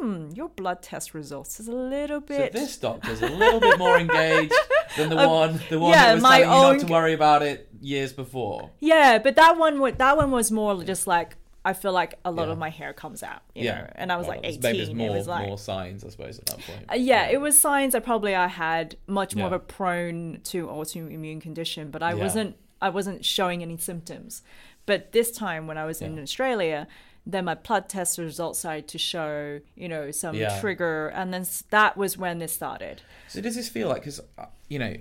hmm, 0.00 0.30
your 0.34 0.48
blood 0.48 0.82
test 0.82 1.14
results 1.14 1.60
is 1.60 1.68
a 1.68 1.72
little 1.74 2.20
bit. 2.20 2.52
So 2.52 2.58
this 2.60 2.76
doctor's 2.76 3.22
a 3.22 3.28
little 3.28 3.60
bit 3.60 3.78
more 3.78 3.98
engaged 3.98 4.52
than 4.96 5.08
the 5.10 5.16
one 5.28 5.60
the 5.68 5.78
one 5.78 5.92
yeah, 5.92 6.06
that 6.06 6.14
was 6.14 6.22
telling 6.22 6.40
you 6.40 6.46
own- 6.46 6.76
not 6.78 6.86
to 6.86 6.92
worry 6.92 7.12
about 7.12 7.42
it 7.42 7.68
years 7.80 8.12
before. 8.12 8.70
yeah, 8.80 9.18
but 9.18 9.36
that 9.36 9.56
one, 9.58 9.80
that 9.96 10.16
one 10.16 10.30
was 10.30 10.50
more 10.50 10.82
just 10.84 11.06
like, 11.06 11.36
I 11.64 11.74
feel 11.74 11.92
like 11.92 12.14
a 12.24 12.30
lot 12.30 12.46
Yeah. 12.46 12.52
of 12.52 12.58
my 12.58 12.70
hair 12.70 12.92
comes 12.94 13.22
out, 13.22 13.42
you 13.54 13.64
yeah, 13.64 13.82
know, 13.82 13.90
and 13.96 14.10
I 14.10 14.16
was 14.16 14.26
Well, 14.26 14.36
like 14.38 14.46
18. 14.46 14.60
Maybe 14.62 14.78
there's 14.78 14.94
more, 14.94 15.06
it 15.08 15.10
was 15.10 15.28
like, 15.28 15.46
more 15.46 15.58
signs, 15.58 16.04
I 16.04 16.08
suppose, 16.08 16.38
at 16.38 16.46
that 16.46 16.58
point. 16.60 16.84
Uh, 16.90 16.94
yeah, 16.94 17.28
it 17.28 17.40
was 17.40 17.60
signs 17.60 17.92
that 17.92 18.02
probably 18.02 18.34
I 18.34 18.46
had 18.48 18.96
much 19.06 19.36
more 19.36 19.42
Yeah. 19.42 19.46
of 19.48 19.52
a 19.52 19.58
prone 19.58 20.40
to 20.44 20.66
autoimmune 20.68 21.40
condition, 21.40 21.90
but 21.90 22.02
I 22.02 22.10
Yeah. 22.14 22.22
wasn't 22.22 22.56
I 22.82 22.88
wasn't 22.88 23.26
showing 23.26 23.60
any 23.60 23.76
symptoms. 23.76 24.42
But 24.86 25.12
this 25.12 25.30
time 25.32 25.66
when 25.66 25.76
I 25.76 25.84
was 25.84 26.00
in 26.00 26.18
Australia, 26.18 26.88
then 27.26 27.44
my 27.44 27.54
blood 27.54 27.88
test 27.88 28.18
results 28.18 28.60
started 28.60 28.88
to 28.88 28.98
show, 28.98 29.60
you 29.76 29.88
know, 29.88 30.10
some 30.10 30.34
Yeah. 30.34 30.60
trigger, 30.60 31.08
and 31.08 31.32
then 31.32 31.46
that 31.70 31.96
was 31.96 32.16
when 32.18 32.38
this 32.38 32.52
started. 32.52 33.02
So 33.28 33.40
does 33.40 33.54
this 33.54 33.68
feel 33.68 33.88
like 33.88 34.02
because 34.02 34.20
uh, 34.38 34.46
you 34.68 34.78
know 34.78 34.96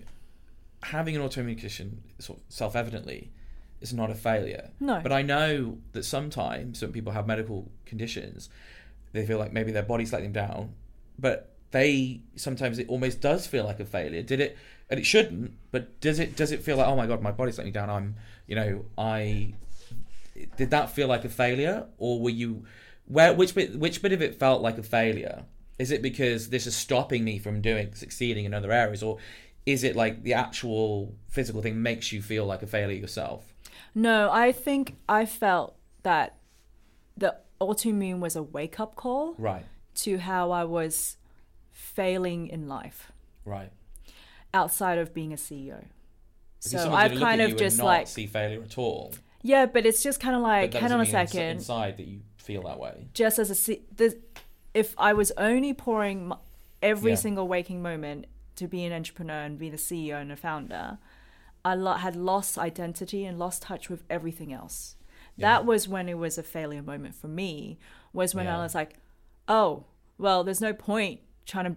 having 0.84 1.16
an 1.16 1.22
autoimmune 1.22 1.58
condition 1.58 2.02
sort 2.20 2.40
of 2.40 2.46
self-evidently 2.50 3.30
is 3.82 3.94
not 3.94 4.10
a 4.10 4.16
failure. 4.16 4.70
No. 4.80 5.00
But 5.02 5.12
I 5.12 5.22
know 5.22 5.78
that 5.94 6.04
sometimes 6.04 6.82
when 6.82 6.92
people 6.92 7.12
have 7.14 7.28
medical 7.28 7.70
conditions, 7.86 8.50
they 9.14 9.26
feel 9.26 9.38
like 9.40 9.52
maybe 9.54 9.72
their 9.72 9.84
body's 9.84 10.12
letting 10.14 10.32
them 10.32 10.48
down, 10.48 10.74
but 11.18 11.56
they 11.72 12.22
sometimes 12.36 12.80
it 12.80 12.88
almost 12.90 13.22
does 13.22 13.46
feel 13.48 13.64
like 13.64 13.80
a 13.80 13.86
failure. 13.86 14.22
Did 14.24 14.40
it? 14.40 14.58
And 14.90 15.00
it 15.00 15.06
shouldn't. 15.06 15.54
But 15.72 16.00
does 16.02 16.20
it? 16.20 16.36
Does 16.36 16.52
it 16.52 16.64
feel 16.64 16.78
like 16.78 16.88
oh 16.88 16.96
my 16.96 17.08
god, 17.08 17.22
my 17.22 17.32
body's 17.32 17.58
letting 17.58 17.70
me 17.72 17.74
down? 17.74 17.90
I'm 17.90 18.16
you 18.48 18.56
know 18.56 18.86
I 18.98 19.54
did 20.58 20.72
that 20.72 20.90
feel 20.90 21.08
like 21.08 21.26
a 21.26 21.30
failure 21.30 21.86
or 21.98 22.22
were 22.22 22.30
you 22.30 22.66
where 23.06 23.34
which 23.34 23.56
bit 23.56 23.78
which 23.78 24.02
bit 24.02 24.14
of 24.14 24.22
it 24.22 24.36
felt 24.36 24.62
like 24.62 24.78
a 24.78 24.84
failure? 24.84 25.46
Is 25.78 25.92
it 25.92 26.02
because 26.02 26.50
this 26.50 26.68
is 26.68 26.76
stopping 26.76 27.24
me 27.24 27.40
from 27.40 27.62
doing 27.62 27.94
succeeding 27.96 28.46
in 28.46 28.54
other 28.54 28.72
areas 28.72 29.02
or 29.02 29.18
is 29.66 29.84
it 29.84 29.96
like 29.96 30.24
the 30.24 30.34
actual 30.34 31.16
physical 31.30 31.62
thing 31.62 31.82
makes 31.82 32.12
you 32.12 32.22
feel 32.22 32.46
like 32.46 32.62
a 32.62 32.68
failure 32.68 32.98
yourself? 32.98 33.54
No, 33.96 34.30
I 34.32 34.52
think 34.52 34.98
I 35.08 35.26
felt 35.26 35.76
that 36.04 36.38
the 37.18 37.36
autoimmune 37.60 38.20
was 38.20 38.36
a 38.36 38.44
wake 38.44 38.80
up 38.80 38.96
call 38.96 39.36
right. 39.38 39.66
to 39.96 40.18
how 40.18 40.52
I 40.52 40.64
was 40.64 41.18
failing 41.72 42.48
in 42.48 42.68
life. 42.68 43.12
Right. 43.46 43.72
Outside 44.54 44.98
of 44.98 45.14
being 45.14 45.34
a 45.34 45.36
CEO. 45.36 45.86
Because 46.64 46.84
So 46.84 46.94
I've 46.94 47.18
kind 47.18 47.42
of 47.42 47.56
just 47.58 47.78
not 47.78 47.86
like 47.86 48.08
see 48.08 48.28
failure 48.28 48.62
at 48.62 48.78
all 48.78 49.14
Yeah, 49.42 49.66
but 49.66 49.86
it's 49.86 50.04
just 50.04 50.20
kind 50.20 50.36
of 50.36 50.42
like, 50.42 50.74
hang 50.74 50.92
on 50.92 51.02
a 51.02 51.06
second. 51.06 51.42
inside 51.58 51.98
that 51.98 52.08
you 52.08 52.22
feel 52.38 52.64
that 52.64 52.80
way 52.80 53.08
Just 53.14 53.38
as 53.40 53.70
a 53.70 53.78
if 54.74 54.94
I 54.98 55.14
was 55.14 55.32
only 55.38 55.74
pouring 55.74 56.32
m- 56.32 56.38
every 56.82 57.12
Yeah. 57.12 57.16
single 57.18 57.48
waking 57.48 57.82
moment 57.82 58.26
to 58.58 58.68
be 58.68 58.84
an 58.86 58.94
entrepreneur 58.94 59.42
and 59.44 59.58
be 59.58 59.70
the 59.70 59.78
CEO 59.78 60.20
and 60.22 60.32
a 60.32 60.36
founder, 60.36 60.98
I 61.66 61.74
lo- 61.76 61.94
had 61.94 62.16
lost 62.16 62.58
identity 62.58 63.26
and 63.26 63.40
lost 63.40 63.62
touch 63.64 63.90
with 63.90 64.04
everything 64.10 64.54
else. 64.54 64.96
That 65.38 65.66
was 65.66 65.88
when 65.88 66.10
it 66.10 66.18
was 66.18 66.38
a 66.38 66.44
failure 66.44 66.82
moment 66.84 67.16
for 67.16 67.28
me. 67.30 67.80
Was 68.12 68.36
when 68.36 68.46
Yeah. 68.46 68.60
I 68.60 68.64
was 68.64 68.76
like, 68.76 68.98
oh, 69.48 69.86
well, 70.18 70.44
there's 70.44 70.60
no 70.62 70.74
point 70.74 71.22
trying 71.46 71.66
to 71.74 71.76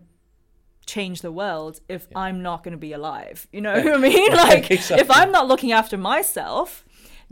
change 0.84 1.20
the 1.22 1.30
world 1.30 1.80
if 1.88 2.08
I'm 2.16 2.42
not 2.42 2.64
going 2.64 2.72
to 2.72 2.78
be 2.78 2.92
alive. 2.92 3.46
You 3.52 3.60
know 3.60 3.74
what 3.74 3.94
I 3.94 3.96
mean? 3.98 4.32
Like, 4.34 4.70
Exactly. 4.70 5.00
if 5.00 5.10
I'm 5.10 5.30
not 5.30 5.46
looking 5.46 5.70
after 5.72 5.96
myself, 5.96 6.84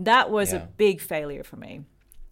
that 0.05 0.31
was 0.31 0.53
a 0.53 0.69
big 0.77 1.01
failure 1.01 1.45
for 1.45 1.57
me 1.57 1.83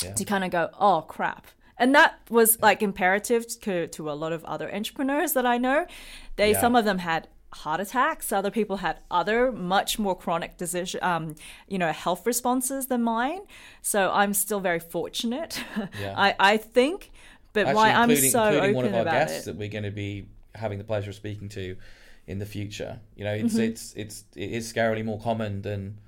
yeah 0.02 0.12
to 0.14 0.24
kind 0.24 0.44
of 0.44 0.50
go, 0.50 0.70
oh 0.78 1.02
crap. 1.02 1.46
And 1.80 1.94
that 1.94 2.18
was 2.28 2.60
like 2.60 2.82
imperative 2.82 3.46
to, 3.60 3.86
to 3.88 4.10
a 4.10 4.16
lot 4.22 4.32
of 4.32 4.44
other 4.44 4.68
entrepreneurs 4.74 5.32
that 5.34 5.46
I 5.46 5.58
know. 5.58 5.86
They 6.36 6.50
Yeah. 6.52 6.60
some 6.60 6.74
of 6.74 6.84
them 6.84 6.98
had 6.98 7.28
heart 7.52 7.80
attacks, 7.80 8.32
other 8.32 8.50
people 8.50 8.76
had 8.78 8.96
other 9.10 9.52
much 9.52 9.98
more 9.98 10.16
chronic 10.16 10.56
decision, 10.56 11.00
um, 11.02 11.34
you 11.68 11.78
know, 11.78 11.92
health 11.92 12.26
responses 12.26 12.86
than 12.88 13.02
mine. 13.02 13.40
So 13.82 14.10
I'm 14.12 14.34
still 14.34 14.60
very 14.60 14.80
fortunate. 14.80 15.62
Yeah. 16.00 16.14
I, 16.16 16.34
I 16.38 16.56
think, 16.58 17.10
but 17.52 17.60
Actually, 17.66 17.74
why 17.76 17.90
I'm 17.92 18.14
so 18.16 18.42
including 18.44 18.60
open 18.62 18.74
one 18.74 18.84
of 18.86 18.94
our 18.94 19.04
guests 19.04 19.38
it. 19.42 19.44
that 19.46 19.56
we're 19.56 19.68
going 19.78 19.84
to 19.84 19.90
be 19.90 20.28
having 20.54 20.78
the 20.78 20.84
pleasure 20.84 21.10
of 21.10 21.16
speaking 21.16 21.48
to 21.50 21.76
in 22.26 22.38
the 22.38 22.46
future. 22.46 23.00
You 23.16 23.24
know, 23.24 23.32
it's 23.34 23.54
Mm-hmm. 23.54 23.62
it's 23.72 23.94
it's 23.96 24.24
it 24.36 24.50
is 24.52 24.72
scarily 24.72 25.04
more 25.04 25.20
common 25.20 25.62
than 25.62 25.98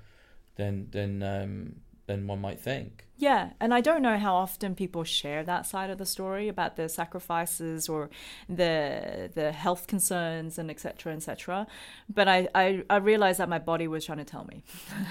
than 0.55 0.89
than 0.91 1.23
um, 1.23 1.75
than 2.07 2.27
one 2.27 2.41
might 2.41 2.59
think. 2.59 3.05
Yeah, 3.17 3.51
and 3.59 3.73
I 3.73 3.81
don't 3.81 4.01
know 4.01 4.17
how 4.17 4.35
often 4.35 4.73
people 4.73 5.03
share 5.03 5.43
that 5.43 5.65
side 5.65 5.89
of 5.89 5.97
the 5.97 6.05
story 6.05 6.47
about 6.47 6.75
the 6.75 6.89
sacrifices 6.89 7.87
or 7.87 8.09
the 8.49 9.29
the 9.33 9.51
health 9.51 9.87
concerns 9.87 10.57
and 10.57 10.69
etc. 10.71 11.13
etc. 11.13 11.67
But 12.09 12.27
I, 12.27 12.47
I 12.55 12.83
I 12.89 12.97
realized 12.97 13.39
that 13.39 13.49
my 13.49 13.59
body 13.59 13.87
was 13.87 14.05
trying 14.05 14.17
to 14.17 14.23
tell 14.25 14.45
me 14.45 14.63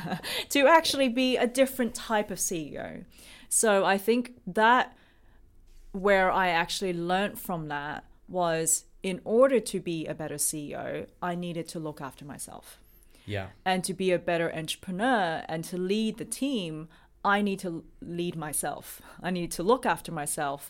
to 0.50 0.66
actually 0.66 1.09
be 1.09 1.37
a 1.37 1.46
different 1.46 1.94
type 1.94 2.31
of 2.31 2.38
CEO. 2.38 3.05
So 3.48 3.85
I 3.85 3.96
think 3.96 4.35
that 4.46 4.96
where 5.92 6.31
I 6.31 6.48
actually 6.48 6.92
learnt 6.92 7.38
from 7.38 7.68
that 7.68 8.05
was 8.29 8.85
in 9.03 9.20
order 9.24 9.59
to 9.59 9.81
be 9.81 10.07
a 10.07 10.14
better 10.14 10.37
CEO, 10.37 11.07
I 11.22 11.35
needed 11.35 11.66
to 11.68 11.79
look 11.79 12.00
after 12.00 12.24
myself 12.24 12.80
Yeah, 13.37 13.47
and 13.64 13.85
to 13.88 13.93
be 13.95 14.09
a 14.12 14.19
better 14.19 14.49
entrepreneur 14.61 15.45
and 15.49 15.61
to 15.71 15.77
lead 15.93 16.12
the 16.19 16.25
team 16.43 16.88
i 17.37 17.43
need 17.43 17.59
to 17.66 17.85
lead 18.01 18.35
myself 18.47 19.03
i 19.23 19.31
need 19.38 19.51
to 19.59 19.62
look 19.62 19.85
after 19.95 20.11
myself 20.23 20.61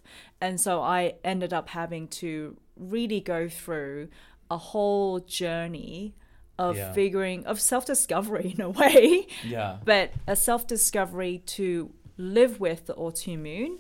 and 0.40 0.60
so 0.60 0.72
i 0.98 1.14
ended 1.32 1.52
up 1.58 1.68
having 1.80 2.04
to 2.22 2.56
really 2.94 3.20
go 3.20 3.48
through 3.48 4.08
a 4.50 4.58
whole 4.58 5.20
journey 5.20 6.14
of 6.58 6.76
Yeah. 6.76 6.92
figuring 6.92 7.46
of 7.46 7.56
self-discovery 7.60 8.48
in 8.56 8.60
a 8.60 8.70
way 8.80 9.26
yeah, 9.44 9.78
but 9.84 10.06
a 10.26 10.34
self-discovery 10.34 11.34
to 11.56 11.92
live 12.16 12.58
with 12.66 12.80
the 12.86 12.94
autoimmune 12.94 13.78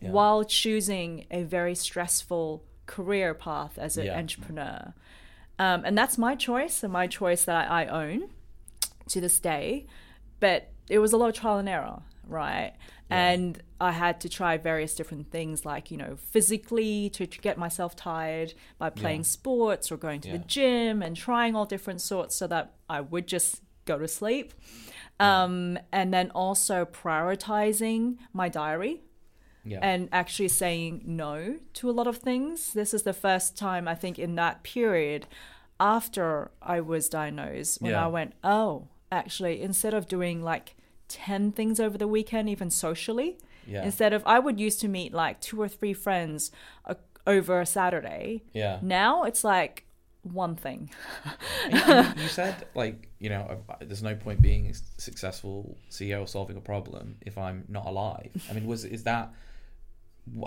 Yeah. 0.00 0.10
while 0.16 0.42
choosing 0.44 1.10
a 1.30 1.42
very 1.44 1.74
stressful 1.86 2.64
career 2.86 3.32
path 3.46 3.74
as 3.78 3.96
an 3.96 4.06
Yeah. 4.06 4.18
entrepreneur 4.18 4.92
um, 5.58 5.82
and 5.84 5.96
that's 5.96 6.16
my 6.18 6.34
choice 6.34 6.82
and 6.82 6.92
my 6.92 7.06
choice 7.06 7.44
that 7.44 7.70
I, 7.70 7.84
I 7.84 7.86
own 7.86 8.30
to 9.08 9.20
this 9.20 9.38
day. 9.40 9.86
But 10.40 10.70
it 10.88 10.98
was 11.00 11.12
a 11.12 11.16
lot 11.16 11.28
of 11.28 11.34
trial 11.34 11.58
and 11.58 11.68
error 11.68 12.02
right? 12.26 12.74
And 13.10 13.62
i 13.80 13.92
had 13.92 14.20
to 14.20 14.28
try 14.28 14.58
various 14.58 14.94
different 14.94 15.30
things 15.30 15.64
like 15.64 15.90
you 15.90 15.96
know 15.96 16.16
physically 16.16 17.08
to, 17.10 17.26
to 17.26 17.38
get 17.40 17.56
myself 17.56 17.96
tired 17.96 18.52
by 18.76 18.90
playing 18.90 19.20
Yeah. 19.20 19.26
sports 19.38 19.90
or 19.90 19.96
going 19.96 20.20
to 20.22 20.32
the 20.32 20.38
gym 20.38 21.00
and 21.00 21.16
trying 21.16 21.54
all 21.56 21.64
different 21.64 22.00
sorts 22.02 22.34
so 22.36 22.46
that 22.48 22.74
i 22.90 23.00
would 23.00 23.26
just 23.26 23.62
go 23.86 23.96
to 23.98 24.06
sleep. 24.06 24.52
Um, 25.18 25.78
and 25.90 26.12
then 26.12 26.30
also 26.32 26.84
prioritizing 26.84 28.18
my 28.32 28.48
diary 28.48 29.02
yeah, 29.64 29.78
and 29.82 30.08
actually 30.12 30.48
saying 30.48 31.02
no 31.04 31.56
to 31.74 31.90
a 31.90 31.92
lot 31.92 32.06
of 32.06 32.18
things. 32.18 32.72
This 32.72 32.92
is 32.94 33.02
the 33.02 33.12
first 33.12 33.56
time 33.56 33.86
I 33.88 33.94
think 33.94 34.18
in 34.18 34.34
that 34.36 34.62
period 34.62 35.26
after 35.80 36.50
I 36.60 36.80
was 36.80 37.08
diagnosed 37.08 37.80
when 37.80 37.92
Yeah. 37.92 38.04
I 38.04 38.08
went, 38.08 38.34
oh, 38.42 38.88
actually, 39.12 39.60
instead 39.62 39.94
of 39.94 40.08
doing 40.08 40.42
like 40.42 40.74
10 41.08 41.52
things 41.52 41.78
over 41.80 41.96
the 41.96 42.08
weekend, 42.08 42.48
even 42.48 42.70
socially, 42.70 43.38
yeah, 43.66 43.84
instead 43.84 44.12
of 44.12 44.22
I 44.26 44.38
would 44.38 44.58
used 44.58 44.80
to 44.80 44.88
meet 44.88 45.12
like 45.12 45.40
two 45.40 45.60
or 45.60 45.68
three 45.68 45.92
friends 45.94 46.50
uh, 46.84 46.94
over 47.26 47.60
a 47.60 47.66
Saturday. 47.66 48.42
yeah. 48.52 48.78
Now 48.82 49.24
it's 49.24 49.44
like 49.44 49.84
one 50.22 50.56
thing. 50.56 50.90
you, 51.70 52.28
said 52.28 52.66
like 52.74 53.08
you 53.18 53.28
know 53.30 53.60
uh, 53.68 53.74
there's 53.80 54.02
no 54.02 54.14
point 54.14 54.42
being 54.42 54.66
a 54.70 54.74
successful 55.00 55.76
CEO 55.90 56.28
solving 56.28 56.56
a 56.56 56.60
problem 56.60 57.16
if 57.24 57.38
I'm 57.38 57.64
not 57.68 57.86
alive. 57.86 58.30
I 58.50 58.52
mean, 58.54 58.66
was 58.66 58.84
is 58.84 59.04
that 59.04 59.32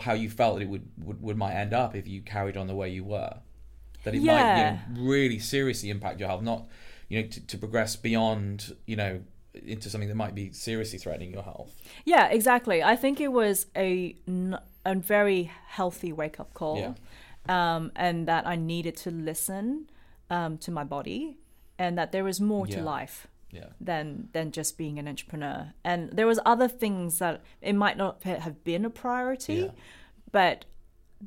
how 0.02 0.14
you 0.14 0.30
felt 0.30 0.56
that 0.56 0.62
it 0.64 0.70
would, 0.70 0.88
would 0.98 1.22
would 1.22 1.38
might 1.38 1.54
end 1.54 1.74
up 1.74 1.96
if 1.96 2.08
you 2.08 2.22
carried 2.22 2.58
on 2.58 2.68
the 2.68 2.76
way 2.76 2.90
you 2.90 3.04
were? 3.04 3.34
That 4.04 4.16
it 4.16 4.22
might 4.24 4.58
you 4.58 4.64
know, 4.64 5.10
really 5.10 5.40
seriously 5.40 5.90
impact 5.90 6.20
your 6.20 6.30
health, 6.30 6.42
not 6.42 6.68
you 7.08 7.22
know 7.22 7.28
to, 7.28 7.48
to 7.48 7.58
progress 7.58 7.96
beyond 7.96 8.76
you 8.86 8.96
know 8.96 9.22
into 9.54 9.90
something 9.90 10.08
that 10.08 10.16
might 10.16 10.34
be 10.34 10.52
seriously 10.52 10.98
threatening 10.98 11.32
your 11.34 11.44
health. 11.44 11.76
Yeah, 12.06 12.28
exactly. 12.30 12.82
I 12.84 12.96
think 12.96 13.20
it 13.20 13.32
was 13.32 13.68
a 13.76 14.16
a 14.86 14.96
very 14.96 15.52
healthy 15.68 16.12
wake 16.12 16.40
up 16.40 16.54
call. 16.54 16.78
Yeah. 16.78 16.94
Um, 17.50 17.92
and 17.96 18.28
that 18.28 18.46
I 18.46 18.56
needed 18.56 18.96
to 18.98 19.12
listen 19.12 19.90
um, 20.30 20.58
to 20.60 20.72
my 20.72 20.84
body 20.84 21.38
and 21.80 21.98
that 21.98 22.12
there 22.12 22.24
was 22.24 22.40
more 22.40 22.68
Yeah. 22.68 22.78
to 22.78 22.84
life 22.84 23.28
Yeah, 23.52 23.68
than 23.80 24.30
than 24.34 24.52
just 24.52 24.78
being 24.78 25.00
an 25.00 25.08
entrepreneur. 25.08 25.74
And 25.84 26.12
there 26.12 26.28
was 26.28 26.40
other 26.46 26.68
things 26.68 27.20
that 27.20 27.42
it 27.62 27.74
might 27.74 27.98
not 27.98 28.24
have 28.24 28.64
been 28.64 28.86
a 28.86 28.90
priority, 28.90 29.54
Yeah. 29.56 29.72
but 30.32 30.66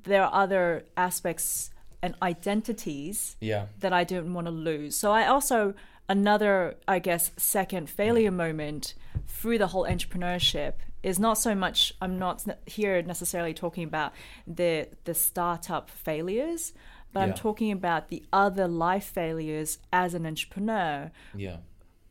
there 0.03 0.25
are 0.25 0.33
other 0.33 0.85
aspects 0.97 1.70
and 2.03 2.14
identities 2.22 3.37
yeah, 3.41 3.66
that 3.79 3.93
I 3.93 4.05
didn't 4.05 4.35
want 4.35 4.47
to 4.47 4.51
lose. 4.51 4.97
So 4.97 5.11
I 5.12 5.27
also 5.27 5.75
another, 6.09 6.77
I 6.87 6.99
guess, 6.99 7.31
second 7.37 7.89
failure 7.89 8.31
moment 8.31 8.95
through 9.27 9.59
the 9.59 9.68
whole 9.68 9.85
entrepreneurship 9.87 10.75
is 11.03 11.18
not 11.18 11.35
so 11.39 11.55
much 11.55 11.93
I'm 12.01 12.18
not 12.18 12.45
here 12.66 13.01
necessarily 13.03 13.55
talking 13.55 13.85
about 13.85 14.12
the 14.47 14.89
the 15.05 15.14
startup 15.14 15.91
failures, 15.91 16.72
but 17.12 17.20
I'm 17.20 17.35
talking 17.35 17.70
about 17.70 18.09
the 18.09 18.22
other 18.33 18.66
life 18.66 19.05
failures 19.05 19.79
as 19.93 20.14
an 20.14 20.27
entrepreneur. 20.27 21.11
Yeah. 21.35 21.59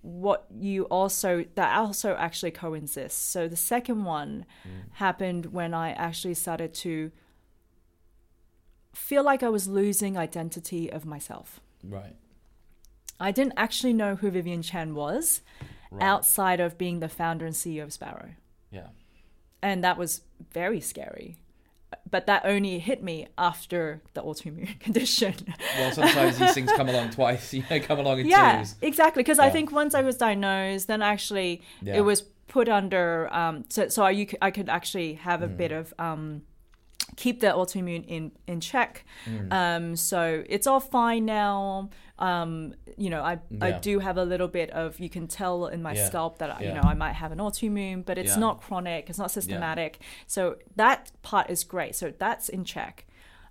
What 0.04 0.46
you 0.54 0.84
also 0.86 1.46
that 1.56 1.76
also 1.78 2.14
actually 2.16 2.52
coexists. 2.52 3.20
So 3.20 3.48
the 3.48 3.56
second 3.56 4.04
one 4.04 4.46
mm. 4.64 4.92
happened 4.94 5.48
when 5.48 5.74
I 5.74 5.92
actually 5.94 6.36
started 6.36 6.74
to 6.76 7.12
feel 8.94 9.24
like 9.24 9.42
I 9.42 9.50
was 9.50 9.68
losing 9.68 10.18
identity 10.18 10.92
of 10.92 11.06
myself. 11.06 11.60
Right. 11.84 12.16
I 13.20 13.32
didn't 13.32 13.54
actually 13.58 13.94
know 13.94 14.16
who 14.16 14.30
Vivian 14.30 14.62
Chan 14.62 14.94
was 14.94 15.42
Right. 15.94 16.04
outside 16.04 16.60
of 16.60 16.78
being 16.78 17.02
the 17.02 17.08
founder 17.08 17.46
and 17.46 17.54
CEO 17.54 17.84
of 17.84 17.94
Sparrow. 17.94 18.32
Yeah. 18.72 18.88
And 19.62 19.84
that 19.84 19.98
was 19.98 20.22
very 20.52 20.82
scary. 20.82 21.38
But 22.10 22.26
that 22.28 22.44
only 22.46 22.80
hit 22.80 23.04
me 23.04 23.28
after 23.38 24.02
the 24.14 24.22
autoimmune 24.22 24.80
condition. 24.86 25.34
Well, 25.78 25.92
sometimes 25.92 26.38
these 26.40 26.54
things 26.54 26.72
come 26.74 26.90
along 26.90 27.12
twice. 27.12 27.54
You 27.54 27.64
know, 27.70 27.80
come 27.80 28.00
along 28.00 28.20
in 28.20 28.28
yeah, 28.28 28.58
twos. 28.60 28.76
exactly. 28.82 29.24
Because 29.24 29.40
I 29.40 29.50
think 29.50 29.72
once 29.72 29.94
I 29.96 30.02
was 30.02 30.18
diagnosed, 30.18 30.88
then 30.88 31.02
actually 31.02 31.62
Yeah. 31.82 31.96
it 31.98 32.02
was 32.02 32.22
put 32.48 32.70
under, 32.70 33.34
um, 33.34 33.66
so, 33.70 33.88
so 33.88 34.04
I, 34.04 34.12
you, 34.12 34.28
c- 34.28 34.38
I 34.42 34.52
could 34.52 34.70
actually 34.70 35.14
have 35.16 35.40
Mm. 35.40 35.44
a 35.44 35.48
bit 35.48 35.72
of, 35.72 35.94
um, 35.98 36.44
keep 37.16 37.40
the 37.42 37.48
autoimmune 37.48 38.06
in, 38.08 38.32
in 38.48 38.60
check. 38.60 39.06
Mm. 39.26 39.52
Um, 39.54 39.96
so 39.96 40.44
it's 40.48 40.68
all 40.68 40.80
fine 40.80 41.26
now. 41.26 41.90
Um, 42.28 42.74
you 43.04 43.10
know, 43.10 43.22
I, 43.22 43.40
I 43.60 43.72
do 43.90 44.00
have 44.00 44.18
a 44.18 44.24
little 44.24 44.48
bit 44.60 44.70
of, 44.72 44.98
you 45.04 45.10
can 45.10 45.28
tell 45.28 45.68
in 45.68 45.82
my 45.88 45.94
Yeah. 45.94 46.06
scalp 46.10 46.38
that, 46.42 46.50
you 46.62 46.74
know, 46.78 46.86
I 46.94 46.94
might 46.94 47.16
have 47.24 47.32
an 47.36 47.40
autoimmune, 47.40 48.00
but 48.06 48.18
it's 48.18 48.36
Yeah. 48.36 48.40
not 48.46 48.62
chronic, 48.62 49.10
it's 49.10 49.20
not 49.24 49.30
systematic. 49.32 49.92
So 50.26 50.42
that 50.78 51.00
part 51.22 51.50
is 51.50 51.64
great. 51.66 51.96
So 52.02 52.06
that's 52.26 52.48
in 52.56 52.64
check. 52.64 52.96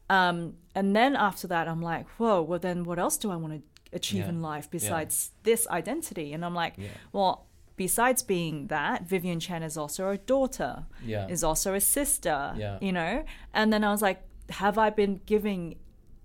Um, 0.09 0.37
and 0.75 0.97
then 0.99 1.13
after 1.17 1.47
that, 1.49 1.65
I'm 1.69 1.83
like, 1.83 2.07
whoa, 2.19 2.41
well, 2.49 2.59
then 2.59 2.85
what 2.85 2.99
else 2.99 3.17
do 3.19 3.31
I 3.31 3.37
want 3.37 3.53
to 3.59 3.63
achieve 4.01 4.25
Yeah. 4.25 4.31
in 4.31 4.39
life 4.43 4.67
besides 4.71 5.33
this 5.43 5.63
identity? 5.69 6.33
And 6.33 6.43
I'm 6.45 6.55
like, 6.55 6.75
Yeah. 6.79 6.89
well, 7.13 7.33
besides 7.77 8.23
being 8.23 8.69
that, 8.69 8.99
Vivian 9.07 9.41
Chan 9.41 9.63
is 9.63 9.77
also 9.77 10.09
a 10.11 10.19
daughter, 10.35 10.73
Yeah. 11.05 11.27
is 11.29 11.45
also 11.45 11.75
a 11.75 11.81
sister, 11.81 12.55
Yeah. 12.57 12.79
you 12.81 12.93
know? 12.93 13.25
And 13.53 13.71
then 13.73 13.85
I 13.85 13.91
was 13.91 14.01
like, 14.03 14.21
have 14.63 14.79
I 14.79 14.89
been 14.91 15.21
giving 15.27 15.77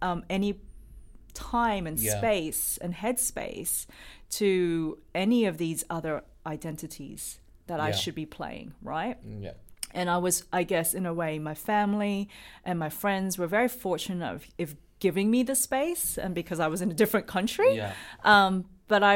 um, 0.02 0.24
any 0.30 0.60
time 1.38 1.86
and 1.88 1.98
Yeah. 2.00 2.18
space 2.18 2.78
and 2.84 2.94
headspace 2.96 3.86
to 4.32 4.98
any 5.16 5.46
of 5.46 5.58
these 5.58 5.84
other 5.90 6.24
identities 6.46 7.40
that 7.68 7.80
I 7.80 7.92
should 7.92 8.16
be 8.16 8.26
playing, 8.26 8.74
right? 8.82 9.18
Yeah. 9.40 9.54
and 9.94 10.10
I 10.10 10.18
was, 10.18 10.44
I 10.52 10.64
guess, 10.64 10.94
in 10.94 11.06
a 11.06 11.14
way, 11.14 11.40
my 11.40 11.54
family 11.56 12.28
and 12.66 12.78
my 12.78 12.90
friends 12.90 13.38
were 13.38 13.48
very 13.48 13.70
fortunate 13.70 14.32
of, 14.36 14.46
of 14.60 14.76
giving 15.00 15.32
me 15.32 15.44
the 15.44 15.56
space, 15.56 16.18
and 16.18 16.36
because 16.36 16.60
I 16.60 16.68
was 16.68 16.82
in 16.82 16.92
a 16.92 16.94
different 16.94 17.26
country. 17.28 17.76
Yeah. 17.78 17.94
Um, 18.24 18.66
but 18.88 19.02
I 19.02 19.16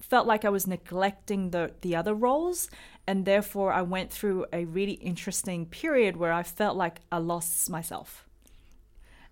felt 0.00 0.26
like 0.26 0.44
I 0.44 0.48
was 0.50 0.66
neglecting 0.66 1.50
the 1.50 1.64
the 1.82 1.94
other 1.96 2.14
roles, 2.14 2.70
and 3.06 3.24
therefore 3.26 3.72
I 3.80 3.82
went 3.82 4.10
through 4.10 4.46
a 4.52 4.64
really 4.64 4.94
interesting 4.94 5.66
period 5.66 6.16
where 6.16 6.32
I 6.40 6.42
felt 6.42 6.76
like 6.84 6.96
I 7.12 7.18
lost 7.18 7.68
myself, 7.70 8.26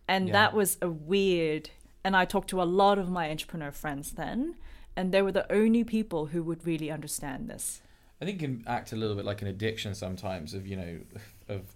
and 0.07 0.29
Yeah. 0.29 0.33
that 0.33 0.55
was 0.55 0.77
a 0.83 0.91
weird. 0.91 1.71
And 2.05 2.15
I 2.15 2.27
talked 2.27 2.51
to 2.51 2.61
a 2.61 2.65
lot 2.65 2.99
of 2.99 3.09
my 3.09 3.31
entrepreneur 3.31 3.73
friends 3.73 4.13
then, 4.13 4.57
and 4.95 5.11
they 5.11 5.23
were 5.23 5.33
the 5.33 5.51
only 5.51 5.83
people 5.85 6.27
who 6.27 6.43
would 6.43 6.67
really 6.67 6.91
understand 6.91 7.49
this. 7.49 7.81
I 8.21 8.27
think 8.27 8.43
it 8.43 8.45
can 8.45 8.65
act 8.67 8.93
a 8.93 8.97
little 8.97 9.17
bit 9.17 9.25
like 9.25 9.43
an 9.43 9.49
addiction 9.49 9.95
sometimes 9.95 10.55
of 10.55 10.67
you 10.67 10.77
know 10.77 10.99
of 11.49 11.75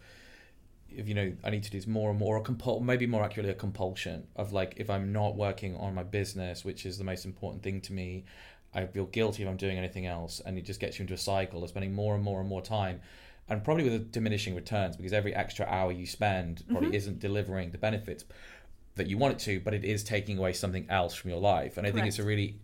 if 0.91 1.09
you 1.09 1.15
know 1.15 1.33
I 1.45 1.51
need 1.51 1.63
to 1.65 1.71
do 1.71 1.79
this 1.79 1.87
more 1.87 2.11
and 2.11 2.19
more 2.19 2.37
or 2.37 2.43
compul 2.43 2.81
maybe 2.83 3.07
more 3.07 3.23
accurately 3.23 3.53
a 3.53 3.55
compulsion 3.55 4.27
of 4.37 4.53
like 4.53 4.75
if 4.77 4.89
I'm 4.89 5.13
not 5.13 5.37
working 5.37 5.77
on 5.77 5.95
my 5.95 6.05
business 6.05 6.65
which 6.65 6.87
is 6.87 6.97
the 6.97 7.05
most 7.05 7.25
important 7.25 7.63
thing 7.63 7.81
to 7.83 7.93
me 7.93 8.25
I 8.75 8.87
feel 8.87 9.07
guilty 9.07 9.43
if 9.43 9.49
I'm 9.49 9.57
doing 9.57 9.79
anything 9.79 10.07
else 10.07 10.41
and 10.45 10.57
it 10.57 10.65
just 10.65 10.81
gets 10.81 10.99
you 10.99 11.03
into 11.03 11.15
a 11.15 11.19
cycle 11.19 11.63
of 11.63 11.71
spending 11.71 11.95
more 11.95 12.15
and 12.15 12.25
more 12.25 12.41
and 12.41 12.49
more 12.49 12.63
time 12.63 13.01
and 13.49 13.65
probably 13.65 13.85
with 13.85 14.13
diminishing 14.13 14.55
returns 14.55 14.97
because 14.97 15.13
every 15.13 15.35
extra 15.35 15.67
hour 15.67 15.91
you 15.91 16.07
spend 16.07 16.65
probably 16.69 16.89
mm-hmm. 16.89 16.97
isn't 16.97 17.19
delivering 17.19 17.71
the 17.71 17.79
benefits 17.79 18.25
that 18.99 19.07
you 19.07 19.17
want 19.17 19.35
it 19.35 19.39
to 19.41 19.61
but 19.61 19.75
it 19.75 19.85
is 19.85 20.05
taking 20.05 20.39
away 20.39 20.53
something 20.53 20.87
else 20.89 21.15
from 21.15 21.31
your 21.31 21.41
life. 21.41 21.77
And 21.77 21.87
I 21.87 21.91
think 21.91 22.07
it's 22.07 22.19
a 22.19 22.25
really 22.25 22.61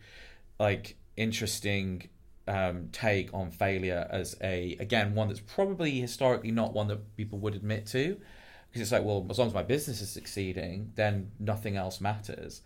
like 0.60 0.96
interesting 1.16 2.08
um, 2.46 2.88
take 2.92 3.32
on 3.32 3.50
failure 3.50 4.06
as 4.10 4.36
a 4.42 4.76
again 4.78 5.14
one 5.14 5.28
that's 5.28 5.40
probably 5.40 5.92
historically 6.00 6.50
not 6.50 6.74
one 6.74 6.88
that 6.88 7.16
people 7.16 7.38
would 7.38 7.54
admit 7.54 7.86
to 7.86 8.20
because 8.68 8.82
it's 8.82 8.92
like 8.92 9.02
well 9.02 9.26
as 9.30 9.38
long 9.38 9.48
as 9.48 9.54
my 9.54 9.62
business 9.62 10.02
is 10.02 10.10
succeeding 10.10 10.92
then 10.94 11.30
nothing 11.38 11.76
else 11.76 12.00
matters. 12.00 12.60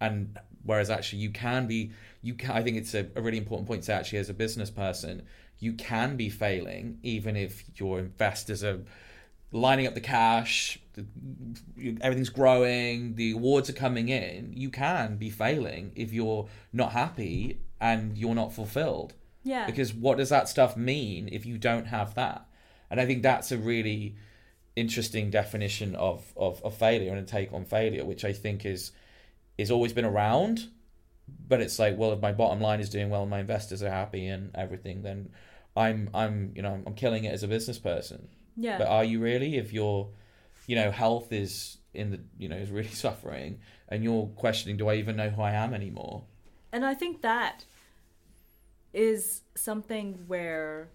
And 0.00 0.38
whereas 0.62 0.90
actually 0.90 1.20
you 1.20 1.30
can 1.30 1.66
be 1.66 1.92
you 2.22 2.34
can 2.34 2.50
i 2.52 2.62
think 2.62 2.76
it's 2.76 2.94
a, 2.94 3.06
a 3.16 3.22
really 3.22 3.38
important 3.38 3.66
point 3.66 3.82
to 3.82 3.92
actually 3.92 4.18
as 4.18 4.28
a 4.28 4.34
business 4.34 4.70
person 4.70 5.22
you 5.60 5.72
can 5.72 6.16
be 6.16 6.28
failing 6.28 6.98
even 7.02 7.36
if 7.36 7.64
your 7.76 7.98
investors 7.98 8.62
are 8.62 8.80
lining 9.50 9.86
up 9.86 9.94
the 9.94 10.00
cash 10.00 10.78
the, 10.94 11.06
everything's 12.00 12.28
growing 12.28 13.14
the 13.14 13.32
awards 13.32 13.70
are 13.70 13.74
coming 13.74 14.08
in 14.08 14.52
you 14.54 14.70
can 14.70 15.16
be 15.16 15.30
failing 15.30 15.92
if 15.94 16.12
you're 16.12 16.48
not 16.72 16.92
happy 16.92 17.60
and 17.80 18.18
you're 18.18 18.34
not 18.34 18.52
fulfilled. 18.52 19.14
Yeah. 19.44 19.66
because 19.66 19.94
what 19.94 20.18
does 20.18 20.28
that 20.28 20.48
stuff 20.48 20.76
mean 20.76 21.28
if 21.32 21.46
you 21.46 21.56
don't 21.58 21.86
have 21.86 22.14
that? 22.16 22.46
And 22.90 23.00
i 23.00 23.06
think 23.06 23.22
that's 23.22 23.52
a 23.52 23.58
really 23.58 24.16
interesting 24.76 25.30
definition 25.30 25.94
of, 25.96 26.32
of, 26.36 26.62
of 26.62 26.74
failure 26.76 27.10
and 27.10 27.18
a 27.18 27.22
take 27.22 27.52
on 27.52 27.64
failure 27.64 28.04
which 28.04 28.24
i 28.24 28.32
think 28.32 28.64
is 28.64 28.92
is 29.58 29.70
always 29.70 29.92
been 29.92 30.04
around 30.04 30.68
but 31.48 31.60
it's 31.60 31.78
like 31.78 31.98
well 31.98 32.12
if 32.12 32.20
my 32.20 32.32
bottom 32.32 32.60
line 32.60 32.80
is 32.80 32.88
doing 32.88 33.10
well 33.10 33.22
and 33.22 33.30
my 33.30 33.40
investors 33.40 33.82
are 33.82 33.90
happy 33.90 34.26
and 34.26 34.50
everything 34.54 35.02
then 35.02 35.28
i'm 35.76 36.08
i'm 36.14 36.52
you 36.54 36.62
know 36.62 36.80
i'm 36.86 36.94
killing 36.94 37.24
it 37.24 37.32
as 37.32 37.42
a 37.42 37.48
business 37.48 37.78
person 37.78 38.28
yeah. 38.58 38.78
but 38.78 38.86
are 38.88 39.04
you 39.04 39.20
really 39.20 39.56
if 39.56 39.72
your 39.72 40.08
you 40.66 40.74
know 40.76 40.90
health 40.90 41.32
is 41.32 41.78
in 41.94 42.10
the 42.10 42.20
you 42.38 42.48
know 42.48 42.56
is 42.56 42.70
really 42.70 42.88
suffering 43.06 43.58
and 43.88 44.04
you're 44.04 44.26
questioning 44.36 44.76
do 44.76 44.88
i 44.88 44.94
even 44.94 45.16
know 45.16 45.30
who 45.30 45.40
i 45.42 45.52
am 45.52 45.72
anymore 45.72 46.24
And 46.72 46.84
I 46.84 46.94
think 46.94 47.22
that 47.22 47.64
is 48.92 49.42
something 49.54 50.24
where 50.26 50.88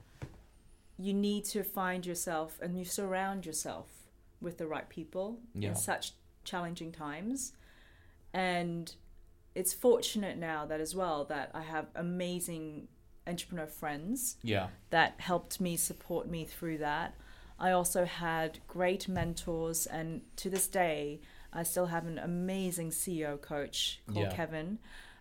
you 1.00 1.14
need 1.14 1.46
to 1.46 1.64
find 1.64 2.06
yourself 2.06 2.60
and 2.62 2.78
you 2.78 2.86
surround 2.86 3.46
yourself 3.46 3.88
with 4.42 4.58
the 4.58 4.68
right 4.68 4.88
people 4.90 5.40
Yeah. 5.56 5.70
in 5.70 5.76
such 5.76 6.14
challenging 6.44 6.92
times. 6.92 7.54
And 8.34 8.94
it's 9.56 9.74
fortunate 9.74 10.38
now 10.38 10.66
that 10.66 10.80
as 10.80 10.94
well 10.96 11.26
that 11.26 11.50
I 11.54 11.62
have 11.62 11.88
amazing 11.96 12.88
entrepreneur 13.26 13.68
friends 13.68 14.36
yeah 14.44 14.68
that 14.90 15.14
helped 15.20 15.62
me 15.62 15.78
support 15.78 16.28
me 16.28 16.46
through 16.46 16.78
that. 16.80 17.16
I 17.64 17.72
also 17.72 18.04
had 18.04 18.60
great 18.68 19.08
mentors, 19.08 19.86
and 19.88 20.22
to 20.36 20.50
this 20.50 20.68
day, 20.68 21.22
I 21.54 21.64
still 21.64 21.86
have 21.86 22.06
an 22.06 22.20
amazing 22.20 22.90
CEO 22.90 23.40
coach 23.40 24.02
called 24.06 24.26
Yeah. 24.26 24.36
Kevin, 24.36 24.80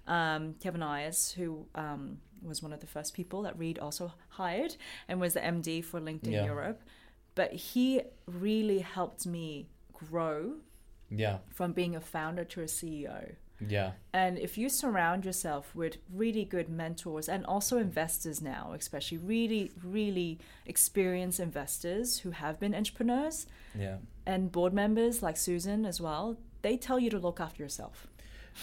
um, 0.08 0.54
Kevin 0.54 0.82
Eyres, 0.82 1.30
who 1.30 1.66
um, 1.76 2.18
was 2.42 2.60
one 2.60 2.72
of 2.72 2.80
the 2.80 2.88
first 2.88 3.14
people 3.14 3.42
that 3.42 3.56
Reid 3.56 3.78
also 3.78 4.12
hired 4.28 4.74
and 5.06 5.20
was 5.20 5.34
the 5.34 5.40
MD 5.40 5.84
for 5.84 6.00
LinkedIn 6.00 6.32
Yeah. 6.32 6.44
Europe. 6.46 6.82
But 7.36 7.52
he 7.52 8.02
really 8.26 8.80
helped 8.80 9.24
me 9.24 9.68
grow 9.92 10.56
yeah 11.08 11.38
from 11.50 11.72
being 11.72 11.94
a 11.94 12.00
founder 12.00 12.44
to 12.44 12.60
a 12.62 12.64
CEO. 12.64 13.36
Yeah. 13.68 13.92
And 14.12 14.38
if 14.38 14.58
you 14.58 14.68
surround 14.68 15.24
yourself 15.24 15.74
with 15.74 15.96
really 16.12 16.44
good 16.44 16.68
mentors 16.68 17.28
and 17.28 17.44
also 17.46 17.78
investors 17.78 18.40
now, 18.40 18.72
especially 18.74 19.18
really, 19.18 19.70
really 19.82 20.38
experienced 20.66 21.40
investors 21.40 22.18
who 22.20 22.30
have 22.30 22.60
been 22.60 22.74
entrepreneurs 22.74 23.46
yeah. 23.78 23.96
and 24.26 24.52
board 24.52 24.72
members 24.72 25.22
like 25.22 25.36
Susan 25.36 25.84
as 25.84 26.00
well, 26.00 26.36
they 26.62 26.76
tell 26.76 26.98
you 26.98 27.10
to 27.10 27.18
look 27.18 27.40
after 27.40 27.62
yourself. 27.62 28.06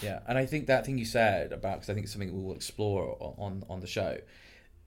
Yeah, 0.01 0.19
and 0.27 0.37
I 0.37 0.45
think 0.45 0.67
that 0.67 0.85
thing 0.85 0.97
you 0.97 1.05
said 1.05 1.51
about 1.51 1.77
because 1.77 1.89
I 1.89 1.93
think 1.93 2.03
it's 2.03 2.13
something 2.13 2.35
we 2.35 2.43
will 2.43 2.55
explore 2.55 3.17
on 3.19 3.63
on 3.69 3.79
the 3.79 3.87
show 3.87 4.17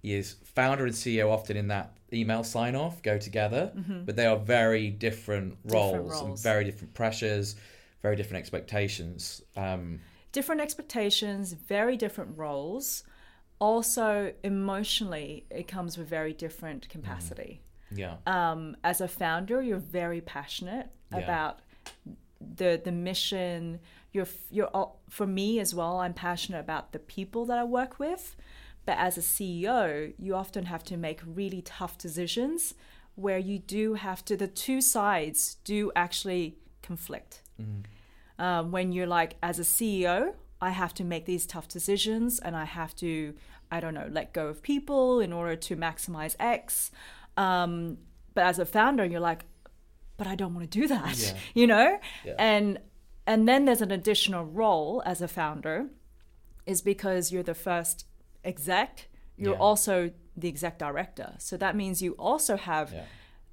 is 0.03 0.37
founder 0.45 0.85
and 0.85 0.95
CEO 0.95 1.31
often 1.31 1.57
in 1.57 1.69
that 1.69 1.97
email 2.13 2.43
sign 2.45 2.75
off 2.75 3.03
go 3.03 3.19
together, 3.19 3.73
mm-hmm. 3.77 4.05
but 4.05 4.17
they 4.17 4.27
are 4.27 4.37
very 4.37 4.91
different 4.91 5.57
roles, 5.65 6.11
Different 6.11 6.29
and 6.29 6.39
very 6.39 6.65
different 6.65 6.93
pressures, 6.95 7.57
very 8.03 8.17
different 8.17 8.41
expectations. 8.41 9.43
Um, 9.57 10.01
Different 10.33 10.63
expectations, 10.63 11.53
very 11.53 11.97
different 11.97 12.39
roles. 12.39 13.05
Also, 13.59 14.33
emotionally, 14.43 15.45
it 15.51 15.69
comes 15.69 15.99
with 15.99 16.09
very 16.09 16.33
different 16.33 16.89
capacity. 16.89 17.61
yeah, 17.95 18.17
um, 18.27 18.75
as 18.83 19.03
a 19.03 19.09
founder, 19.09 19.61
you're 19.63 19.77
very 20.01 20.21
passionate 20.23 20.89
Yeah. 21.13 21.19
about 21.19 21.61
the 22.41 22.81
the 22.83 22.93
mission. 22.93 23.79
You're 24.13 24.27
you're 24.51 24.71
for 25.11 25.27
me 25.27 25.61
as 25.61 25.75
well. 25.75 26.01
I'm 26.01 26.15
passionate 26.15 26.61
about 26.61 26.93
the 26.93 26.99
people 26.99 27.45
that 27.47 27.59
I 27.59 27.65
work 27.65 27.99
with, 27.99 28.35
But 28.85 28.97
as 28.99 29.17
a 29.17 29.21
CEO, 29.23 30.13
you 30.19 30.35
often 30.35 30.65
have 30.65 30.83
to 30.85 30.97
make 30.97 31.21
really 31.25 31.63
tough 31.63 31.99
decisions 31.99 32.75
where 33.15 33.39
you 33.39 33.59
do 33.61 33.95
have 33.95 34.25
to, 34.25 34.37
the 34.37 34.49
two 34.49 34.81
sides 34.81 35.57
do 35.65 35.93
actually 35.95 36.57
conflict. 36.83 37.42
Um, 38.39 38.73
when 38.73 38.93
you're 38.93 39.07
like, 39.07 39.37
as 39.43 39.59
a 39.59 39.63
CEO, 39.63 40.35
I 40.61 40.71
have 40.71 40.95
to 40.95 41.05
make 41.05 41.27
these 41.27 41.47
tough 41.47 41.69
decisions 41.69 42.39
and 42.39 42.57
I 42.57 42.65
have 42.65 42.95
to, 42.97 43.35
I 43.71 43.81
don't 43.81 43.95
know, 43.95 44.09
let 44.11 44.33
go 44.33 44.49
of 44.49 44.63
people 44.63 45.21
in 45.21 45.33
order 45.33 45.57
to 45.57 45.77
maximize 45.77 46.35
X. 46.41 46.91
Um, 47.37 47.99
but 48.35 48.45
as 48.45 48.59
a 48.59 48.65
founder, 48.65 49.05
you're 49.05 49.21
like, 49.21 49.45
but 50.17 50.27
I 50.27 50.35
don't 50.35 50.55
want 50.55 50.71
to 50.71 50.81
do 50.81 50.87
that, 50.89 51.19
Yeah. 51.19 51.35
you 51.55 51.67
know? 51.67 51.99
Yeah. 52.25 52.35
And 52.39 52.79
and 53.27 53.49
then 53.49 53.67
there's 53.67 53.81
an 53.83 53.93
additional 53.93 54.45
role 54.45 55.01
as 55.07 55.23
a 55.23 55.29
founder 55.29 55.87
is 56.67 56.83
because 56.83 57.31
you're 57.31 57.45
the 57.45 57.55
first 57.55 58.05
exec, 58.45 59.09
you're 59.37 59.53
Yeah. 59.55 59.59
also 59.61 60.11
the 60.37 60.49
exec 60.49 60.79
director. 60.79 61.35
So 61.39 61.57
that 61.57 61.77
means 61.77 62.03
you 62.03 62.13
also 62.15 62.57
have 62.57 62.93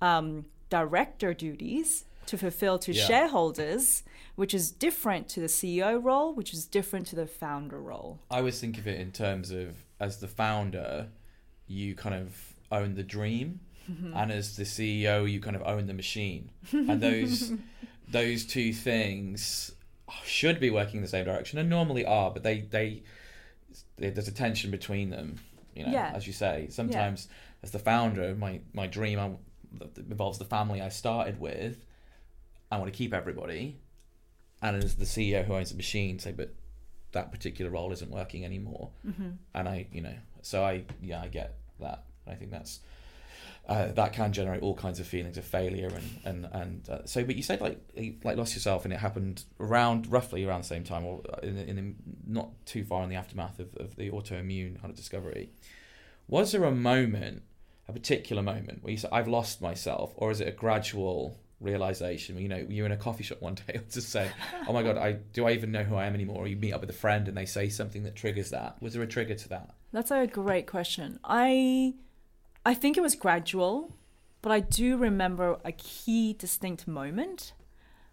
um, 0.02 0.46
director 0.70 1.34
duties 1.36 2.06
to 2.30 2.38
fulfill 2.38 2.78
to 2.80 2.94
Yeah. 2.94 3.06
shareholders, 3.08 4.04
which 4.36 4.54
is 4.54 4.72
different 4.72 5.28
to 5.30 5.40
the 5.40 5.48
CEO 5.50 5.98
role, 5.98 6.34
which 6.34 6.54
is 6.54 6.66
different 6.66 7.08
to 7.08 7.16
the 7.16 7.26
founder 7.28 7.82
role. 7.82 8.20
I 8.30 8.38
always 8.38 8.60
think 8.60 8.78
of 8.78 8.88
it 8.88 9.00
in 9.00 9.12
terms 9.12 9.52
of 9.52 9.84
as 10.00 10.20
the 10.20 10.28
founder, 10.28 11.10
you 11.68 11.96
kind 11.96 12.16
of 12.16 12.54
own 12.72 12.94
the 12.96 13.04
dream, 13.04 13.60
mm-hmm. 13.90 14.14
and 14.16 14.32
as 14.32 14.56
the 14.56 14.64
CEO, 14.64 15.30
you 15.30 15.40
kind 15.40 15.56
of 15.56 15.64
own 15.64 15.88
the 15.88 15.94
machine, 15.94 16.52
and 16.72 17.02
those 17.02 17.54
those 18.08 18.46
two 18.46 18.74
things 18.74 19.72
should 20.24 20.60
be 20.60 20.70
working 20.70 20.98
in 20.98 21.02
the 21.02 21.08
same 21.08 21.26
direction, 21.26 21.58
and 21.60 21.70
normally 21.70 22.06
are, 22.06 22.32
but 22.32 22.44
they 22.44 22.62
they 22.62 23.04
there's 23.98 24.28
a 24.28 24.32
tension 24.32 24.72
between 24.72 25.10
them. 25.10 25.40
You 25.76 25.86
know, 25.86 25.92
Yeah. 25.92 26.12
as 26.16 26.28
you 26.28 26.34
say, 26.34 26.68
sometimes 26.70 27.28
as 27.64 27.72
the 27.72 27.80
founder, 27.80 28.36
my 28.36 28.62
my 28.74 28.88
dream 28.88 29.20
um, 29.20 29.38
I, 29.82 29.86
that 29.86 29.98
involves 29.98 30.38
the 30.38 30.46
family 30.46 30.82
I 30.82 30.90
started 30.90 31.40
with. 31.40 31.86
I 32.72 32.78
want 32.78 32.92
to 32.92 32.98
keep 32.98 33.14
everybody, 33.14 33.80
and 34.62 34.84
as 34.84 34.96
the 34.96 35.06
CEO 35.06 35.46
who 35.46 35.54
owns 35.54 35.72
the 35.72 35.78
machine, 35.78 36.20
say, 36.20 36.32
but 36.32 36.54
that 37.12 37.32
particular 37.32 37.72
role 37.72 37.92
isn't 37.92 38.12
working 38.12 38.46
anymore. 38.46 38.92
Mm-hmm. 39.08 39.30
And 39.56 39.70
I, 39.70 39.88
you 39.92 40.02
know, 40.02 40.14
so 40.42 40.64
I, 40.64 40.84
yeah, 41.02 41.22
I 41.22 41.28
get 41.28 41.56
that. 41.80 42.04
I 42.28 42.36
think 42.36 42.52
that's 42.52 42.80
uh, 43.70 43.92
that 43.92 44.14
can 44.14 44.34
generate 44.34 44.64
all 44.64 44.74
kinds 44.74 45.00
of 45.00 45.06
feelings 45.06 45.38
of 45.38 45.46
failure 45.46 45.90
and 45.90 46.20
and 46.26 46.50
and 46.54 46.90
uh, 46.90 47.06
so. 47.06 47.24
But 47.24 47.36
you 47.36 47.44
said 47.44 47.62
like 47.62 47.80
you, 47.96 48.16
like 48.24 48.36
lost 48.36 48.56
yourself, 48.56 48.84
and 48.84 48.94
it 48.94 49.00
happened 49.00 49.44
around 49.60 50.12
roughly 50.12 50.44
around 50.44 50.62
the 50.62 50.68
same 50.68 50.84
time, 50.84 51.06
or 51.06 51.22
in 51.44 51.56
in 51.58 51.76
the, 51.76 51.94
not 52.26 52.50
too 52.66 52.84
far 52.84 53.04
in 53.04 53.10
the 53.10 53.16
aftermath 53.16 53.60
of, 53.60 53.76
of 53.78 53.96
the 53.96 54.10
autoimmune 54.10 54.80
kind 54.82 54.90
of 54.90 54.96
discovery. 54.96 55.52
Was 56.28 56.52
there 56.52 56.64
a 56.64 56.72
moment, 56.72 57.44
a 57.88 57.94
particular 57.94 58.42
moment, 58.42 58.84
where 58.84 58.92
you 58.92 58.98
said, 58.98 59.12
"I've 59.14 59.28
lost 59.28 59.62
myself," 59.62 60.14
or 60.16 60.32
is 60.32 60.42
it 60.42 60.48
a 60.48 60.52
gradual? 60.52 61.38
Realization 61.62 62.38
you 62.38 62.48
know 62.48 62.66
you're 62.70 62.86
in 62.86 62.92
a 62.92 62.98
coffee 62.98 63.24
shop 63.24 63.42
one 63.42 63.54
day 63.68 63.82
just 63.92 64.10
say 64.10 64.32
oh 64.68 64.74
my 64.74 64.82
god 64.82 64.98
i 64.98 65.12
do 65.34 65.46
i 65.46 65.52
even 65.52 65.72
know 65.72 65.84
who 65.84 65.96
i 65.96 66.06
am 66.06 66.14
anymore 66.14 66.38
or 66.38 66.48
you 66.48 66.56
meet 66.56 66.72
up 66.72 66.80
with 66.80 66.90
a 66.90 66.94
friend 66.94 67.28
and 67.28 67.36
they 67.36 67.46
say 67.46 67.68
something 67.68 68.04
that 68.04 68.16
triggers 68.16 68.50
that 68.52 68.82
was 68.82 68.94
there 68.94 69.04
a 69.04 69.08
trigger 69.08 69.36
to 69.36 69.50
that 69.50 69.72
That's 69.92 70.12
a 70.12 70.28
great 70.28 70.68
question. 70.68 71.20
I 71.24 71.96
I 72.66 72.74
think 72.76 72.98
it 72.98 73.02
was 73.02 73.16
gradual, 73.16 73.96
but 74.42 74.52
I 74.52 74.60
do 74.60 74.98
remember 74.98 75.58
a 75.66 75.72
key 75.72 76.34
distinct 76.34 76.88
moment 76.88 77.54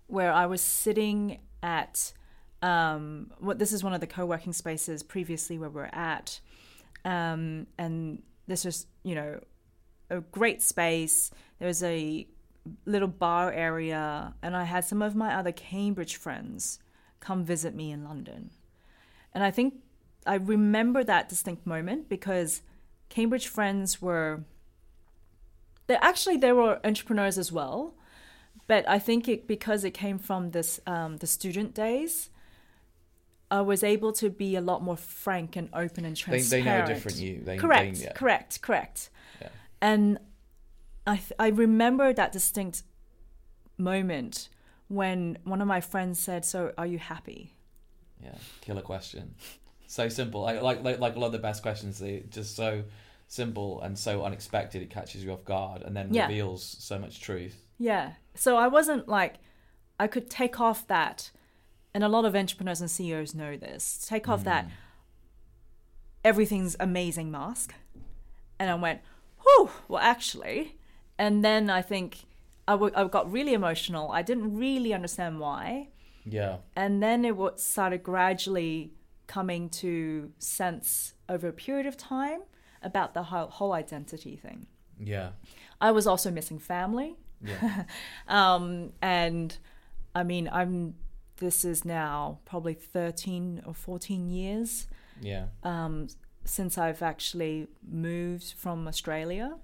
where 0.06 0.32
I 0.32 0.46
was 0.46 0.60
sitting 0.62 1.40
at 1.62 2.12
um 2.62 3.30
what 3.38 3.58
this 3.58 3.72
is 3.72 3.84
one 3.84 3.92
of 3.92 4.00
the 4.00 4.06
co-working 4.06 4.52
spaces 4.52 5.02
previously 5.02 5.58
where 5.58 5.70
we're 5.70 5.90
at. 5.92 6.40
Um 7.04 7.66
and 7.78 8.22
this 8.46 8.64
was, 8.64 8.86
you 9.02 9.14
know, 9.14 9.40
a 10.08 10.20
great 10.20 10.62
space. 10.62 11.30
There 11.58 11.68
was 11.68 11.82
a 11.82 12.26
little 12.84 13.08
bar 13.08 13.52
area 13.52 14.34
and 14.42 14.56
I 14.56 14.64
had 14.64 14.84
some 14.84 15.02
of 15.02 15.14
my 15.14 15.34
other 15.34 15.52
Cambridge 15.52 16.16
friends 16.16 16.78
come 17.20 17.44
visit 17.44 17.74
me 17.74 17.90
in 17.90 18.04
London. 18.04 18.50
And 19.32 19.44
I 19.44 19.50
think 19.50 19.74
I 20.26 20.34
remember 20.34 21.04
that 21.04 21.28
distinct 21.28 21.66
moment 21.66 22.08
because 22.08 22.62
Cambridge 23.08 23.46
friends 23.46 24.02
were 24.02 24.44
they 25.86 25.96
actually 25.96 26.36
they 26.36 26.52
were 26.52 26.80
entrepreneurs 26.84 27.38
as 27.38 27.52
well, 27.52 27.94
but 28.66 28.88
I 28.88 28.98
think 28.98 29.28
it 29.28 29.46
because 29.46 29.84
it 29.84 29.92
came 29.92 30.18
from 30.18 30.50
this 30.50 30.80
um, 30.86 31.18
the 31.18 31.26
student 31.26 31.74
days. 31.74 32.30
I 33.48 33.60
was 33.60 33.84
able 33.84 34.12
to 34.14 34.28
be 34.28 34.56
a 34.56 34.60
lot 34.60 34.82
more 34.82 34.96
frank 34.96 35.54
and 35.54 35.68
open 35.72 36.04
and 36.04 36.16
transparent. 36.16 36.64
they 36.64 36.68
know 36.68 36.82
a 36.82 36.86
different 36.86 37.18
you 37.18 37.42
they, 37.44 37.56
correct, 37.56 37.98
they, 37.98 38.04
yeah. 38.04 38.12
correct, 38.12 38.60
correct. 38.60 39.08
Yeah. 39.40 39.48
And 39.80 40.18
I 41.06 41.16
th- 41.16 41.32
I 41.38 41.48
remember 41.48 42.12
that 42.12 42.32
distinct 42.32 42.82
moment 43.78 44.48
when 44.88 45.38
one 45.44 45.60
of 45.60 45.68
my 45.68 45.80
friends 45.80 46.18
said, 46.18 46.44
"So, 46.44 46.72
are 46.76 46.86
you 46.86 46.98
happy?" 46.98 47.54
Yeah, 48.22 48.34
killer 48.60 48.82
question. 48.82 49.34
So 49.86 50.08
simple. 50.08 50.42
Like 50.42 50.62
like 50.62 50.82
like, 50.82 50.98
like 50.98 51.16
a 51.16 51.18
lot 51.18 51.26
of 51.26 51.32
the 51.32 51.38
best 51.38 51.62
questions. 51.62 51.98
They 51.98 52.24
just 52.30 52.56
so 52.56 52.84
simple 53.28 53.80
and 53.82 53.98
so 53.98 54.24
unexpected. 54.24 54.82
It 54.82 54.90
catches 54.90 55.24
you 55.24 55.32
off 55.32 55.44
guard 55.44 55.82
and 55.82 55.96
then 55.96 56.12
Yeah. 56.12 56.26
reveals 56.26 56.64
so 56.64 56.98
much 56.98 57.20
truth. 57.20 57.66
Yeah. 57.78 58.14
So 58.34 58.56
I 58.56 58.68
wasn't 58.68 59.08
like, 59.08 59.34
I 59.98 60.06
could 60.06 60.30
take 60.30 60.60
off 60.60 60.86
that, 60.88 61.30
and 61.94 62.04
a 62.04 62.08
lot 62.08 62.24
of 62.24 62.36
entrepreneurs 62.36 62.80
and 62.80 62.90
CEOs 62.90 63.34
know 63.34 63.56
this. 63.56 64.04
Take 64.06 64.28
off 64.28 64.44
that 64.44 64.64
hmm. 64.66 64.70
everything's 66.24 66.76
amazing 66.78 67.30
mask, 67.30 67.74
and 68.58 68.70
I 68.70 68.74
went, 68.74 69.00
whew, 69.42 69.70
well, 69.88 70.02
actually. 70.02 70.75
And 71.18 71.44
then 71.44 71.70
I 71.70 71.82
think 71.82 72.24
I, 72.68 72.72
w- 72.72 72.92
I 72.94 73.04
got 73.04 73.30
really 73.30 73.54
emotional. 73.54 74.10
I 74.12 74.22
didn't 74.22 74.56
really 74.56 74.92
understand 74.92 75.40
why. 75.40 75.88
Yeah. 76.24 76.56
And 76.74 77.02
then 77.02 77.24
it 77.24 77.36
wa- 77.36 77.52
started 77.56 78.02
gradually 78.02 78.92
coming 79.26 79.68
to 79.70 80.32
sense 80.38 81.14
over 81.28 81.48
a 81.48 81.52
period 81.52 81.86
of 81.86 81.96
time 81.96 82.40
about 82.82 83.14
the 83.14 83.24
whole, 83.24 83.48
whole 83.48 83.72
identity 83.72 84.36
thing. 84.36 84.66
Yeah. 84.98 85.30
I 85.80 85.90
was 85.90 86.06
also 86.06 86.30
missing 86.30 86.58
family. 86.58 87.16
Yeah. 87.42 87.84
Um, 88.28 88.92
and 89.02 89.56
I 90.14 90.22
mean, 90.22 90.48
I'm. 90.52 90.94
This 91.38 91.66
is 91.66 91.84
now 91.84 92.38
probably 92.46 92.72
13 92.72 93.62
or 93.66 93.74
14 93.74 94.30
years 94.30 94.86
Yeah. 95.20 95.48
um, 95.62 96.08
since 96.44 96.78
I've 96.78 97.02
actually 97.02 97.66
moved 97.86 98.54
from 98.56 98.88
Australia. 98.88 99.58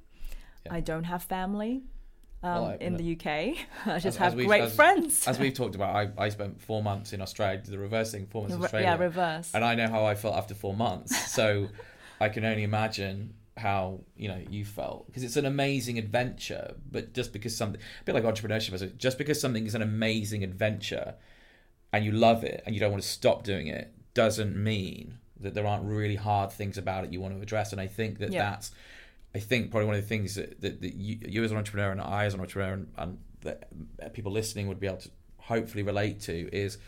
Yeah. 0.66 0.74
I 0.74 0.80
don't 0.80 1.04
have 1.04 1.22
family 1.24 1.82
um, 2.42 2.52
Well, 2.54 2.64
I- 2.66 2.76
in 2.80 2.96
the 2.96 3.12
UK. 3.16 3.26
I 3.86 3.94
just 3.98 4.06
As- 4.06 4.16
have 4.16 4.38
as 4.38 4.46
great 4.46 4.62
as- 4.62 4.74
friends. 4.74 5.26
As 5.26 5.38
we've 5.38 5.54
talked 5.62 5.74
about, 5.74 5.94
I, 5.94 6.10
I 6.18 6.28
spent 6.28 6.60
four 6.60 6.82
months 6.82 7.12
in 7.12 7.20
Australia, 7.20 7.60
the 7.64 7.78
reverse 7.78 8.12
thing, 8.12 8.26
four 8.26 8.42
months 8.42 8.56
in 8.56 8.62
Australia. 8.62 8.88
yeah, 8.88 8.98
reverse. 8.98 9.50
and 9.54 9.64
I 9.64 9.74
know 9.74 9.88
how 9.88 10.04
I 10.04 10.14
felt 10.14 10.36
after 10.36 10.54
four 10.54 10.74
months. 10.74 11.12
So 11.32 11.68
I 12.20 12.28
can 12.28 12.44
only 12.44 12.62
imagine 12.62 13.34
how 13.58 14.00
you 14.16 14.28
know 14.28 14.40
you 14.48 14.64
felt 14.64 15.04
because 15.06 15.22
it's 15.22 15.36
an 15.36 15.44
amazing 15.46 15.98
adventure. 15.98 16.74
But 16.90 17.12
just 17.12 17.32
because 17.32 17.56
something, 17.56 17.80
a 18.00 18.04
bit 18.04 18.14
like 18.14 18.24
entrepreneurship, 18.24 18.72
is 18.74 18.82
just 18.96 19.18
because 19.18 19.40
something 19.40 19.66
is 19.66 19.74
an 19.74 19.82
amazing 19.82 20.42
adventure 20.44 21.14
and 21.92 22.04
you 22.04 22.12
love 22.12 22.44
it 22.44 22.62
and 22.64 22.74
you 22.74 22.80
don't 22.80 22.90
want 22.90 23.02
to 23.02 23.08
stop 23.08 23.44
doing 23.44 23.66
it, 23.66 23.92
doesn't 24.14 24.56
mean 24.56 25.18
that 25.40 25.54
there 25.54 25.66
aren't 25.66 25.84
really 25.84 26.16
hard 26.16 26.50
things 26.52 26.78
about 26.78 27.04
it 27.04 27.12
you 27.12 27.20
want 27.20 27.34
to 27.34 27.40
address. 27.42 27.72
And 27.72 27.80
I 27.80 27.86
think 27.88 28.18
that 28.20 28.32
Yeah. 28.32 28.50
that's, 28.50 28.70
I 29.34 29.38
think 29.38 29.70
probably 29.70 29.86
one 29.86 29.94
of 29.96 30.02
the 30.02 30.08
things 30.08 30.34
that, 30.34 30.60
that, 30.60 30.80
that 30.82 30.94
you, 30.94 31.18
you 31.26 31.44
as 31.44 31.50
an 31.50 31.56
entrepreneur 31.56 31.90
and 31.90 32.00
I 32.00 32.26
as 32.26 32.34
an 32.34 32.40
entrepreneur 32.40 32.74
and, 32.74 32.88
and 32.98 33.18
that 33.42 34.12
people 34.14 34.30
listening 34.32 34.68
would 34.68 34.78
be 34.78 34.86
able 34.86 34.98
to 34.98 35.10
hopefully 35.38 35.82
relate 35.82 36.20
to 36.22 36.48
is 36.54 36.78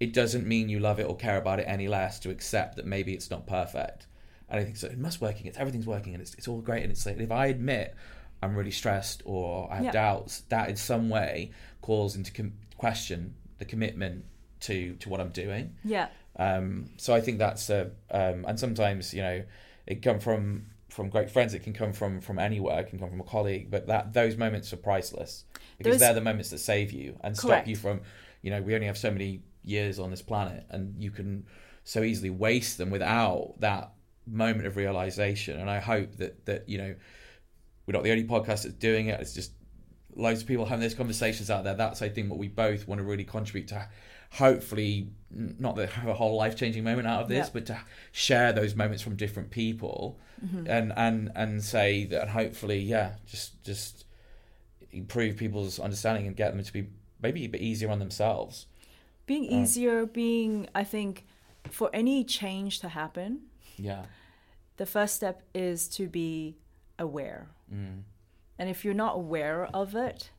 it 0.00 0.12
doesn't 0.12 0.46
mean 0.46 0.68
you 0.68 0.80
love 0.80 0.98
it 0.98 1.04
or 1.04 1.16
care 1.16 1.36
about 1.36 1.60
it 1.60 1.64
any 1.68 1.86
less 1.86 2.18
to 2.20 2.30
accept 2.30 2.76
that 2.76 2.86
maybe 2.86 3.12
it's 3.14 3.30
not 3.30 3.46
perfect. 3.46 4.06
And 4.48 4.60
I 4.60 4.64
think 4.64 4.76
so. 4.76 4.88
It 4.88 4.98
must 4.98 5.20
working. 5.20 5.46
It's 5.46 5.56
everything's 5.58 5.86
working, 5.86 6.14
and 6.14 6.20
it's 6.20 6.34
it's 6.34 6.48
all 6.48 6.60
great. 6.60 6.82
And 6.82 6.92
it's 6.92 7.06
like 7.06 7.18
if 7.18 7.30
I 7.30 7.46
admit 7.46 7.94
I'm 8.42 8.54
really 8.56 8.70
stressed 8.72 9.22
or 9.24 9.70
I 9.72 9.76
have 9.76 9.84
Yeah. 9.86 9.92
doubts, 9.92 10.40
that 10.50 10.68
in 10.68 10.76
some 10.76 11.08
way 11.08 11.52
calls 11.80 12.14
into 12.16 12.32
com- 12.32 12.52
question 12.76 13.34
the 13.58 13.64
commitment 13.64 14.24
to 14.60 14.94
to 14.96 15.08
what 15.08 15.20
I'm 15.20 15.30
doing. 15.30 15.76
yeah. 15.84 16.08
Um, 16.36 16.90
so 16.96 17.14
I 17.14 17.20
think 17.20 17.38
that's 17.38 17.70
a, 17.70 17.92
um, 18.10 18.44
and 18.48 18.58
sometimes 18.58 19.14
you 19.14 19.22
know 19.22 19.44
it 19.86 20.02
come 20.02 20.18
from 20.18 20.66
from 20.94 21.08
great 21.10 21.28
friends. 21.30 21.54
It 21.54 21.62
can 21.64 21.72
come 21.72 21.92
from 21.92 22.20
from 22.20 22.38
anywhere. 22.38 22.80
It 22.80 22.88
can 22.88 22.98
come 22.98 23.10
from 23.10 23.20
a 23.20 23.24
colleague. 23.24 23.70
But 23.70 23.86
that 23.88 24.12
those 24.12 24.36
moments 24.36 24.72
are 24.72 24.76
priceless 24.76 25.44
because 25.78 25.94
Those- 25.94 26.00
they're 26.00 26.14
the 26.14 26.20
moments 26.20 26.50
that 26.50 26.58
save 26.58 26.92
you 26.92 27.18
and 27.24 27.36
stop 27.36 27.66
you 27.66 27.76
from, 27.76 28.00
you 28.42 28.50
know, 28.50 28.62
we 28.62 28.74
only 28.74 28.86
have 28.86 28.96
so 28.98 29.10
many 29.10 29.42
years 29.64 29.98
on 29.98 30.10
this 30.10 30.22
planet, 30.22 30.64
and 30.70 30.94
you 31.02 31.10
can 31.10 31.46
so 31.82 32.02
easily 32.02 32.30
waste 32.30 32.78
them 32.78 32.90
without 32.90 33.54
that 33.60 33.92
moment 34.26 34.66
of 34.66 34.76
realization. 34.76 35.58
And 35.58 35.68
I 35.68 35.80
hope 35.80 36.16
that 36.16 36.46
that 36.46 36.68
you 36.68 36.78
know 36.78 36.94
we're 37.86 37.92
not 37.92 38.04
the 38.04 38.10
only 38.12 38.24
podcast 38.24 38.62
that's 38.62 38.74
doing 38.74 39.08
it. 39.08 39.20
It's 39.20 39.34
just 39.34 39.52
loads 40.16 40.42
of 40.42 40.46
people 40.48 40.64
having 40.64 40.80
those 40.80 40.94
conversations 40.94 41.50
out 41.50 41.64
there. 41.64 41.74
That's 41.74 42.02
I 42.02 42.08
think 42.08 42.30
what 42.30 42.38
we 42.38 42.48
both 42.48 42.86
want 42.86 43.00
to 43.00 43.04
really 43.04 43.24
contribute 43.24 43.68
to. 43.68 43.88
Hopefully, 44.32 45.10
not 45.30 45.76
to 45.76 45.86
have 45.86 46.08
a 46.08 46.14
whole 46.14 46.36
life 46.36 46.56
changing 46.56 46.82
moment 46.84 47.06
out 47.06 47.22
of 47.22 47.28
this, 47.28 47.46
Yeah. 47.46 47.50
but 47.52 47.66
to 47.66 47.80
share 48.12 48.52
those 48.52 48.74
moments 48.74 49.02
from 49.02 49.14
different 49.16 49.50
people, 49.50 50.18
Mm-hmm. 50.44 50.66
and 50.68 50.92
and 50.96 51.32
and 51.34 51.62
say 51.64 52.04
that 52.06 52.28
hopefully, 52.28 52.78
yeah, 52.78 53.14
just 53.26 53.62
just 53.64 54.04
improve 54.92 55.36
people's 55.36 55.78
understanding 55.80 56.26
and 56.26 56.36
get 56.36 56.54
them 56.54 56.62
to 56.62 56.72
be 56.72 56.88
maybe 57.22 57.44
a 57.44 57.48
bit 57.48 57.60
easier 57.60 57.90
on 57.90 57.98
themselves. 57.98 58.66
being 59.26 59.50
Uh. 59.52 59.62
easier, 59.62 60.04
being, 60.04 60.68
I 60.74 60.84
think, 60.84 61.24
for 61.70 61.88
any 61.94 62.24
change 62.24 62.80
to 62.80 62.90
happen, 62.90 63.40
Yeah. 63.78 64.04
the 64.76 64.84
first 64.84 65.16
step 65.16 65.42
is 65.54 65.88
to 65.96 66.08
be 66.08 66.58
aware. 66.98 67.48
Mm. 67.72 68.02
And 68.58 68.68
if 68.68 68.84
you're 68.84 68.92
not 68.92 69.16
aware 69.16 69.64
of 69.74 69.94
it, 69.94 70.30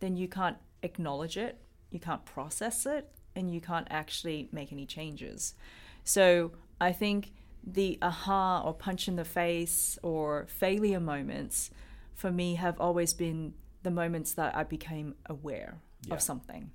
then 0.00 0.16
you 0.16 0.28
can't 0.28 0.56
acknowledge 0.82 1.36
it, 1.36 1.58
you 1.90 2.00
can't 2.00 2.24
process 2.24 2.86
it, 2.86 3.10
and 3.36 3.52
you 3.54 3.60
can't 3.60 3.86
actually 3.90 4.48
make 4.50 4.72
any 4.72 4.86
changes. 4.86 5.54
So 6.02 6.52
I 6.80 6.92
think 6.92 7.32
the 7.64 7.98
aha 8.02 8.62
or 8.64 8.74
punch 8.74 9.08
in 9.08 9.16
the 9.16 9.24
face 9.24 9.98
or 10.02 10.46
failure 10.48 11.00
moments 11.00 11.70
for 12.14 12.30
me 12.30 12.56
have 12.56 12.80
always 12.80 13.14
been 13.14 13.54
the 13.82 13.90
moments 13.90 14.34
that 14.34 14.54
I 14.54 14.64
became 14.64 15.14
aware 15.26 15.80
Yeah. 16.06 16.14
of 16.14 16.22
something. 16.22 16.70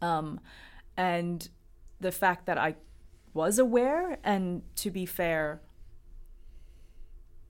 Um, 0.00 0.40
and 0.96 1.48
the 2.00 2.12
fact 2.12 2.46
that 2.46 2.58
I 2.58 2.76
was 3.32 3.58
aware, 3.58 4.18
and 4.22 4.62
to 4.76 4.90
be 4.90 5.06
fair, 5.06 5.60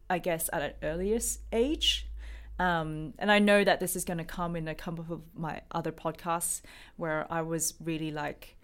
I 0.09 0.19
guess 0.19 0.49
at 0.53 0.63
an 0.63 0.73
earliest 0.83 1.41
age. 1.53 2.09
Um, 2.59 3.15
and 3.19 3.33
I 3.33 3.39
know 3.41 3.65
that 3.65 3.81
this 3.81 3.97
is 3.97 4.05
going 4.05 4.19
to 4.19 4.25
come 4.25 4.55
in 4.55 4.69
a 4.69 4.75
couple 4.75 5.05
of 5.11 5.23
my 5.35 5.63
other 5.73 5.91
podcasts 5.91 6.63
where 6.97 7.27
I 7.31 7.43
was 7.43 7.75
really 7.81 8.13
like 8.13 8.57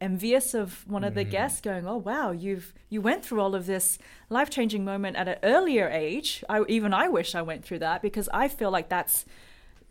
envious 0.00 0.52
of 0.54 0.86
one 0.86 1.04
of 1.04 1.14
the 1.14 1.24
guests 1.24 1.60
going, 1.60 1.86
"Oh 1.86 1.96
wow, 1.96 2.30
you've 2.30 2.74
you 2.88 3.00
went 3.00 3.24
through 3.24 3.40
all 3.40 3.54
of 3.54 3.66
this 3.66 3.98
life 4.28 4.50
changing 4.50 4.84
moment 4.84 5.16
at 5.16 5.28
an 5.28 5.36
earlier 5.42 5.88
age." 5.88 6.44
I 6.48 6.62
even 6.68 6.92
I 6.92 7.08
wish 7.08 7.34
I 7.34 7.42
went 7.42 7.64
through 7.64 7.80
that 7.80 8.02
because 8.02 8.28
I 8.32 8.48
feel 8.48 8.70
like 8.70 8.88
that's 8.88 9.24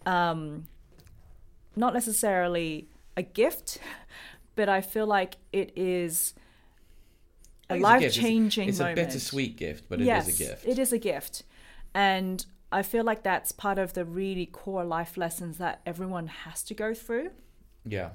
um, 0.05 0.65
not 1.75 1.93
necessarily 1.93 2.87
a 3.17 3.23
gift, 3.23 3.79
but 4.55 4.69
I 4.69 4.81
feel 4.81 5.07
like 5.07 5.37
it 5.51 5.71
is 5.75 6.33
a 7.69 7.77
life 7.79 8.01
gift. 8.01 8.17
It's- 8.17 8.57
It's, 8.69 8.79
moment. 8.79 8.99
a 8.99 9.05
bittersweet 9.05 9.57
gift, 9.57 9.85
but 9.89 9.99
it 9.99 10.03
is 10.03 10.07
yes, 10.07 10.27
a 10.27 10.43
gift. 10.43 10.65
It 10.67 10.77
is 10.79 10.93
a 10.93 10.99
gift. 10.99 11.43
And 11.93 12.45
I 12.71 12.83
feel 12.83 13.03
like 13.03 13.23
that's 13.23 13.51
part 13.51 13.79
of 13.79 13.93
the 13.93 14.05
really 14.05 14.45
core 14.45 14.83
life 14.83 15.17
lessons 15.17 15.57
that 15.57 15.81
everyone 15.85 16.27
has 16.27 16.61
to 16.63 16.73
go 16.73 16.93
through. 16.93 17.31
Yeah. 17.85 18.11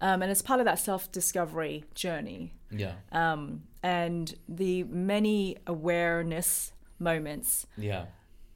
Um, 0.00 0.22
and 0.22 0.30
it's 0.30 0.42
part 0.42 0.60
of 0.60 0.66
that 0.66 0.78
self 0.78 1.10
discovery 1.10 1.84
journey. 1.94 2.54
Yeah. 2.70 2.94
Um, 3.12 3.62
and 3.82 4.34
the 4.48 4.84
many 4.84 5.56
awareness 5.66 6.72
moments, 6.98 7.66
Yeah. 7.76 8.06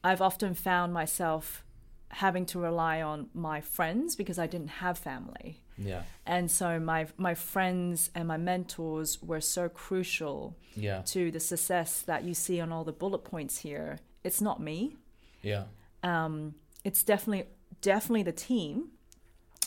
I've 0.04 0.20
often 0.20 0.54
found 0.54 0.92
myself 0.92 1.64
having 2.08 2.44
to 2.46 2.58
rely 2.58 3.00
on 3.00 3.28
my 3.32 3.60
friends 3.60 4.16
because 4.16 4.38
I 4.38 4.46
didn't 4.46 4.68
have 4.68 4.98
family. 4.98 5.62
Yeah. 5.78 6.02
And 6.26 6.50
so 6.50 6.78
my 6.78 7.06
my 7.16 7.34
friends 7.34 8.10
and 8.14 8.28
my 8.28 8.36
mentors 8.36 9.22
were 9.22 9.40
so 9.40 9.68
crucial 9.68 10.56
Yeah. 10.74 11.02
to 11.06 11.30
the 11.30 11.40
success 11.40 12.02
that 12.02 12.24
you 12.24 12.34
see 12.34 12.60
on 12.60 12.70
all 12.72 12.84
the 12.84 12.92
bullet 12.92 13.24
points 13.24 13.58
here. 13.58 13.98
It's 14.24 14.40
not 14.40 14.60
me. 14.60 14.96
Yeah. 15.40 15.64
Um, 16.02 16.54
it's 16.84 17.02
definitely 17.02 17.46
definitely 17.80 18.22
the 18.24 18.32
team 18.32 18.90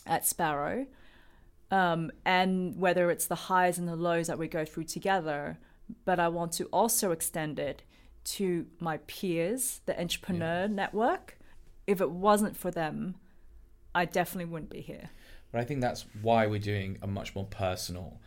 at 0.05 0.25
Sparrow, 0.25 0.85
um, 1.71 2.11
and 2.25 2.77
whether 2.77 3.09
it's 3.11 3.27
the 3.27 3.35
highs 3.35 3.77
and 3.77 3.87
the 3.87 3.95
lows 3.95 4.27
that 4.27 4.37
we 4.37 4.47
go 4.47 4.65
through 4.65 4.85
together. 4.85 5.57
But 6.03 6.19
I 6.19 6.27
want 6.29 6.51
to 6.53 6.65
also 6.65 7.11
extend 7.11 7.59
it 7.59 7.83
to 8.25 8.65
my 8.79 8.97
peers, 8.97 9.81
the 9.85 9.99
entrepreneur 9.99 10.67
network. 10.67 11.37
If 11.85 12.01
it 12.01 12.09
wasn't 12.09 12.57
for 12.57 12.71
them, 12.71 13.15
I 13.93 14.05
definitely 14.05 14.51
wouldn't 14.51 14.71
be 14.71 14.81
here. 14.81 15.09
But 15.51 15.61
I 15.61 15.63
think 15.63 15.81
that's 15.81 16.05
why 16.21 16.47
we're 16.47 16.59
doing 16.59 16.97
a 17.01 17.07
much 17.07 17.35
more 17.35 17.45
personal 17.45 18.19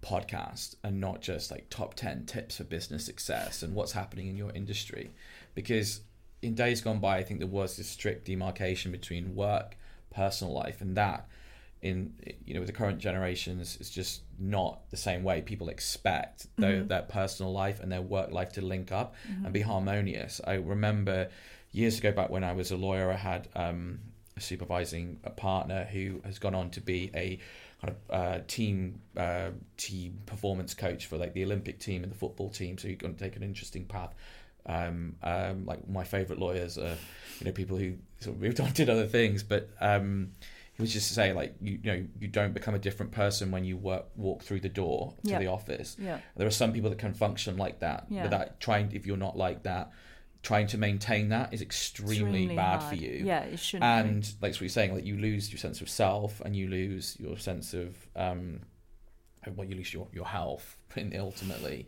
podcast 0.00 0.76
and 0.82 1.00
not 1.00 1.20
just 1.20 1.50
like 1.50 1.68
top 1.68 1.94
10 1.94 2.24
tips 2.26 2.56
for 2.56 2.64
business 2.64 3.04
success 3.04 3.62
and 3.62 3.74
what's 3.74 3.92
happening 3.92 4.28
in 4.28 4.36
your 4.36 4.50
industry. 4.52 5.10
Because 5.54 6.00
in 6.40 6.54
days 6.54 6.80
gone 6.80 7.00
by, 7.00 7.18
I 7.18 7.22
think 7.22 7.40
there 7.40 7.48
was 7.48 7.76
this 7.76 7.88
strict 7.88 8.24
demarcation 8.24 8.92
between 8.92 9.34
work, 9.34 9.76
personal 10.10 10.54
life, 10.54 10.80
and 10.80 10.96
that 10.96 11.28
in 11.82 12.12
you 12.44 12.54
know 12.54 12.60
with 12.60 12.66
the 12.66 12.74
current 12.74 12.98
generations 12.98 13.78
it's 13.80 13.90
just 13.90 14.22
not 14.38 14.88
the 14.90 14.96
same 14.96 15.22
way. 15.22 15.42
People 15.42 15.68
expect 15.68 16.46
their, 16.56 16.82
their 16.82 17.02
personal 17.02 17.52
life 17.52 17.80
and 17.80 17.90
their 17.90 18.02
work 18.02 18.32
life 18.32 18.52
to 18.52 18.60
link 18.60 18.92
up 18.92 19.14
and 19.44 19.52
be 19.52 19.60
harmonious. 19.60 20.40
I 20.46 20.54
remember 20.54 21.28
years 21.72 21.98
ago 21.98 22.10
back 22.10 22.28
when 22.30 22.42
i 22.42 22.52
was 22.52 22.72
a 22.72 22.76
lawyer 22.76 23.12
i 23.12 23.16
had 23.16 23.46
um, 23.54 24.00
a 24.36 24.40
supervising 24.40 25.20
a 25.22 25.30
partner 25.30 25.84
who 25.84 26.20
has 26.24 26.38
gone 26.40 26.52
on 26.54 26.68
to 26.68 26.80
be 26.80 27.10
a 27.14 27.38
kind 27.80 27.94
of 27.94 28.14
uh, 28.14 28.38
team 28.46 29.00
uh, 29.16 29.50
team 29.76 30.18
performance 30.26 30.74
coach 30.74 31.06
for 31.06 31.16
like 31.16 31.32
the 31.32 31.44
olympic 31.44 31.78
team 31.78 32.02
and 32.02 32.12
the 32.12 32.16
football 32.16 32.50
team. 32.50 32.76
So 32.78 32.88
you're 32.88 32.96
going 32.96 33.14
to 33.14 33.20
take 33.24 33.36
an 33.36 33.42
interesting 33.42 33.84
path. 33.84 34.14
Um, 34.66 35.16
um, 35.22 35.64
like 35.64 35.88
my 35.88 36.04
favorite 36.04 36.38
lawyers 36.38 36.76
are 36.76 36.96
you 37.38 37.46
know 37.46 37.52
people 37.52 37.78
who 37.78 37.94
sort 38.20 38.36
of 38.36 38.42
moved 38.42 38.60
on 38.60 38.72
did 38.74 38.90
other 38.90 39.06
things. 39.06 39.42
But 39.42 39.70
um, 39.80 40.32
was 40.80 40.92
just 40.92 41.08
to 41.08 41.14
say 41.14 41.32
like 41.32 41.54
you, 41.60 41.78
you 41.82 41.92
know 41.92 42.06
you 42.20 42.28
don't 42.28 42.52
become 42.54 42.74
a 42.74 42.78
different 42.78 43.12
person 43.12 43.50
when 43.50 43.64
you 43.64 43.76
work 43.76 44.06
walk 44.16 44.42
through 44.42 44.60
the 44.60 44.68
door 44.68 45.14
to 45.24 45.30
Yeah. 45.30 45.38
the 45.38 45.46
office 45.48 45.96
Yeah. 45.98 46.20
there 46.36 46.46
are 46.46 46.50
some 46.50 46.72
people 46.72 46.90
that 46.90 46.98
can 46.98 47.14
function 47.14 47.56
like 47.56 47.80
that 47.80 48.06
Yeah. 48.08 48.22
but 48.22 48.30
that 48.30 48.60
trying 48.60 48.92
if 48.92 49.06
you're 49.06 49.16
not 49.16 49.36
like 49.36 49.62
that 49.64 49.90
trying 50.42 50.66
to 50.68 50.78
maintain 50.78 51.28
that 51.28 51.52
is 51.52 51.60
extremely, 51.60 52.56
bad 52.56 52.78
for 52.78 52.94
you 52.94 53.22
Yeah, 53.26 53.42
it 53.42 53.58
shouldn't. 53.58 53.82
be. 54.04 54.08
and 54.10 54.34
like 54.40 54.52
what 54.54 54.60
you're 54.62 54.68
saying 54.70 54.94
like 54.94 55.04
you 55.04 55.16
lose 55.18 55.50
your 55.52 55.58
sense 55.58 55.80
of 55.82 55.88
self 55.90 56.40
and 56.40 56.56
you 56.56 56.66
lose 56.68 57.16
your 57.20 57.36
sense 57.38 57.74
of 57.74 57.94
um 58.16 58.60
well 59.54 59.66
you 59.66 59.74
lose 59.76 59.92
your, 59.92 60.08
your 60.12 60.26
health 60.26 60.76
in- 60.96 61.14
ultimately 61.18 61.86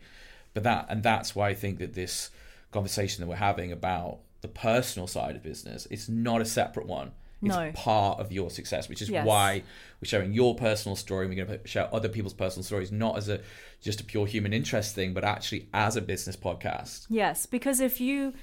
but 0.53 0.63
that 0.63 0.85
and 0.89 1.01
that's 1.03 1.35
why 1.35 1.49
i 1.49 1.53
think 1.53 1.79
that 1.79 1.93
this 1.93 2.29
conversation 2.71 3.21
that 3.21 3.27
we're 3.27 3.35
having 3.35 3.71
about 3.71 4.19
the 4.41 4.47
personal 4.47 5.07
side 5.07 5.35
of 5.35 5.41
business 5.43 5.87
it's 5.89 6.09
not 6.09 6.41
a 6.41 6.45
separate 6.45 6.85
one 6.87 7.11
it's 7.43 7.55
No. 7.55 7.71
part 7.73 8.19
of 8.19 8.31
your 8.31 8.49
success 8.49 8.87
which 8.89 9.01
is 9.01 9.09
Yes. 9.09 9.25
why 9.25 9.63
we're 10.01 10.07
sharing 10.07 10.33
your 10.33 10.55
personal 10.55 10.95
story 10.95 11.25
and 11.25 11.35
we're 11.35 11.45
going 11.45 11.59
to 11.59 11.67
share 11.67 11.93
other 11.93 12.09
people's 12.09 12.33
personal 12.33 12.63
stories 12.63 12.91
not 12.91 13.17
as 13.17 13.27
a 13.29 13.41
just 13.81 13.99
a 14.01 14.03
pure 14.03 14.25
human 14.25 14.53
interest 14.53 14.95
thing 14.95 15.13
but 15.13 15.23
actually 15.23 15.67
as 15.73 15.95
a 15.95 16.01
business 16.01 16.35
podcast 16.35 17.05
Yes, 17.09 17.45
because 17.45 17.79
if 17.79 17.99
you 18.01 18.33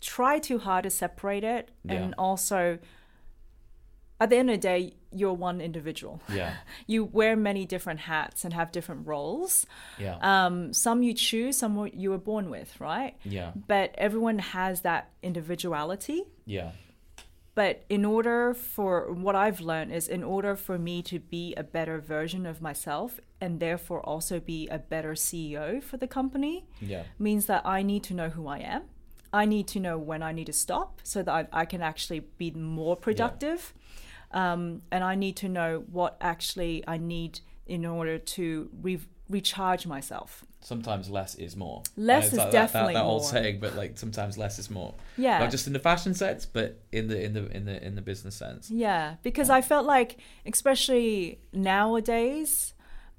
try 0.00 0.38
too 0.38 0.58
hard 0.58 0.84
to 0.84 0.90
separate 0.90 1.44
it, 1.44 1.70
and 1.88 2.10
Yeah. 2.10 2.14
also 2.18 2.78
at 4.22 4.28
the 4.28 4.36
end 4.36 4.50
of 4.50 4.54
the 4.54 4.60
day, 4.60 4.92
you're 5.12 5.32
one 5.32 5.62
individual. 5.62 6.20
yeah 6.32 6.56
You 6.86 7.04
wear 7.04 7.36
many 7.36 7.64
different 7.64 8.00
hats 8.00 8.44
and 8.44 8.52
have 8.52 8.70
different 8.70 9.06
roles. 9.06 9.66
yeah 9.98 10.18
Um, 10.20 10.72
some 10.74 11.02
you 11.02 11.14
choose, 11.14 11.56
some 11.58 11.88
you 11.94 12.10
were 12.10 12.18
born 12.18 12.50
with, 12.50 12.78
right? 12.80 13.16
yeah 13.24 13.52
But 13.66 13.94
everyone 13.96 14.38
has 14.38 14.82
that 14.82 15.10
individuality. 15.22 16.24
yeah 16.44 16.72
But 17.54 17.84
in 17.88 18.04
order 18.04 18.54
for 18.54 19.12
what 19.12 19.34
I've 19.34 19.60
learned 19.60 19.92
is 19.92 20.08
in 20.08 20.22
order 20.22 20.54
for 20.56 20.78
me 20.78 21.02
to 21.02 21.18
be 21.18 21.54
a 21.56 21.64
better 21.64 21.98
version 21.98 22.46
of 22.46 22.62
myself 22.62 23.18
and 23.40 23.58
therefore 23.58 24.00
also 24.00 24.38
be 24.38 24.68
a 24.68 24.78
better 24.78 25.12
CEO 25.12 25.82
for 25.82 25.96
the 25.96 26.06
company, 26.06 26.66
yeah 26.80 27.04
means 27.18 27.46
that 27.46 27.66
I 27.66 27.82
need 27.82 28.04
to 28.04 28.14
know 28.14 28.28
who 28.30 28.46
I 28.46 28.58
am. 28.58 28.82
I 29.32 29.44
need 29.44 29.68
to 29.68 29.80
know 29.80 29.98
when 29.98 30.22
I 30.22 30.32
need 30.32 30.46
to 30.46 30.52
stop 30.52 31.00
so 31.02 31.22
that 31.22 31.32
I, 31.52 31.60
I 31.62 31.64
can 31.64 31.82
actually 31.82 32.20
be 32.38 32.50
more 32.50 32.96
productive. 32.96 33.74
Um, 34.32 34.82
and 34.90 35.02
I 35.02 35.14
need 35.14 35.36
to 35.36 35.48
know 35.48 35.84
what 35.90 36.16
actually 36.20 36.84
I 36.86 36.98
need 36.98 37.40
in 37.66 37.84
order 37.84 38.18
to 38.18 38.70
re- 38.80 39.00
recharge 39.30 39.86
myself. 39.86 40.44
sometimes 40.62 41.08
less 41.08 41.34
is 41.36 41.56
more. 41.56 41.82
Less 41.96 42.26
is 42.26 42.32
like 42.34 42.38
that- 42.38 42.52
that, 42.52 42.66
definitely 42.66 42.94
that, 42.94 43.04
old 43.04 43.24
saying, 43.24 43.60
but 43.60 43.74
like 43.76 43.96
sometimes 43.96 44.36
less 44.36 44.58
is 44.58 44.68
more. 44.70 44.92
Yeah. 45.16 45.38
Not 45.38 45.50
just 45.50 45.66
in 45.66 45.72
the 45.72 45.78
fashion 45.78 46.12
sense, 46.14 46.44
but 46.44 46.80
in 46.92 47.08
the 47.08 47.18
in 47.24 47.32
the 47.32 47.46
in 47.56 47.64
the 47.64 47.82
in 47.86 47.94
the 47.94 48.02
business 48.02 48.34
sense. 48.34 48.70
Yeah, 48.70 49.14
because 49.22 49.48
I 49.48 49.62
felt 49.62 49.86
like, 49.86 50.18
especially 50.44 51.40
nowadays, 51.52 52.74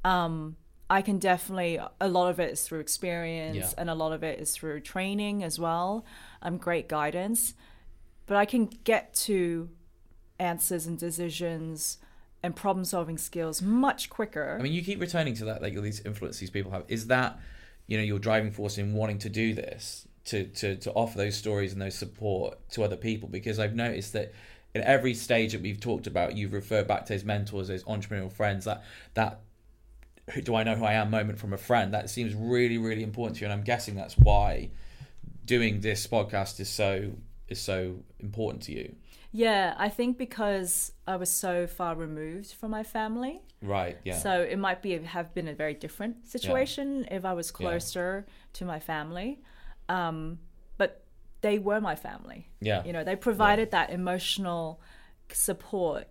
um, 0.05 0.55
I 0.89 1.01
can 1.01 1.17
definitely, 1.19 1.79
a 2.01 2.07
lot 2.07 2.29
of 2.29 2.39
it 2.39 2.51
is 2.51 2.63
through 2.67 2.81
experience 2.81 3.55
Yeah. 3.57 3.73
and 3.79 3.89
a 3.89 3.95
lot 3.95 4.11
of 4.11 4.23
it 4.23 4.39
is 4.39 4.51
through 4.51 4.81
training 4.81 5.41
as 5.43 5.57
well. 5.57 6.05
Um, 6.41 6.57
great 6.57 6.87
guidance. 6.89 7.53
But 8.25 8.35
I 8.37 8.45
can 8.45 8.65
get 8.83 9.13
to 9.27 9.69
answers 10.37 10.85
and 10.87 10.97
decisions 10.99 11.97
and 12.43 12.55
problem 12.55 12.85
solving 12.85 13.17
skills 13.17 13.61
much 13.61 14.09
quicker. 14.09 14.57
I 14.59 14.63
mean, 14.63 14.73
you 14.73 14.83
keep 14.83 14.99
returning 14.99 15.35
to 15.35 15.45
that, 15.45 15.61
like 15.61 15.75
all 15.75 15.81
these 15.81 16.01
influences 16.05 16.49
people 16.49 16.71
have. 16.71 16.83
Is 16.87 17.07
that 17.07 17.39
you 17.87 17.97
know 17.97 18.03
your 18.03 18.19
driving 18.19 18.51
force 18.51 18.77
in 18.77 18.93
wanting 18.93 19.19
to 19.19 19.29
do 19.29 19.53
this 19.53 20.07
to 20.25 20.45
to 20.45 20.75
to 20.77 20.91
offer 20.91 21.17
those 21.17 21.35
stories 21.35 21.73
and 21.73 21.81
those 21.81 21.95
support 21.95 22.57
to 22.71 22.83
other 22.83 22.97
people? 22.97 23.29
Because 23.29 23.59
I've 23.59 23.75
noticed 23.75 24.13
that 24.13 24.33
in 24.73 24.81
every 24.83 25.13
stage 25.13 25.51
that 25.51 25.61
we've 25.61 25.79
talked 25.79 26.07
about, 26.07 26.35
you've 26.35 26.53
referred 26.53 26.87
back 26.87 27.05
to 27.05 27.13
those 27.13 27.23
mentors, 27.23 27.67
those 27.67 27.83
entrepreneurial 27.83 28.31
friends. 28.31 28.65
That 28.65 28.83
that 29.13 29.41
do 30.43 30.55
I 30.55 30.63
know 30.63 30.75
who 30.75 30.85
I 30.85 30.93
am 30.93 31.11
moment 31.11 31.39
from 31.39 31.53
a 31.53 31.57
friend. 31.57 31.93
That 31.93 32.09
seems 32.09 32.33
really 32.33 32.77
really 32.77 33.03
important 33.03 33.37
to 33.37 33.41
you, 33.41 33.51
and 33.51 33.53
I'm 33.53 33.63
guessing 33.63 33.95
that's 33.95 34.17
why 34.17 34.69
doing 35.45 35.81
this 35.81 36.07
podcast 36.07 36.59
is 36.59 36.69
so 36.69 37.11
is 37.47 37.59
so 37.59 37.97
important 38.19 38.63
to 38.63 38.71
you. 38.71 38.95
Yeah, 39.31 39.75
I 39.77 39.89
think 39.89 40.17
because 40.17 40.91
I 41.07 41.15
was 41.15 41.29
so 41.29 41.65
far 41.65 41.95
removed 41.95 42.53
from 42.53 42.71
my 42.71 42.83
family. 42.83 43.41
Right. 43.61 43.97
Yeah. 44.03 44.17
So 44.17 44.41
it 44.41 44.57
might 44.59 44.81
be 44.81 44.97
have 44.97 45.33
been 45.33 45.47
a 45.47 45.53
very 45.53 45.73
different 45.73 46.27
situation 46.27 47.07
if 47.09 47.23
I 47.23 47.33
was 47.33 47.51
closer 47.51 48.25
to 48.53 48.65
my 48.65 48.79
family. 48.79 49.41
Um, 49.87 50.39
but 50.77 51.03
they 51.41 51.59
were 51.59 51.79
my 51.79 51.95
family. 51.95 52.49
yeah. 52.59 52.83
You 52.83 52.93
know, 52.93 53.03
they 53.03 53.15
provided 53.15 53.71
that 53.71 53.89
emotional 53.89 54.81
support 55.31 56.07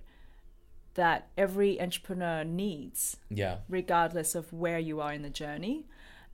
that 0.95 1.29
every 1.37 1.81
entrepreneur 1.81 2.43
needs, 2.45 3.17
yeah. 3.29 3.59
regardless 3.69 4.35
of 4.35 4.53
where 4.53 4.79
you 4.79 5.01
are 5.01 5.13
in 5.13 5.23
the 5.23 5.31
journey. 5.31 5.87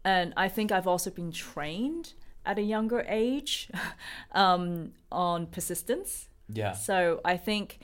And 0.04 0.32
I 0.36 0.48
think 0.48 0.72
I've 0.72 0.86
also 0.86 1.10
been 1.10 1.32
trained 1.32 2.14
at 2.44 2.58
a 2.58 2.62
younger 2.62 3.04
age 3.08 3.68
um, 4.32 4.92
on 5.10 5.46
persistence. 5.46 6.28
Yeah. 6.48 6.72
So 6.72 7.20
I 7.24 7.36
think 7.36 7.78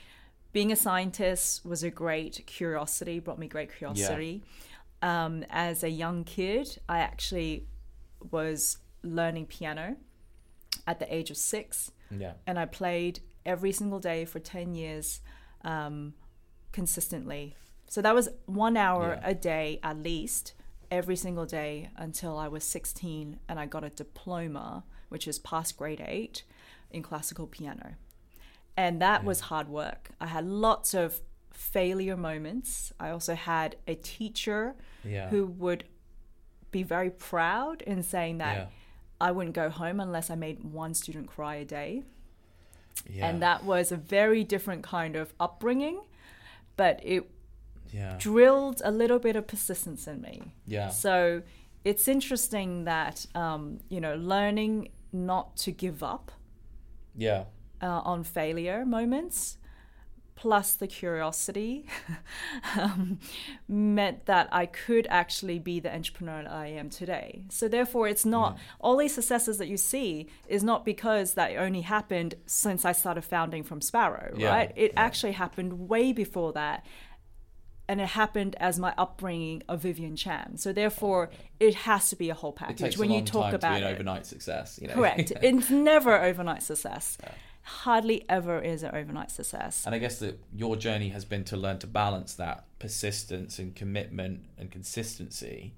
being 0.51 0.71
a 0.71 0.75
scientist 0.75 1.65
was 1.65 1.83
a 1.83 1.89
great 1.89 2.43
curiosity, 2.45 3.19
brought 3.19 3.39
me 3.39 3.47
great 3.47 3.75
curiosity. 3.75 4.43
Um, 5.01 5.43
as 5.49 5.83
a 5.83 5.89
young 5.89 6.23
kid, 6.23 6.77
I 6.87 6.99
actually 6.99 7.67
was 8.31 8.77
learning 9.01 9.47
piano 9.47 9.97
at 10.87 10.99
the 10.99 11.13
age 11.13 11.29
of 11.29 11.37
six, 11.37 11.91
Yeah. 12.09 12.33
and 12.47 12.57
I 12.57 12.65
played 12.65 13.19
every 13.45 13.71
single 13.73 13.99
day 13.99 14.25
for 14.25 14.39
10 14.39 14.75
years 14.75 15.19
um, 15.65 16.13
consistently. 16.71 17.55
So 17.87 18.01
that 18.01 18.15
was 18.15 18.29
one 18.45 18.77
hour 18.77 19.19
Yeah. 19.21 19.29
a 19.29 19.33
day 19.35 19.79
at 19.83 19.97
least, 19.97 20.53
every 20.89 21.15
single 21.15 21.45
day 21.45 21.89
until 21.97 22.37
I 22.37 22.47
was 22.47 22.63
16, 22.63 23.39
and 23.49 23.59
I 23.59 23.65
got 23.65 23.83
a 23.83 23.89
diploma, 23.89 24.83
which 25.09 25.27
is 25.27 25.39
past 25.39 25.77
grade 25.77 26.01
eight, 26.05 26.43
in 26.91 27.01
classical 27.01 27.47
piano 27.47 27.95
and 28.75 29.01
that 29.01 29.23
was 29.23 29.39
hard 29.41 29.67
work. 29.69 30.09
I 30.19 30.27
had 30.27 30.45
lots 30.45 30.93
of 30.93 31.21
failure 31.51 32.17
moments. 32.17 32.91
I 32.99 33.09
also 33.09 33.35
had 33.35 33.75
a 33.87 33.95
teacher 33.95 34.75
Yeah. 35.03 35.29
who 35.29 35.45
would 35.45 35.83
be 36.71 36.83
very 36.83 37.11
proud 37.11 37.81
in 37.83 38.01
saying 38.03 38.39
that 38.39 38.57
Yeah. 38.57 38.65
I 39.21 39.31
wouldn't 39.31 39.55
go 39.55 39.69
home 39.69 39.99
unless 39.99 40.29
I 40.29 40.35
made 40.35 40.63
one 40.63 40.93
student 40.93 41.27
cry 41.27 41.55
a 41.55 41.65
day. 41.65 42.03
Yeah. 43.07 43.27
And 43.27 43.41
that 43.41 43.63
was 43.63 43.91
a 43.91 43.97
very 43.97 44.43
different 44.43 44.83
kind 44.83 45.15
of 45.15 45.33
upbringing, 45.39 46.01
but 46.75 46.99
it 47.03 47.29
Yeah. 47.91 48.15
drilled 48.17 48.81
a 48.83 48.89
little 48.91 49.19
bit 49.19 49.35
of 49.35 49.45
persistence 49.45 50.07
in 50.07 50.21
me. 50.21 50.55
Yeah. 50.65 50.89
So 50.89 51.43
it's 51.83 52.07
interesting 52.07 52.85
that, 52.85 53.25
um, 53.35 53.79
you 53.89 54.01
know, 54.01 54.15
learning 54.15 54.89
not 55.11 55.55
to 55.57 55.71
give 55.71 56.01
up 56.01 56.31
Yeah. 57.15 57.45
Uh, 57.83 58.01
on 58.11 58.23
failure 58.23 58.85
moments, 58.85 59.57
plus 60.35 60.73
the 60.73 60.87
curiosity, 60.87 61.85
um, 62.79 63.19
meant 63.67 64.25
that 64.25 64.47
I 64.51 64.65
could 64.65 65.05
actually 65.09 65.59
be 65.59 65.79
the 65.79 65.93
entrepreneur 65.93 66.47
I 66.49 66.67
am 66.67 66.89
today. 66.89 67.43
So 67.49 67.67
therefore, 67.67 68.07
it's 68.07 68.25
not 68.25 68.57
all 68.79 68.97
these 68.97 69.13
successes 69.13 69.57
that 69.59 69.67
you 69.67 69.77
see 69.77 70.27
is 70.47 70.63
not 70.63 70.85
because 70.85 71.35
that 71.35 71.55
only 71.57 71.81
happened 71.81 72.35
since 72.47 72.83
I 72.85 72.93
started 72.93 73.23
founding 73.23 73.63
from 73.63 73.79
Sparrow, 73.81 74.33
Yeah, 74.35 74.49
right? 74.49 74.71
It 74.75 74.91
yeah. 74.93 75.01
actually 75.07 75.33
happened 75.33 75.87
way 75.87 76.13
before 76.13 76.53
that. 76.53 76.85
And 77.89 77.99
it 77.99 78.07
happened 78.07 78.55
as 78.61 78.79
my 78.79 78.93
upbringing 78.97 79.61
of 79.67 79.81
Vivian 79.81 80.15
Chan. 80.15 80.57
So 80.57 80.71
therefore, 80.71 81.29
it 81.59 81.75
has 81.75 82.09
to 82.11 82.15
be 82.15 82.29
a 82.29 82.33
whole 82.33 82.51
It 82.53 82.55
package 82.55 82.77
takes 82.79 82.97
when 82.97 83.11
a 83.11 83.15
you 83.17 83.21
talk 83.21 83.43
time 83.47 83.55
about 83.55 83.73
to 83.73 83.79
be 83.81 83.85
an 83.85 83.89
it. 83.91 83.93
overnight 83.93 84.25
success. 84.25 84.79
You 84.81 84.87
know? 84.87 84.93
Correct. 84.95 85.33
It's 85.41 85.69
never 85.69 86.13
overnight 86.23 86.63
success. 86.63 87.17
Hardly 87.63 88.25
ever 88.27 88.59
is 88.59 88.83
an 88.83 88.91
overnight 88.93 89.31
success. 89.31 89.85
And 89.85 89.95
I 89.95 89.97
guess 89.97 90.19
that 90.19 90.39
your 90.53 90.75
journey 90.75 91.09
has 91.09 91.23
been 91.23 91.43
to 91.45 91.57
learn 91.57 91.79
to 91.79 91.87
balance 91.87 92.33
that 92.35 92.65
persistence 92.79 93.57
and 93.57 93.73
commitment 93.73 94.41
and 94.57 94.69
consistency 94.69 95.73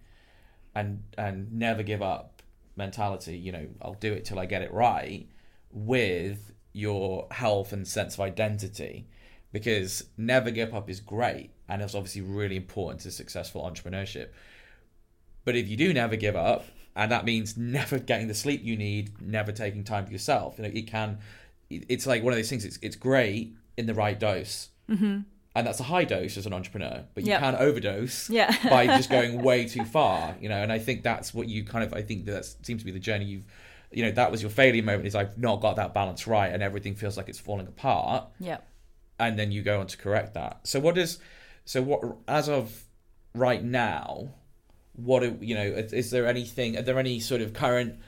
and 0.73 1.03
and 1.17 1.53
never 1.53 1.83
give 1.83 2.01
up 2.01 2.41
mentality, 2.75 3.37
you 3.37 3.51
know, 3.51 3.67
I'll 3.81 3.93
do 3.93 4.11
it 4.13 4.25
till 4.25 4.39
I 4.39 4.45
get 4.45 4.61
it 4.61 4.73
right 4.73 5.27
with 5.71 6.51
your 6.73 7.27
health 7.31 7.71
and 7.71 7.87
sense 7.87 8.15
of 8.15 8.21
identity. 8.21 9.07
Because 9.51 10.03
never 10.17 10.51
give 10.51 10.73
up 10.73 10.89
is 10.89 10.99
great 10.99 11.51
and 11.69 11.81
it's 11.81 11.95
obviously 11.95 12.21
really 12.21 12.57
important 12.57 13.01
to 13.01 13.11
successful 13.11 13.61
entrepreneurship. 13.61 14.29
But 15.45 15.55
if 15.55 15.69
you 15.69 15.77
do 15.77 15.93
never 15.93 16.15
give 16.15 16.35
up, 16.35 16.65
and 16.95 17.11
that 17.11 17.25
means 17.25 17.57
never 17.57 17.99
getting 17.99 18.27
the 18.27 18.33
sleep 18.33 18.63
you 18.63 18.75
need, 18.75 19.21
never 19.21 19.51
taking 19.51 19.83
time 19.83 20.05
for 20.05 20.11
yourself, 20.11 20.57
you 20.57 20.63
know, 20.63 20.71
it 20.73 20.87
can. 20.87 21.19
It- 21.69 21.85
It's 21.89 22.05
like 22.07 22.23
one 22.23 22.33
of 22.33 22.37
those 22.37 22.49
things. 22.49 22.65
It's 22.65 22.79
it's 22.81 22.95
great 22.95 23.55
in 23.77 23.85
the 23.87 23.93
right 23.93 24.19
dose, 24.19 24.69
mm-hmm. 24.89 25.19
and 25.55 25.67
that's 25.67 25.79
a 25.79 25.83
high 25.83 26.03
dose 26.05 26.37
as 26.37 26.45
an 26.45 26.53
entrepreneur. 26.53 27.03
But 27.13 27.23
you 27.25 27.31
Yep. 27.31 27.39
can 27.41 27.55
overdose 27.55 28.29
Yeah. 28.29 28.55
by 28.69 28.87
just 28.87 29.09
going 29.09 29.41
way 29.49 29.65
too 29.67 29.83
far, 29.85 30.35
you 30.41 30.49
know. 30.49 30.61
And 30.61 30.71
I 30.71 30.79
think 30.79 31.03
that's 31.03 31.33
what 31.33 31.47
you 31.49 31.63
kind 31.63 31.83
of. 31.83 31.93
I 31.93 32.01
think 32.01 32.25
that 32.25 32.45
seems 32.63 32.81
to 32.81 32.85
be 32.85 32.91
the 32.91 32.99
journey 32.99 33.25
you've. 33.25 33.45
You 33.91 34.03
know, 34.03 34.11
that 34.11 34.31
was 34.31 34.41
your 34.41 34.51
failure 34.51 34.83
moment. 34.83 35.05
Is 35.07 35.15
I've 35.15 35.37
not 35.37 35.61
got 35.61 35.75
that 35.77 35.93
balance 35.93 36.27
right, 36.27 36.51
and 36.53 36.61
everything 36.63 36.95
feels 36.95 37.15
like 37.17 37.29
it's 37.29 37.39
falling 37.39 37.67
apart 37.67 38.27
Yeah. 38.39 38.57
and 39.19 39.39
then 39.39 39.51
you 39.51 39.61
go 39.61 39.79
on 39.79 39.87
to 39.87 39.97
correct 39.97 40.33
that. 40.33 40.67
So 40.67 40.79
what 40.79 40.97
is 40.97 41.19
so 41.63 41.81
what 41.81 42.01
as 42.27 42.49
of 42.49 42.83
right 43.33 43.63
now? 43.63 44.29
What 44.93 45.23
are, 45.23 45.35
you 45.41 45.55
know? 45.55 45.63
Is 45.63 46.09
there 46.11 46.25
anything? 46.25 46.77
Are 46.77 46.81
there 46.81 46.97
any 46.99 47.19
sort 47.19 47.41
of 47.41 47.53
current 47.53 47.99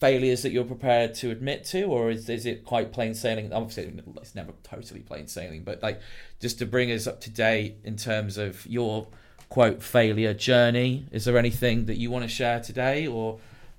failures 0.00 0.42
that 0.42 0.52
you're 0.52 0.64
prepared 0.64 1.14
to 1.14 1.30
admit 1.30 1.64
to, 1.66 1.84
or 1.84 2.10
is 2.10 2.28
is 2.28 2.46
it 2.46 2.64
quite 2.64 2.92
plain 2.92 3.14
sailing? 3.14 3.52
Obviously, 3.52 3.92
it's 4.16 4.34
never 4.34 4.52
totally 4.62 5.00
plain 5.00 5.26
sailing, 5.26 5.62
but 5.62 5.82
like 5.82 6.00
just 6.40 6.58
to 6.58 6.66
bring 6.66 6.90
us 6.90 7.06
up 7.06 7.20
to 7.22 7.30
date 7.30 7.76
in 7.84 7.96
terms 7.96 8.36
of 8.38 8.66
your 8.66 9.06
quote 9.48 9.82
failure 9.82 10.34
journey. 10.34 11.06
Is 11.12 11.24
there 11.24 11.38
anything 11.38 11.86
that 11.86 11.96
you 11.96 12.10
want 12.10 12.24
to 12.24 12.28
share 12.28 12.60
today, 12.60 13.06
or 13.06 13.38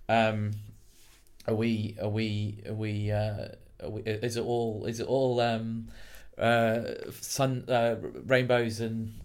um, 0.09 0.51
are 1.47 1.55
we 1.55 1.95
are 2.01 2.09
we 2.09 2.61
are 2.68 2.74
we, 2.74 3.11
uh, 3.11 3.47
are 3.84 3.89
we 3.89 4.01
is 4.01 4.38
it 4.38 4.43
all 4.43 4.86
is 4.86 4.99
it 4.99 5.07
all 5.07 5.39
um, 5.39 5.89
uh, 6.38 6.82
sun 7.11 7.66
uh, 7.68 7.97
rainbows 8.26 8.80
and 8.80 9.20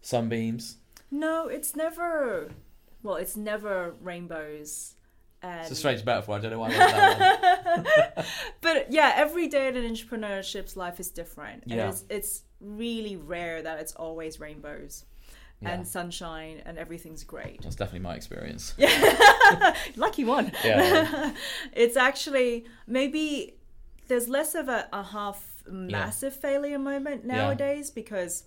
sunbeams? 0.00 0.76
No, 1.10 1.48
it's 1.48 1.74
never. 1.74 2.50
Well, 3.02 3.16
it's 3.16 3.36
never 3.36 3.94
rainbows. 4.00 4.94
It's 5.42 5.68
a 5.68 5.72
um, 5.72 5.74
strange 5.74 6.04
metaphor. 6.04 6.36
I 6.36 6.40
don't 6.40 6.50
know 6.50 6.58
why 6.58 6.68
I 6.68 6.72
that 6.72 8.16
one. 8.16 8.24
but 8.60 8.92
yeah, 8.92 9.12
every 9.16 9.48
day 9.48 9.68
in 9.68 9.76
an 9.76 9.84
entrepreneurship's 9.84 10.76
life 10.76 11.00
is 11.00 11.10
different. 11.10 11.64
Yeah. 11.66 11.84
And 11.84 11.92
it's, 11.92 12.04
it's 12.10 12.42
really 12.60 13.16
rare 13.16 13.62
that 13.62 13.80
it's 13.80 13.92
always 13.94 14.38
rainbows 14.38 15.04
Yeah. 15.60 15.70
and 15.70 15.88
sunshine 15.88 16.62
and 16.66 16.76
everything's 16.76 17.24
great. 17.24 17.62
That's 17.62 17.74
definitely 17.76 18.00
my 18.00 18.14
experience. 18.16 18.74
Yeah. 18.76 19.74
Lucky 19.96 20.24
one. 20.24 20.52
Yeah. 20.62 21.32
it's 21.72 21.96
actually 21.96 22.66
maybe 22.86 23.54
there's 24.08 24.28
less 24.28 24.54
of 24.54 24.68
a, 24.68 24.88
a 24.92 25.02
half 25.02 25.62
massive 25.66 26.34
failure 26.36 26.78
moment 26.78 27.24
nowadays 27.24 27.90
because 27.90 28.44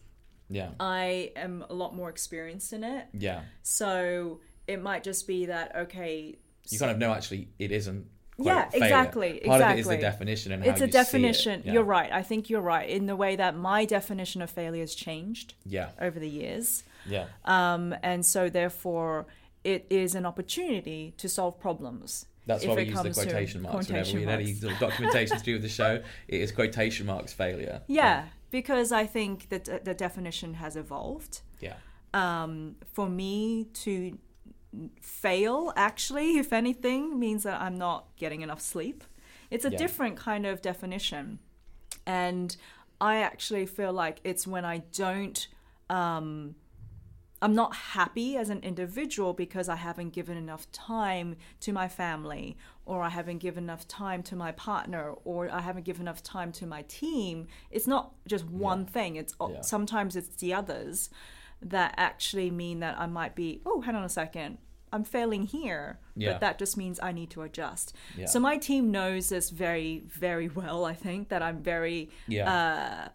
Yeah. 0.49 0.71
I 0.79 1.31
am 1.35 1.65
a 1.69 1.73
lot 1.73 1.95
more 1.95 2.09
experienced 2.09 2.71
in 2.71 2.83
it. 2.83 3.07
Yeah. 3.13 3.41
So 3.63 4.41
it 4.67 4.81
might 4.81 5.03
just 5.03 5.25
be 5.27 5.47
that 5.47 5.75
okay. 5.75 6.37
You 6.69 6.79
kind 6.79 6.91
of 6.91 6.97
know 6.97 7.11
actually 7.13 7.49
it 7.59 7.71
isn't. 7.71 8.07
Yeah, 8.39 8.67
failure. 8.69 8.85
exactly, 8.85 9.41
Part 9.45 9.61
of 9.61 9.71
it 9.71 9.79
is 9.79 9.87
the 9.87 9.97
definition 9.97 10.51
and 10.53 10.63
how 10.63 10.71
It's 10.71 10.81
a 10.81 10.85
it. 10.85 10.91
definition. 10.91 11.61
Yeah. 11.65 11.73
You're 11.73 11.83
right. 11.83 12.11
I 12.11 12.23
think 12.23 12.49
you're 12.49 12.61
right 12.61 12.89
in 12.89 13.05
the 13.05 13.15
way 13.15 13.35
that 13.35 13.55
my 13.55 13.85
definition 13.85 14.41
of 14.41 14.49
failure 14.49 14.81
has 14.81 14.95
changed 14.95 15.53
Yeah. 15.65 15.89
over 16.01 16.19
the 16.19 16.27
years. 16.29 16.83
Yeah. 17.05 17.27
Um, 17.45 17.93
and 18.01 18.25
so 18.25 18.49
therefore 18.49 19.27
it 19.63 19.85
is 19.91 20.15
an 20.15 20.25
opportunity 20.25 21.13
to 21.17 21.29
solve 21.29 21.59
problems. 21.59 22.25
That's 22.47 22.65
why 22.65 22.73
we 22.75 22.83
use 22.85 23.01
the 23.01 23.13
quotation 23.13 23.61
marks 23.61 23.85
quotation 23.87 24.19
whenever 24.21 24.39
we 24.41 24.45
marks. 24.47 24.63
any 24.63 24.69
little 24.71 24.89
documentation 24.89 25.37
to 25.37 25.43
do 25.43 25.53
with 25.53 25.61
the 25.61 25.69
show. 25.69 26.01
It 26.27 26.41
is 26.41 26.51
quotation 26.51 27.05
marks 27.05 27.33
failure. 27.33 27.81
Yeah, 27.87 28.25
because 28.49 28.91
I 28.91 29.05
think 29.05 29.49
that 29.49 29.85
the 29.85 29.93
definition 29.93 30.55
has 30.55 30.75
evolved. 30.75 31.41
Yeah. 31.61 31.75
um, 32.15 32.75
for 32.91 33.07
me 33.07 33.65
to 33.85 34.17
fail 35.01 35.71
actually 35.75 36.37
if 36.37 36.51
anything 36.53 37.19
means 37.19 37.43
that 37.43 37.61
i'm 37.61 37.77
not 37.77 38.07
getting 38.17 38.41
enough 38.41 38.61
sleep 38.61 39.03
it's 39.51 39.65
a 39.65 39.69
Yeah. 39.71 39.77
different 39.77 40.17
kind 40.17 40.45
of 40.45 40.61
definition 40.61 41.39
and 42.05 42.55
i 42.99 43.17
actually 43.17 43.65
feel 43.65 43.93
like 43.93 44.19
it's 44.23 44.47
when 44.47 44.65
i 44.65 44.79
don't 44.79 45.47
um, 45.89 46.55
I'm 47.41 47.53
not 47.55 47.75
happy 47.75 48.37
as 48.37 48.49
an 48.49 48.61
individual 48.63 49.33
because 49.33 49.67
I 49.67 49.75
haven't 49.75 50.11
given 50.11 50.37
enough 50.37 50.71
time 50.71 51.35
to 51.59 51.73
my 51.73 51.89
family, 51.89 52.55
or 52.85 53.01
I 53.03 53.09
haven't 53.09 53.39
given 53.39 53.65
enough 53.65 53.85
time 53.85 54.23
to 54.23 54.35
my 54.37 54.53
partner, 54.53 55.11
or 55.25 55.51
I 55.51 55.59
haven't 55.59 55.83
given 55.83 56.03
enough 56.03 56.23
time 56.23 56.53
to 56.53 56.65
my 56.65 56.83
team. 56.83 57.47
It's 57.69 57.85
not 57.85 58.13
just 58.29 58.45
one 58.45 58.85
thing. 58.85 59.17
It's 59.17 59.35
Yeah. 59.41 59.59
sometimes 59.59 60.15
it's 60.15 60.37
the 60.37 60.53
others 60.53 61.09
that 61.69 61.93
actually 61.97 62.51
mean 62.51 62.79
that 62.79 62.99
I 62.99 63.05
might 63.05 63.35
be. 63.35 63.61
Oh, 63.65 63.81
hang 63.81 63.95
on 63.95 64.03
a 64.03 64.09
second. 64.09 64.57
I'm 64.91 65.03
failing 65.03 65.47
here, 65.47 65.99
Yeah. 66.15 66.33
but 66.33 66.41
that 66.41 66.59
just 66.59 66.77
means 66.77 66.99
I 67.01 67.11
need 67.11 67.31
to 67.31 67.41
adjust. 67.41 67.95
Yeah. 68.15 68.27
So 68.27 68.39
my 68.39 68.57
team 68.57 68.91
knows 68.91 69.29
this 69.29 69.49
very, 69.49 70.03
very 70.07 70.47
well. 70.49 70.85
I 70.85 70.93
think 70.93 71.29
that 71.29 71.41
I'm 71.41 71.63
very 71.63 72.09
Yeah. 72.27 72.53
uh, 72.53 73.09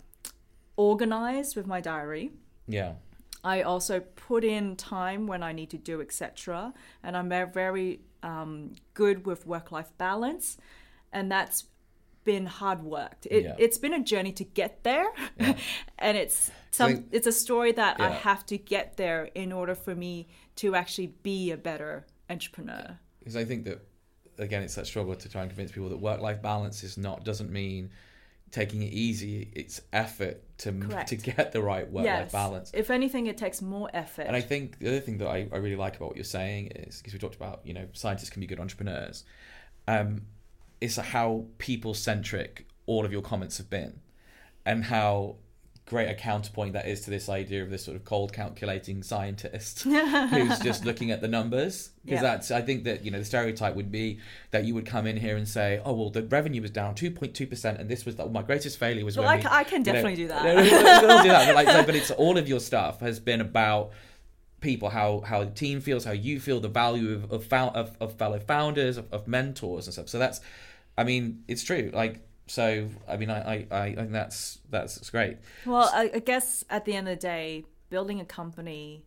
organized 0.77 1.57
with 1.57 1.67
my 1.67 1.81
diary. 1.81 2.33
yeah. 2.67 2.95
I 3.45 3.63
also 3.63 4.01
put 4.01 4.43
in 4.45 4.75
time 4.75 5.29
when 5.29 5.45
I 5.45 5.53
need 5.53 5.71
to 5.71 5.79
do 5.79 6.01
etc. 6.01 6.75
And 7.05 7.17
I'm 7.17 7.29
ve- 7.29 7.45
very 7.53 8.01
um, 8.25 8.73
good 8.95 9.25
with 9.27 9.47
work-life 9.47 9.93
balance, 9.97 10.59
and 11.13 11.31
that's 11.31 11.67
been 12.29 12.45
hard 12.45 12.83
worked. 12.83 13.27
It, 13.31 13.45
Yeah. 13.45 13.55
It's 13.57 13.79
been 13.79 13.95
a 13.95 14.05
journey 14.05 14.33
to 14.33 14.45
get 14.45 14.85
there, 14.85 15.07
and 15.99 16.15
it's 16.19 16.51
some. 16.71 17.07
it's 17.11 17.27
a 17.27 17.33
story 17.33 17.73
that 17.73 17.99
I 17.99 18.11
have 18.11 18.45
to 18.53 18.59
get 18.59 18.99
there 18.99 19.31
in 19.35 19.51
order 19.51 19.75
for 19.75 19.95
me 19.95 20.29
to 20.57 20.75
actually 20.75 21.15
be 21.23 21.51
a 21.53 21.57
better 21.57 22.05
entrepreneur. 22.29 22.99
because 23.21 23.35
I 23.35 23.47
think 23.47 23.65
that 23.65 23.79
again, 24.37 24.63
it's 24.63 24.75
that 24.75 24.87
struggle 24.87 25.15
to 25.15 25.29
try 25.31 25.41
and 25.41 25.51
convince 25.51 25.73
people 25.73 25.89
that 25.89 26.01
work-life 26.01 26.43
balance 26.43 26.85
is 26.85 26.99
not 26.99 27.25
doesn't 27.25 27.51
mean 27.51 27.91
taking 28.51 28.83
it 28.83 28.93
easy. 28.93 29.51
It's 29.55 29.81
effort 29.95 30.37
to 30.59 30.73
Correct. 30.73 31.09
to 31.09 31.17
get 31.17 31.53
the 31.53 31.63
right 31.63 31.91
work-life 31.91 32.29
yes. 32.29 32.33
balance. 32.33 32.71
If 32.75 32.91
anything, 32.91 33.27
it 33.27 33.39
takes 33.39 33.63
more 33.63 33.89
effort. 33.95 34.27
And 34.27 34.37
I 34.37 34.43
think 34.43 34.79
the 34.81 34.89
other 34.89 35.01
thing 35.01 35.17
that 35.19 35.29
I, 35.29 35.49
I 35.51 35.57
really 35.57 35.77
like 35.77 35.97
about 35.97 36.09
what 36.11 36.17
you're 36.17 36.25
saying 36.25 36.73
is 36.85 36.99
because 36.99 37.15
we 37.15 37.19
talked 37.19 37.37
about 37.37 37.63
you 37.65 37.73
know 37.73 37.87
scientists 37.95 38.29
can 38.29 38.41
be 38.41 38.47
good 38.47 38.61
entrepreneurs, 38.61 39.25
um, 39.87 40.27
is 40.81 40.97
how 40.97 41.47
people 41.59 41.95
centric 41.95 42.67
all 42.87 43.05
of 43.05 43.13
your 43.13 43.23
comments 43.23 43.59
have 43.59 43.69
been, 43.71 44.01
and 44.65 44.85
how 44.85 45.37
great 45.87 46.11
a 46.11 46.15
counterpoint 46.15 46.75
that 46.75 46.87
is 46.87 47.01
to 47.01 47.09
this 47.09 47.31
idea 47.31 47.63
of 47.63 47.71
this 47.71 47.83
sort 47.83 47.97
of 47.97 48.05
cold 48.05 48.31
calculating 48.31 49.03
scientist 49.03 49.83
who's 49.85 50.59
just 50.59 50.85
looking 50.85 51.11
at 51.11 51.23
the 51.23 51.29
numbers 51.29 51.93
because 52.05 52.17
Yeah. 52.17 52.23
that's 52.23 52.51
I 52.51 52.61
think 52.61 52.85
that 52.85 53.07
you 53.07 53.11
know 53.11 53.19
the 53.19 53.25
stereotype 53.25 53.75
would 53.75 53.91
be 53.91 54.19
that 54.51 54.65
you 54.67 54.75
would 54.75 54.85
come 54.85 55.07
in 55.07 55.17
here 55.17 55.39
and 55.39 55.49
say 55.49 55.81
oh 55.87 55.95
well 55.95 56.11
the 56.11 56.25
revenue 56.25 56.61
was 56.61 56.71
down 56.73 56.95
2.2 56.95 57.49
percent 57.49 57.81
and 57.81 57.89
this 57.89 58.05
was 58.05 58.17
the, 58.17 58.27
my 58.27 58.43
greatest 58.43 58.79
failure 58.79 59.03
was 59.03 59.17
Well, 59.17 59.27
when 59.29 59.39
I 59.39 59.41
we, 59.41 59.47
I 59.51 59.65
can 59.65 59.81
you 59.81 59.87
know- 59.87 59.93
definitely 59.95 60.17
do 60.17 60.29
that. 60.29 60.43
Do 60.43 61.29
that. 61.29 61.47
But, 61.47 61.55
like, 61.55 61.69
so- 61.69 61.83
but 61.85 61.95
it's 61.97 62.11
all 62.11 62.37
of 62.37 62.47
your 62.47 62.61
stuff 62.61 63.01
has 63.01 63.19
been 63.19 63.41
about 63.41 63.93
people 64.61 64.91
how 64.91 65.21
how 65.21 65.43
the 65.45 65.51
team 65.53 65.81
feels 65.81 66.05
how 66.05 66.13
you 66.13 66.39
feel 66.39 66.61
the 66.61 66.69
value 66.69 67.15
of 67.15 67.33
of, 67.33 67.51
of, 67.51 67.97
of 67.99 68.13
fellow 68.19 68.41
founders 68.41 68.99
of, 68.99 69.11
of 69.11 69.27
mentors 69.27 69.87
and 69.87 69.95
stuff 69.95 70.09
so 70.11 70.19
that's 70.19 70.43
i 70.99 71.05
mean 71.05 71.43
it's 71.49 71.63
true 71.63 71.91
like 71.95 72.21
so 72.47 72.89
i 73.09 73.17
mean 73.17 73.31
i 73.31 73.67
i, 73.71 73.77
I 73.77 73.95
think 73.95 74.13
that's 74.13 74.59
that's, 74.71 75.09
great 75.11 75.39
Well, 75.65 75.91
I, 75.95 76.11
I 76.15 76.19
guess 76.19 76.65
at 76.69 76.85
the 76.85 76.95
end 76.95 77.09
of 77.09 77.17
the 77.17 77.21
day, 77.21 77.65
building 77.91 78.21
a 78.21 78.25
company 78.25 79.05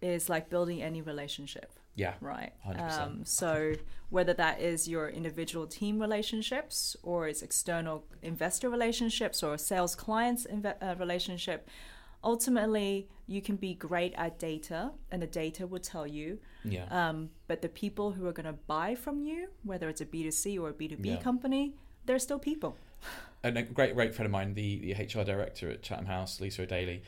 is 0.00 0.28
like 0.28 0.48
building 0.48 0.82
any 0.82 1.02
relationship, 1.02 1.72
yeah 1.96 2.14
right? 2.20 2.52
100%. 2.66 3.00
Um, 3.00 3.24
so 3.24 3.74
whether 4.10 4.34
that 4.34 4.60
is 4.60 4.88
your 4.88 5.08
individual 5.08 5.66
team 5.66 6.00
relationships 6.00 6.96
or 7.02 7.28
it's 7.28 7.42
external 7.42 8.04
investor 8.22 8.68
relationships 8.68 9.42
or 9.42 9.56
sales 9.56 9.94
clients 9.94 10.46
inve- 10.46 10.82
uh, 10.82 10.94
relationship, 10.98 11.68
ultimately 12.22 13.08
you 13.26 13.40
can 13.40 13.56
be 13.56 13.74
great 13.74 14.12
at 14.16 14.38
data 14.38 14.90
and 15.10 15.22
the 15.22 15.26
data 15.26 15.66
will 15.66 15.80
tell 15.80 16.06
you. 16.06 16.38
yeah 16.64 16.86
Um, 16.90 17.30
but 17.46 17.62
the 17.62 17.68
people 17.68 18.12
who 18.12 18.26
are 18.26 18.32
going 18.32 18.46
to 18.46 18.58
buy 18.66 18.94
from 18.94 19.22
you, 19.22 19.48
whether 19.62 19.88
it's 19.88 20.00
a 20.00 20.06
B2C 20.06 20.60
or 20.60 20.70
a 20.70 20.72
B2B 20.72 21.04
Yeah. 21.06 21.16
company, 21.18 21.74
they're 22.06 22.18
still 22.18 22.38
people. 22.38 22.76
and 23.42 23.56
a 23.56 23.62
great 23.62 23.94
great 23.94 24.14
friend 24.14 24.26
of 24.26 24.32
mine 24.32 24.52
the, 24.54 24.78
the 24.80 24.92
hr 24.92 25.24
director 25.24 25.70
at 25.70 25.82
chatham 25.82 26.04
house 26.04 26.38
lisa 26.42 26.62
o'daly 26.62 27.02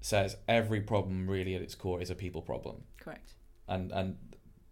says 0.00 0.36
every 0.48 0.80
problem 0.80 1.28
really 1.28 1.54
at 1.54 1.60
its 1.60 1.74
core 1.74 2.00
is 2.00 2.08
a 2.08 2.14
people 2.14 2.40
problem 2.40 2.76
Correct. 2.98 3.34
and 3.68 3.92
and 3.92 4.16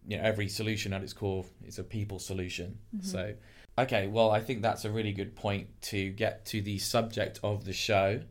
you 0.08 0.16
know 0.16 0.22
every 0.22 0.48
solution 0.48 0.94
at 0.94 1.02
its 1.02 1.12
core 1.12 1.44
is 1.66 1.78
a 1.78 1.84
people 1.84 2.18
solution 2.18 2.78
so 3.02 3.34
okay 3.76 4.06
well 4.06 4.30
i 4.30 4.40
think 4.40 4.62
that's 4.62 4.86
a 4.86 4.90
really 4.90 5.12
good 5.12 5.34
point 5.36 5.66
to 5.82 6.08
get 6.10 6.46
to 6.46 6.62
the 6.62 6.78
subject 6.78 7.38
of 7.42 7.66
the 7.66 7.72
show 7.74 8.22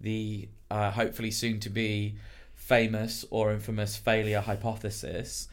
the 0.00 0.48
uh, 0.70 0.90
hopefully 0.90 1.30
soon 1.30 1.60
to 1.60 1.70
be 1.70 2.16
famous 2.54 3.24
or 3.30 3.52
infamous 3.52 3.96
failure 3.96 4.40
hypothesis 4.40 5.48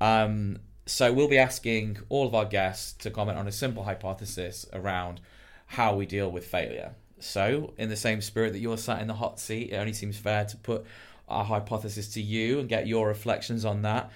um, 0.00 0.58
so 0.88 1.12
we'll 1.12 1.28
be 1.28 1.38
asking 1.38 1.98
all 2.08 2.26
of 2.26 2.34
our 2.34 2.46
guests 2.46 2.92
to 3.04 3.10
comment 3.10 3.38
on 3.38 3.46
a 3.46 3.52
simple 3.52 3.84
hypothesis 3.84 4.64
around 4.72 5.20
how 5.66 5.94
we 5.94 6.06
deal 6.06 6.30
with 6.30 6.46
failure. 6.46 6.94
So, 7.20 7.74
in 7.76 7.90
the 7.90 7.96
same 7.96 8.22
spirit 8.22 8.52
that 8.52 8.60
you're 8.60 8.78
sat 8.78 9.02
in 9.02 9.08
the 9.08 9.14
hot 9.14 9.38
seat, 9.38 9.70
it 9.70 9.76
only 9.76 9.92
seems 9.92 10.16
fair 10.16 10.44
to 10.46 10.56
put 10.56 10.86
our 11.28 11.44
hypothesis 11.44 12.08
to 12.14 12.22
you 12.22 12.60
and 12.60 12.68
get 12.68 12.86
your 12.86 13.06
reflections 13.06 13.64
on 13.66 13.82
that, 13.82 14.10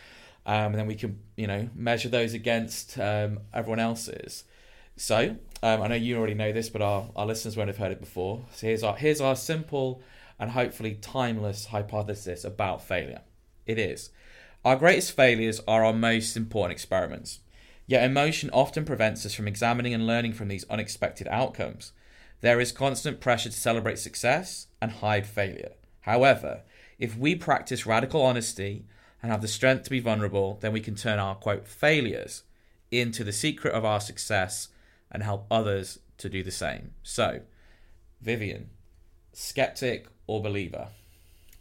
um, 0.46 0.66
and 0.66 0.74
then 0.76 0.86
we 0.86 0.94
can, 0.94 1.18
you 1.36 1.46
know, 1.46 1.68
measure 1.74 2.08
those 2.08 2.32
against 2.32 2.98
um, 2.98 3.40
everyone 3.52 3.80
else's. 3.80 4.44
So, 4.96 5.36
um, 5.62 5.82
I 5.82 5.88
know 5.88 5.94
you 5.94 6.16
already 6.16 6.34
know 6.34 6.52
this, 6.52 6.68
but 6.68 6.82
our, 6.82 7.08
our 7.16 7.26
listeners 7.26 7.56
won't 7.56 7.68
have 7.68 7.78
heard 7.78 7.92
it 7.92 8.00
before. 8.00 8.44
So 8.52 8.66
here's 8.66 8.82
our 8.82 8.96
here's 8.96 9.20
our 9.20 9.36
simple 9.36 10.02
and 10.38 10.50
hopefully 10.50 10.94
timeless 11.00 11.66
hypothesis 11.66 12.44
about 12.44 12.82
failure. 12.82 13.20
It 13.66 13.78
is. 13.78 14.10
Our 14.64 14.76
greatest 14.76 15.12
failures 15.12 15.60
are 15.66 15.84
our 15.84 15.92
most 15.92 16.36
important 16.36 16.72
experiments. 16.72 17.40
Yet 17.86 18.04
emotion 18.04 18.50
often 18.52 18.84
prevents 18.84 19.26
us 19.26 19.34
from 19.34 19.48
examining 19.48 19.92
and 19.92 20.06
learning 20.06 20.34
from 20.34 20.48
these 20.48 20.64
unexpected 20.70 21.28
outcomes. 21.28 21.92
There 22.40 22.60
is 22.60 22.72
constant 22.72 23.20
pressure 23.20 23.50
to 23.50 23.56
celebrate 23.56 23.98
success 23.98 24.68
and 24.80 24.90
hide 24.90 25.26
failure. 25.26 25.72
However, 26.02 26.62
if 26.98 27.16
we 27.16 27.34
practice 27.34 27.86
radical 27.86 28.22
honesty 28.22 28.84
and 29.22 29.30
have 29.30 29.42
the 29.42 29.48
strength 29.48 29.84
to 29.84 29.90
be 29.90 30.00
vulnerable, 30.00 30.58
then 30.60 30.72
we 30.72 30.80
can 30.80 30.94
turn 30.94 31.18
our 31.18 31.34
quote 31.34 31.66
failures 31.66 32.42
into 32.90 33.24
the 33.24 33.32
secret 33.32 33.74
of 33.74 33.84
our 33.84 34.00
success 34.00 34.68
and 35.12 35.22
help 35.22 35.46
others 35.50 35.98
to 36.18 36.28
do 36.28 36.42
the 36.42 36.50
same. 36.50 36.92
So, 37.04 37.42
Vivian, 38.20 38.70
skeptic 39.32 40.06
or 40.26 40.42
believer? 40.42 40.88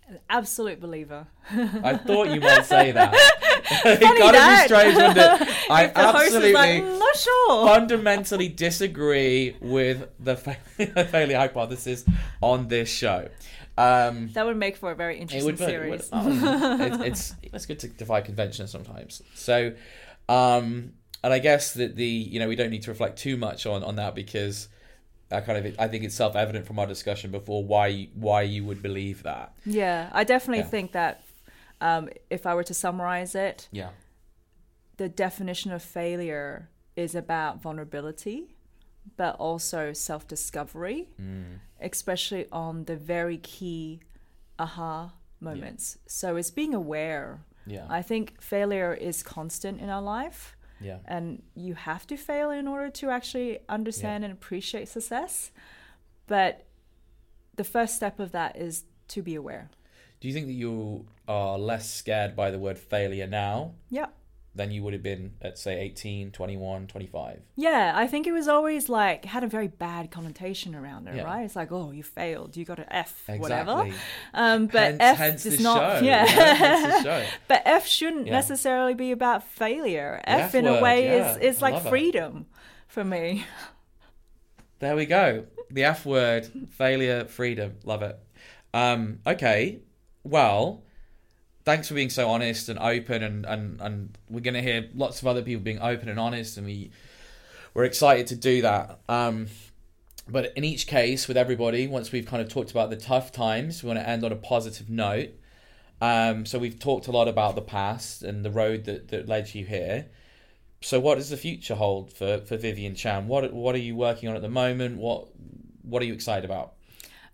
An 0.08 0.20
absolute 0.30 0.80
believer. 0.82 1.28
I 1.50 1.96
thought 1.98 2.30
you 2.30 2.42
might 2.42 2.66
say 2.66 2.92
that. 2.92 3.14
it 3.86 4.00
got 4.02 4.32
to 4.32 4.62
be 4.62 4.68
strange, 4.68 4.96
wouldn't 4.96 5.18
it? 5.18 5.50
I 5.70 5.84
If 5.86 5.94
the 5.94 6.02
host 6.12 6.16
is 6.16 6.36
absolutely 6.36 6.54
like, 6.54 6.84
"Mm, 6.84 7.00
not 7.00 7.16
sure. 7.16 7.68
fundamentally 7.68 8.50
disagree 8.50 9.56
with 9.62 10.10
the 10.20 10.36
fa- 10.36 10.58
failure 11.12 11.38
hypothesis 11.38 12.04
on 12.42 12.68
this 12.68 12.90
show. 12.90 13.30
Um, 13.78 14.30
That 14.34 14.46
would 14.46 14.58
make 14.58 14.76
for 14.76 14.92
a 14.92 14.96
very 14.96 15.18
it 15.18 15.22
interesting 15.22 15.46
would, 15.46 15.58
be- 15.58 15.64
it 15.64 15.90
would- 15.90 16.04
series. 16.04 16.10
oh, 16.12 16.78
it's, 16.82 17.04
it's 17.04 17.34
it's 17.54 17.66
good 17.66 17.80
to 17.80 17.88
defy 17.88 18.20
convention 18.20 18.68
sometimes. 18.68 19.22
So, 19.34 19.74
um, 20.28 20.92
and 21.24 21.32
I 21.34 21.40
guess 21.40 21.74
that 21.76 21.96
the 21.96 22.06
you 22.06 22.40
know 22.40 22.48
we 22.48 22.56
don't 22.56 22.70
need 22.70 22.84
to 22.84 22.92
reflect 22.92 23.18
too 23.18 23.38
much 23.38 23.66
on 23.66 23.84
on 23.84 23.96
that 23.98 24.16
because 24.16 24.68
I 25.32 25.42
kind 25.42 25.66
of 25.66 25.76
I 25.80 25.88
think 25.88 26.04
it's 26.04 26.16
self 26.16 26.36
evident 26.36 26.66
from 26.68 26.78
our 26.80 26.88
discussion 26.88 27.32
before 27.32 27.64
why 27.64 28.10
why 28.14 28.42
you 28.44 28.64
would 28.66 28.82
believe 28.82 29.24
that. 29.24 29.54
yeah, 29.66 30.10
I 30.12 30.24
definitely 30.24 30.64
Yeah. 30.64 30.70
think 30.70 30.92
that 30.94 31.24
um, 31.80 32.10
if 32.30 32.46
I 32.46 32.54
were 32.54 32.64
to 32.66 32.74
summarize 32.74 33.34
it, 33.34 33.68
Yeah. 33.72 33.90
the 34.98 35.10
definition 35.10 35.72
of 35.72 35.82
failure 35.82 36.70
is 36.96 37.16
about 37.16 37.62
vulnerability, 37.62 38.56
but 39.18 39.36
also 39.38 39.94
self 39.94 40.28
discovery, 40.28 41.10
Mm. 41.20 41.60
especially 41.80 42.46
on 42.52 42.86
the 42.86 42.96
very 42.96 43.38
key 43.38 44.02
aha 44.60 45.14
moments. 45.40 45.98
So 46.08 46.36
it's 46.36 46.52
being 46.52 46.74
aware. 46.76 47.42
Yeah. 47.66 47.88
I 47.90 48.02
think 48.04 48.42
failure 48.42 48.94
is 48.94 49.24
constant 49.24 49.80
in 49.82 49.90
our 49.90 50.02
life. 50.02 50.56
Yeah. 50.82 50.98
and 51.06 51.42
you 51.56 51.76
have 51.76 52.08
to 52.08 52.18
fail 52.18 52.50
in 52.50 52.68
order 52.68 52.90
to 52.90 53.10
actually 53.10 53.60
understand 53.70 54.24
and 54.24 54.34
appreciate 54.34 54.88
success. 54.88 55.52
But 56.28 56.66
the 57.56 57.64
first 57.64 57.96
step 57.96 58.20
of 58.20 58.32
that 58.32 58.56
is 58.56 58.86
to 59.10 59.22
be 59.22 59.36
aware. 59.36 59.70
Do 60.20 60.28
you 60.28 60.34
think 60.34 60.48
that 60.48 60.54
you 60.54 61.08
are 61.28 61.58
less 61.58 61.92
scared 61.92 62.36
by 62.36 62.52
the 62.52 62.60
word 62.60 62.78
failure 62.78 63.28
now 63.28 63.74
Yeah. 63.90 64.08
Than 64.54 64.70
you 64.70 64.84
would 64.84 64.92
have 64.92 65.02
been 65.02 65.32
at 65.42 65.58
say 65.58 65.80
18, 65.80 66.32
21, 66.32 66.88
25? 66.88 67.40
Yeah, 67.56 67.94
I 67.96 68.06
think 68.08 68.28
it 68.28 68.34
was 68.34 68.50
always 68.50 68.90
like 68.90 69.24
had 69.24 69.46
a 69.46 69.48
very 69.48 69.70
bad 69.70 70.12
connotation 70.12 70.76
around 70.76 71.08
it, 71.08 71.16
Yeah. 71.16 71.24
right? 71.24 71.44
It's 71.46 71.56
like, 71.56 71.72
oh, 71.72 71.92
you 71.92 72.04
failed, 72.04 72.58
you 72.58 72.66
got 72.66 72.78
an 72.80 72.86
F, 72.92 73.24
Exactly. 73.30 73.40
whatever. 73.40 73.90
Um, 74.34 74.68
but 74.68 75.00
hence, 75.00 75.02
F 75.02 75.18
hence 75.18 75.44
does 75.44 75.60
not, 75.62 76.00
show. 76.00 76.06
yeah. 76.06 77.28
but 77.48 77.62
F 77.66 77.88
shouldn't 77.88 78.28
Yeah. 78.28 78.34
necessarily 78.34 78.94
be 78.94 79.12
about 79.12 79.44
failure. 79.48 80.20
The 80.26 80.30
F, 80.32 80.40
F 80.50 80.56
in 80.56 80.68
a 80.68 80.82
way 80.82 81.08
is 81.20 81.38
is 81.38 81.62
like 81.62 81.76
love 81.76 81.86
it. 81.86 81.90
freedom 81.90 82.46
for 82.88 83.04
me. 83.06 83.46
There 84.80 84.96
we 84.96 85.06
go. 85.06 85.46
The 85.70 85.84
F 85.86 86.06
word, 86.06 86.50
failure, 86.72 87.26
freedom. 87.26 87.76
Love 87.86 88.02
it. 88.02 88.20
Um, 88.74 89.20
okay. 89.26 89.80
Well, 90.24 90.84
thanks 91.66 91.88
for 91.88 91.94
being 91.94 92.10
so 92.10 92.30
honest 92.30 92.70
and 92.70 92.80
open, 92.80 93.24
and 93.24 93.46
and 93.46 93.82
and 93.82 94.18
we're 94.30 94.42
gonna 94.42 94.62
hear 94.62 94.90
lots 94.96 95.22
of 95.22 95.28
other 95.28 95.42
people 95.42 95.64
being 95.64 95.82
open 95.82 96.10
and 96.10 96.20
honest, 96.20 96.58
and 96.58 96.66
we 96.66 96.92
we're 97.74 97.86
excited 97.86 98.28
to 98.28 98.36
do 98.36 98.62
that. 98.62 99.00
Um, 99.08 99.48
but 100.28 100.54
in 100.56 100.64
each 100.64 100.88
case, 100.88 101.28
with 101.28 101.38
everybody, 101.38 101.88
once 101.88 102.12
we've 102.12 102.26
kind 102.26 102.42
of 102.42 102.50
talked 102.50 102.72
about 102.72 102.90
the 102.90 102.96
tough 102.96 103.32
times, 103.32 103.84
we 103.84 103.88
want 103.88 104.00
to 104.00 104.08
end 104.08 104.24
on 104.24 104.32
a 104.32 104.36
positive 104.36 104.90
note. 104.90 105.30
Um, 106.00 106.46
so 106.46 106.58
we've 106.58 106.80
talked 106.80 107.08
a 107.08 107.12
lot 107.12 107.28
about 107.28 107.56
the 107.56 107.62
past 107.62 108.24
and 108.24 108.44
the 108.44 108.50
road 108.50 108.86
that, 108.86 109.10
that 109.10 109.28
led 109.28 109.54
you 109.54 109.66
here. 109.66 110.08
So 110.82 111.00
what 111.00 111.16
does 111.16 111.30
the 111.30 111.38
future 111.38 111.76
hold 111.76 112.12
for, 112.12 112.40
for 112.40 112.58
Vivian 112.58 112.96
Chan? 112.96 113.28
What 113.28 113.54
what 113.54 113.76
are 113.76 113.80
you 113.80 113.96
working 113.96 114.28
on 114.30 114.36
at 114.36 114.42
the 114.42 114.50
moment? 114.50 114.98
What 114.98 115.28
what 115.84 116.02
are 116.02 116.06
you 116.06 116.14
excited 116.14 116.46
about? 116.46 116.74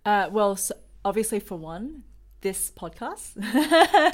Uh, 0.04 0.28
well, 0.30 0.56
so 0.56 0.74
obviously, 1.04 1.40
for 1.40 1.56
one, 1.56 2.04
this 2.40 2.70
podcast. 2.70 3.34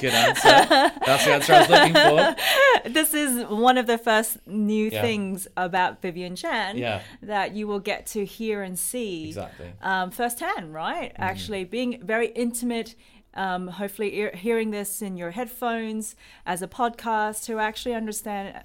Good 0.01 0.13
answer. 0.13 0.91
That's 1.05 1.25
the 1.25 1.31
answer 1.33 1.53
I 1.53 1.59
was 1.59 1.69
looking 1.69 1.93
for. 1.93 2.89
this 2.89 3.13
is 3.13 3.45
one 3.45 3.77
of 3.77 3.85
the 3.87 3.97
first 3.97 4.37
new 4.47 4.89
Yeah. 4.89 5.01
things 5.01 5.47
about 5.55 6.01
Vivian 6.01 6.35
Chan 6.35 6.77
Yeah. 6.77 7.01
that 7.21 7.53
you 7.55 7.67
will 7.67 7.79
get 7.79 8.07
to 8.07 8.25
hear 8.25 8.63
and 8.63 8.77
see 8.79 9.27
Exactly. 9.27 9.71
um, 9.81 10.11
firsthand, 10.11 10.73
right? 10.73 11.13
Mm-hmm. 11.13 11.23
Actually, 11.23 11.63
being 11.65 11.99
very 12.03 12.27
intimate. 12.29 12.95
Um, 13.37 13.67
hopefully, 13.67 14.15
ear- 14.15 14.33
hearing 14.33 14.71
this 14.71 15.01
in 15.01 15.17
your 15.17 15.31
headphones 15.31 16.15
as 16.45 16.61
a 16.61 16.67
podcast 16.69 17.43
to 17.45 17.59
actually 17.59 17.93
understand 17.93 18.63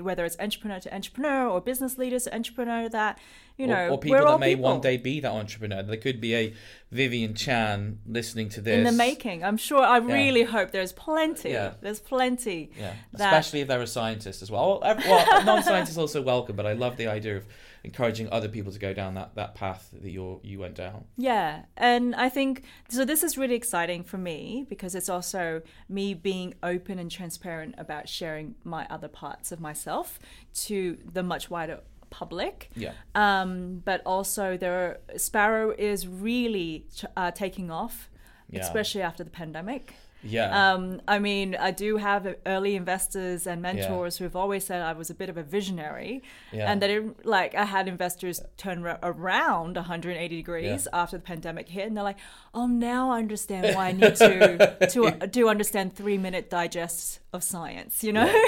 whether 0.00 0.24
it's 0.24 0.36
entrepreneur 0.40 0.80
to 0.80 0.94
entrepreneur 0.94 1.46
or 1.46 1.60
business 1.60 1.98
leaders 1.98 2.24
to 2.24 2.34
entrepreneur 2.34 2.88
that 2.88 3.18
you 3.58 3.66
know 3.66 3.88
or, 3.88 3.90
or 3.90 3.98
people 3.98 4.24
that 4.24 4.40
may 4.40 4.54
people 4.54 4.70
one 4.70 4.80
day 4.80 4.96
be 4.96 5.20
that 5.20 5.30
entrepreneur. 5.30 5.82
There 5.82 5.96
could 5.96 6.20
be 6.20 6.34
a 6.34 6.54
Vivian 6.90 7.34
Chan 7.34 7.98
listening 8.06 8.48
to 8.50 8.60
this 8.60 8.78
in 8.78 8.84
the 8.84 8.92
making. 8.92 9.44
I'm 9.44 9.56
sure. 9.56 9.82
I 9.82 9.98
really 9.98 10.44
hope 10.44 10.70
there's 10.70 10.92
plenty. 10.92 11.50
Yeah. 11.50 11.74
There's 11.80 12.00
plenty. 12.00 12.70
Yeah, 12.78 12.94
that- 13.12 13.32
especially 13.32 13.60
if 13.60 13.68
they're 13.68 13.82
a 13.82 13.86
scientist 13.86 14.42
as 14.42 14.50
well. 14.50 14.80
Well, 14.80 14.96
well 15.06 15.44
non-scientists 15.44 15.98
also 15.98 16.22
welcome, 16.22 16.56
but 16.56 16.66
I 16.66 16.72
love 16.72 16.96
the 16.96 17.08
idea 17.08 17.36
of 17.36 17.46
encouraging 17.84 18.28
other 18.30 18.48
people 18.48 18.70
to 18.72 18.78
go 18.78 18.92
down 18.94 19.14
that, 19.14 19.34
that 19.34 19.54
path 19.54 19.90
that 19.92 20.10
you 20.10 20.40
you 20.42 20.58
went 20.58 20.74
down. 20.74 21.04
Yeah, 21.16 21.62
and 21.76 22.14
I 22.14 22.28
think 22.28 22.62
so. 22.88 23.04
This 23.04 23.22
is 23.22 23.36
really 23.36 23.54
exciting 23.54 24.04
for 24.04 24.18
me 24.18 24.66
because 24.68 24.94
it's 24.94 25.08
also 25.08 25.62
me 25.88 26.14
being 26.14 26.54
open 26.62 26.98
and 26.98 27.10
transparent 27.10 27.74
about 27.78 28.08
sharing 28.08 28.54
my 28.64 28.86
other 28.88 29.08
parts 29.08 29.52
of 29.52 29.60
myself 29.60 30.18
to 30.54 30.98
the 31.12 31.22
much 31.22 31.50
wider 31.50 31.80
public. 32.10 32.70
Yeah. 32.76 32.92
Um, 33.14 33.82
but 33.84 34.02
also, 34.06 34.56
there 34.56 35.00
Sparrow 35.16 35.74
is 35.76 36.06
really 36.06 36.86
ch- 36.94 37.06
uh, 37.16 37.30
taking 37.30 37.70
off, 37.70 38.10
Yeah. 38.50 38.60
especially 38.60 39.02
after 39.02 39.24
the 39.24 39.30
pandemic. 39.30 39.94
Yeah. 40.24 40.72
Um, 40.72 41.00
I 41.08 41.18
mean, 41.18 41.56
I 41.56 41.70
do 41.72 41.96
have 41.96 42.34
early 42.46 42.76
investors 42.76 43.46
and 43.46 43.60
mentors 43.60 44.18
who've 44.18 44.36
always 44.36 44.64
said 44.64 44.80
I 44.82 44.92
was 44.92 45.10
a 45.10 45.14
bit 45.14 45.28
of 45.28 45.36
a 45.36 45.42
visionary, 45.42 46.22
Yeah. 46.52 46.70
and 46.70 46.80
that 46.82 46.90
it, 46.90 47.26
like 47.26 47.54
I 47.54 47.64
had 47.64 47.88
investors 47.88 48.40
turn 48.56 48.82
ra- 48.82 48.98
around 49.02 49.76
180 49.76 50.36
degrees 50.36 50.86
Yeah. 50.92 51.00
after 51.02 51.16
the 51.18 51.22
pandemic 51.22 51.68
hit, 51.68 51.86
and 51.88 51.96
they're 51.96 52.04
like, 52.04 52.18
"Oh, 52.54 52.66
now 52.66 53.10
I 53.10 53.18
understand 53.18 53.74
why 53.74 53.88
I 53.88 53.92
need 53.92 54.14
to 54.16 54.86
to 54.90 55.26
do 55.38 55.48
understand 55.48 55.96
three 55.96 56.18
minute 56.18 56.48
digests 56.50 57.18
of 57.32 57.42
science." 57.42 58.04
You 58.04 58.12
know? 58.12 58.26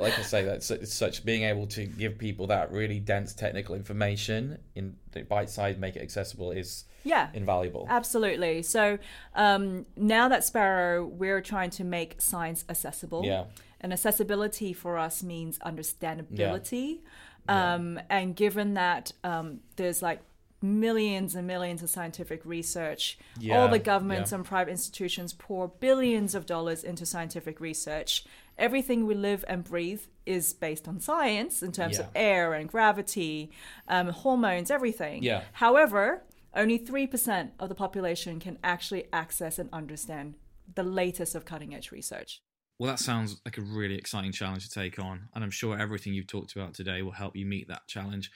like 0.00 0.18
I 0.18 0.22
say, 0.22 0.44
that's 0.44 0.70
it's 0.70 0.94
such 0.94 1.24
being 1.24 1.42
able 1.42 1.66
to 1.68 1.86
give 1.86 2.18
people 2.18 2.46
that 2.48 2.70
really 2.70 3.00
dense 3.00 3.34
technical 3.34 3.74
information 3.74 4.58
in 4.74 4.96
the 5.12 5.22
bite 5.22 5.50
size, 5.50 5.76
make 5.76 5.96
it 5.96 6.02
accessible 6.02 6.52
is 6.52 6.84
yeah. 7.04 7.28
invaluable. 7.34 7.86
Absolutely. 7.88 8.62
So 8.62 8.98
um, 9.34 9.86
now 9.96 10.28
that 10.28 10.44
Sparrow, 10.44 11.04
we're 11.06 11.40
trying 11.40 11.70
to 11.70 11.84
make 11.84 12.20
science 12.20 12.64
accessible. 12.68 13.24
Yeah. 13.24 13.44
And 13.80 13.92
accessibility 13.92 14.72
for 14.72 14.98
us 14.98 15.22
means 15.22 15.58
understandability. 15.60 17.00
Um, 17.48 17.98
And 18.10 18.36
given 18.36 18.74
that 18.74 19.12
um, 19.24 19.60
there's 19.76 20.02
like 20.02 20.20
millions 20.62 21.34
and 21.34 21.46
millions 21.46 21.82
of 21.82 21.88
scientific 21.88 22.44
research, 22.44 23.18
Yeah, 23.38 23.58
all 23.58 23.68
the 23.68 23.78
governments 23.78 24.30
yeah. 24.30 24.36
and 24.38 24.44
private 24.44 24.70
institutions 24.70 25.32
pour 25.32 25.68
billions 25.68 26.34
of 26.34 26.44
dollars 26.44 26.84
into 26.84 27.06
scientific 27.06 27.60
research. 27.60 28.24
Everything 28.58 29.06
we 29.06 29.14
live 29.14 29.44
and 29.48 29.64
breathe 29.64 30.02
is 30.26 30.52
based 30.52 30.86
on 30.86 31.00
science 31.00 31.62
in 31.62 31.72
terms 31.72 31.98
of 31.98 32.06
air 32.14 32.52
and 32.52 32.68
gravity, 32.68 33.50
um, 33.88 34.08
hormones, 34.08 34.70
everything. 34.70 35.22
Yeah. 35.22 35.42
However, 35.52 36.22
only 36.54 36.78
3% 36.78 37.50
of 37.58 37.68
the 37.68 37.74
population 37.74 38.40
can 38.40 38.58
actually 38.62 39.04
access 39.12 39.58
and 39.58 39.68
understand 39.72 40.34
the 40.74 40.82
latest 40.82 41.34
of 41.34 41.44
cutting 41.44 41.74
edge 41.74 41.90
research. 41.90 42.42
Well, 42.78 42.90
that 42.90 42.98
sounds 42.98 43.40
like 43.44 43.58
a 43.58 43.62
really 43.62 43.96
exciting 43.96 44.32
challenge 44.32 44.66
to 44.66 44.74
take 44.74 44.98
on, 44.98 45.28
and 45.34 45.44
I'm 45.44 45.50
sure 45.50 45.78
everything 45.78 46.14
you've 46.14 46.26
talked 46.26 46.56
about 46.56 46.74
today 46.74 47.02
will 47.02 47.12
help 47.12 47.36
you 47.36 47.44
meet 47.44 47.68
that 47.68 47.86
challenge. 47.86 48.30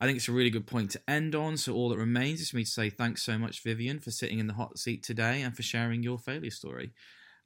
I 0.00 0.06
think 0.06 0.16
it's 0.16 0.28
a 0.28 0.32
really 0.32 0.50
good 0.50 0.68
point 0.68 0.92
to 0.92 1.00
end 1.08 1.34
on. 1.34 1.56
So, 1.56 1.74
all 1.74 1.88
that 1.88 1.98
remains 1.98 2.40
is 2.40 2.50
for 2.50 2.56
me 2.56 2.64
to 2.64 2.70
say 2.70 2.90
thanks 2.90 3.24
so 3.24 3.36
much, 3.38 3.62
Vivian, 3.62 3.98
for 3.98 4.12
sitting 4.12 4.38
in 4.38 4.46
the 4.46 4.54
hot 4.54 4.78
seat 4.78 5.02
today 5.02 5.42
and 5.42 5.56
for 5.56 5.62
sharing 5.62 6.04
your 6.04 6.18
failure 6.18 6.52
story. 6.52 6.92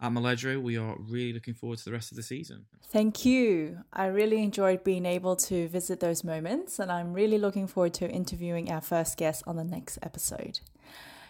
At 0.02 0.10
Moledro, 0.10 0.60
we 0.60 0.76
are 0.76 0.96
really 0.98 1.32
looking 1.32 1.54
forward 1.54 1.78
to 1.78 1.84
the 1.84 1.92
rest 1.92 2.10
of 2.10 2.16
the 2.16 2.24
season. 2.24 2.66
Thank 2.88 3.24
you. 3.24 3.84
I 3.92 4.06
really 4.06 4.42
enjoyed 4.42 4.82
being 4.82 5.06
able 5.06 5.36
to 5.36 5.68
visit 5.68 6.00
those 6.00 6.24
moments, 6.24 6.80
and 6.80 6.90
I'm 6.90 7.12
really 7.12 7.38
looking 7.38 7.68
forward 7.68 7.94
to 7.94 8.10
interviewing 8.10 8.68
our 8.68 8.80
first 8.80 9.16
guest 9.16 9.44
on 9.46 9.54
the 9.54 9.62
next 9.62 10.00
episode. 10.02 10.58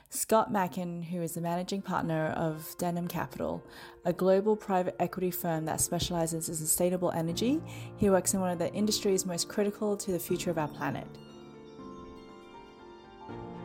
Scott 0.09 0.51
Mackin, 0.51 1.03
who 1.03 1.21
is 1.21 1.33
the 1.33 1.43
managing 1.43 1.83
partner 1.83 2.29
of 2.29 2.75
Denham 2.79 3.09
Capital, 3.09 3.63
a 4.07 4.13
global 4.15 4.57
private 4.57 4.97
equity 4.99 5.31
firm 5.31 5.67
that 5.67 5.83
specializes 5.83 6.49
in 6.49 6.55
sustainable 6.55 7.13
energy, 7.13 7.61
he 7.99 8.09
works 8.09 8.33
in 8.33 8.41
one 8.41 8.51
of 8.51 8.59
the 8.59 8.73
industries 8.73 9.27
most 9.27 9.51
critical 9.51 9.99
to 9.99 10.13
the 10.13 10.19
future 10.19 10.51
of 10.51 10.57
our 10.57 10.69
planet. 10.69 11.07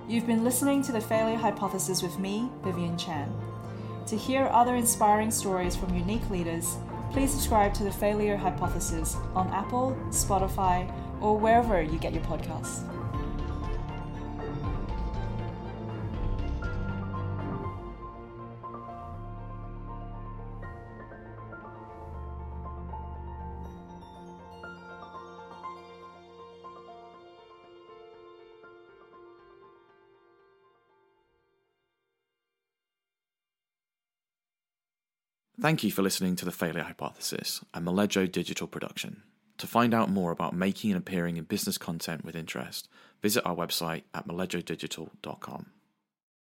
You've 0.09 0.27
been 0.27 0.43
listening 0.43 0.81
to 0.83 0.91
the 0.91 1.01
Failure 1.01 1.37
Hypothesis 1.37 2.01
with 2.01 2.19
me, 2.19 2.49
Vivian 2.63 2.97
Chan. 2.97 3.56
To 4.07 4.15
hear 4.15 4.49
other 4.53 4.75
inspiring 4.75 5.31
stories 5.31 5.75
from 5.75 5.93
unique 5.93 6.29
leaders, 6.29 6.77
please 7.11 7.29
subscribe 7.29 7.73
to 7.73 7.83
the 7.83 7.91
Failure 7.91 8.37
Hypothesis 8.37 9.17
on 9.35 9.49
Apple, 9.49 9.97
Spotify, 10.11 10.89
or 11.19 11.37
wherever 11.37 11.81
you 11.81 11.99
get 11.99 12.13
your 12.13 12.23
podcasts. 12.23 12.85
Thank 35.67 35.83
you 35.83 35.91
for 35.91 36.01
listening 36.01 36.37
to 36.37 36.45
The 36.45 36.53
Failure 36.53 36.83
Hypothesis, 36.83 37.59
a 37.73 37.81
Moledro 37.81 38.31
digital 38.31 38.67
production. 38.67 39.23
To 39.57 39.67
find 39.67 39.93
out 39.93 40.09
more 40.09 40.31
about 40.31 40.55
making 40.55 40.91
and 40.91 40.97
appearing 40.97 41.35
in 41.35 41.43
business 41.43 41.77
content 41.77 42.23
with 42.23 42.37
interest, 42.37 42.87
visit 43.21 43.45
our 43.45 43.53
website 43.53 44.03
at 44.13 44.25
moledrodigital.com. 44.25 45.65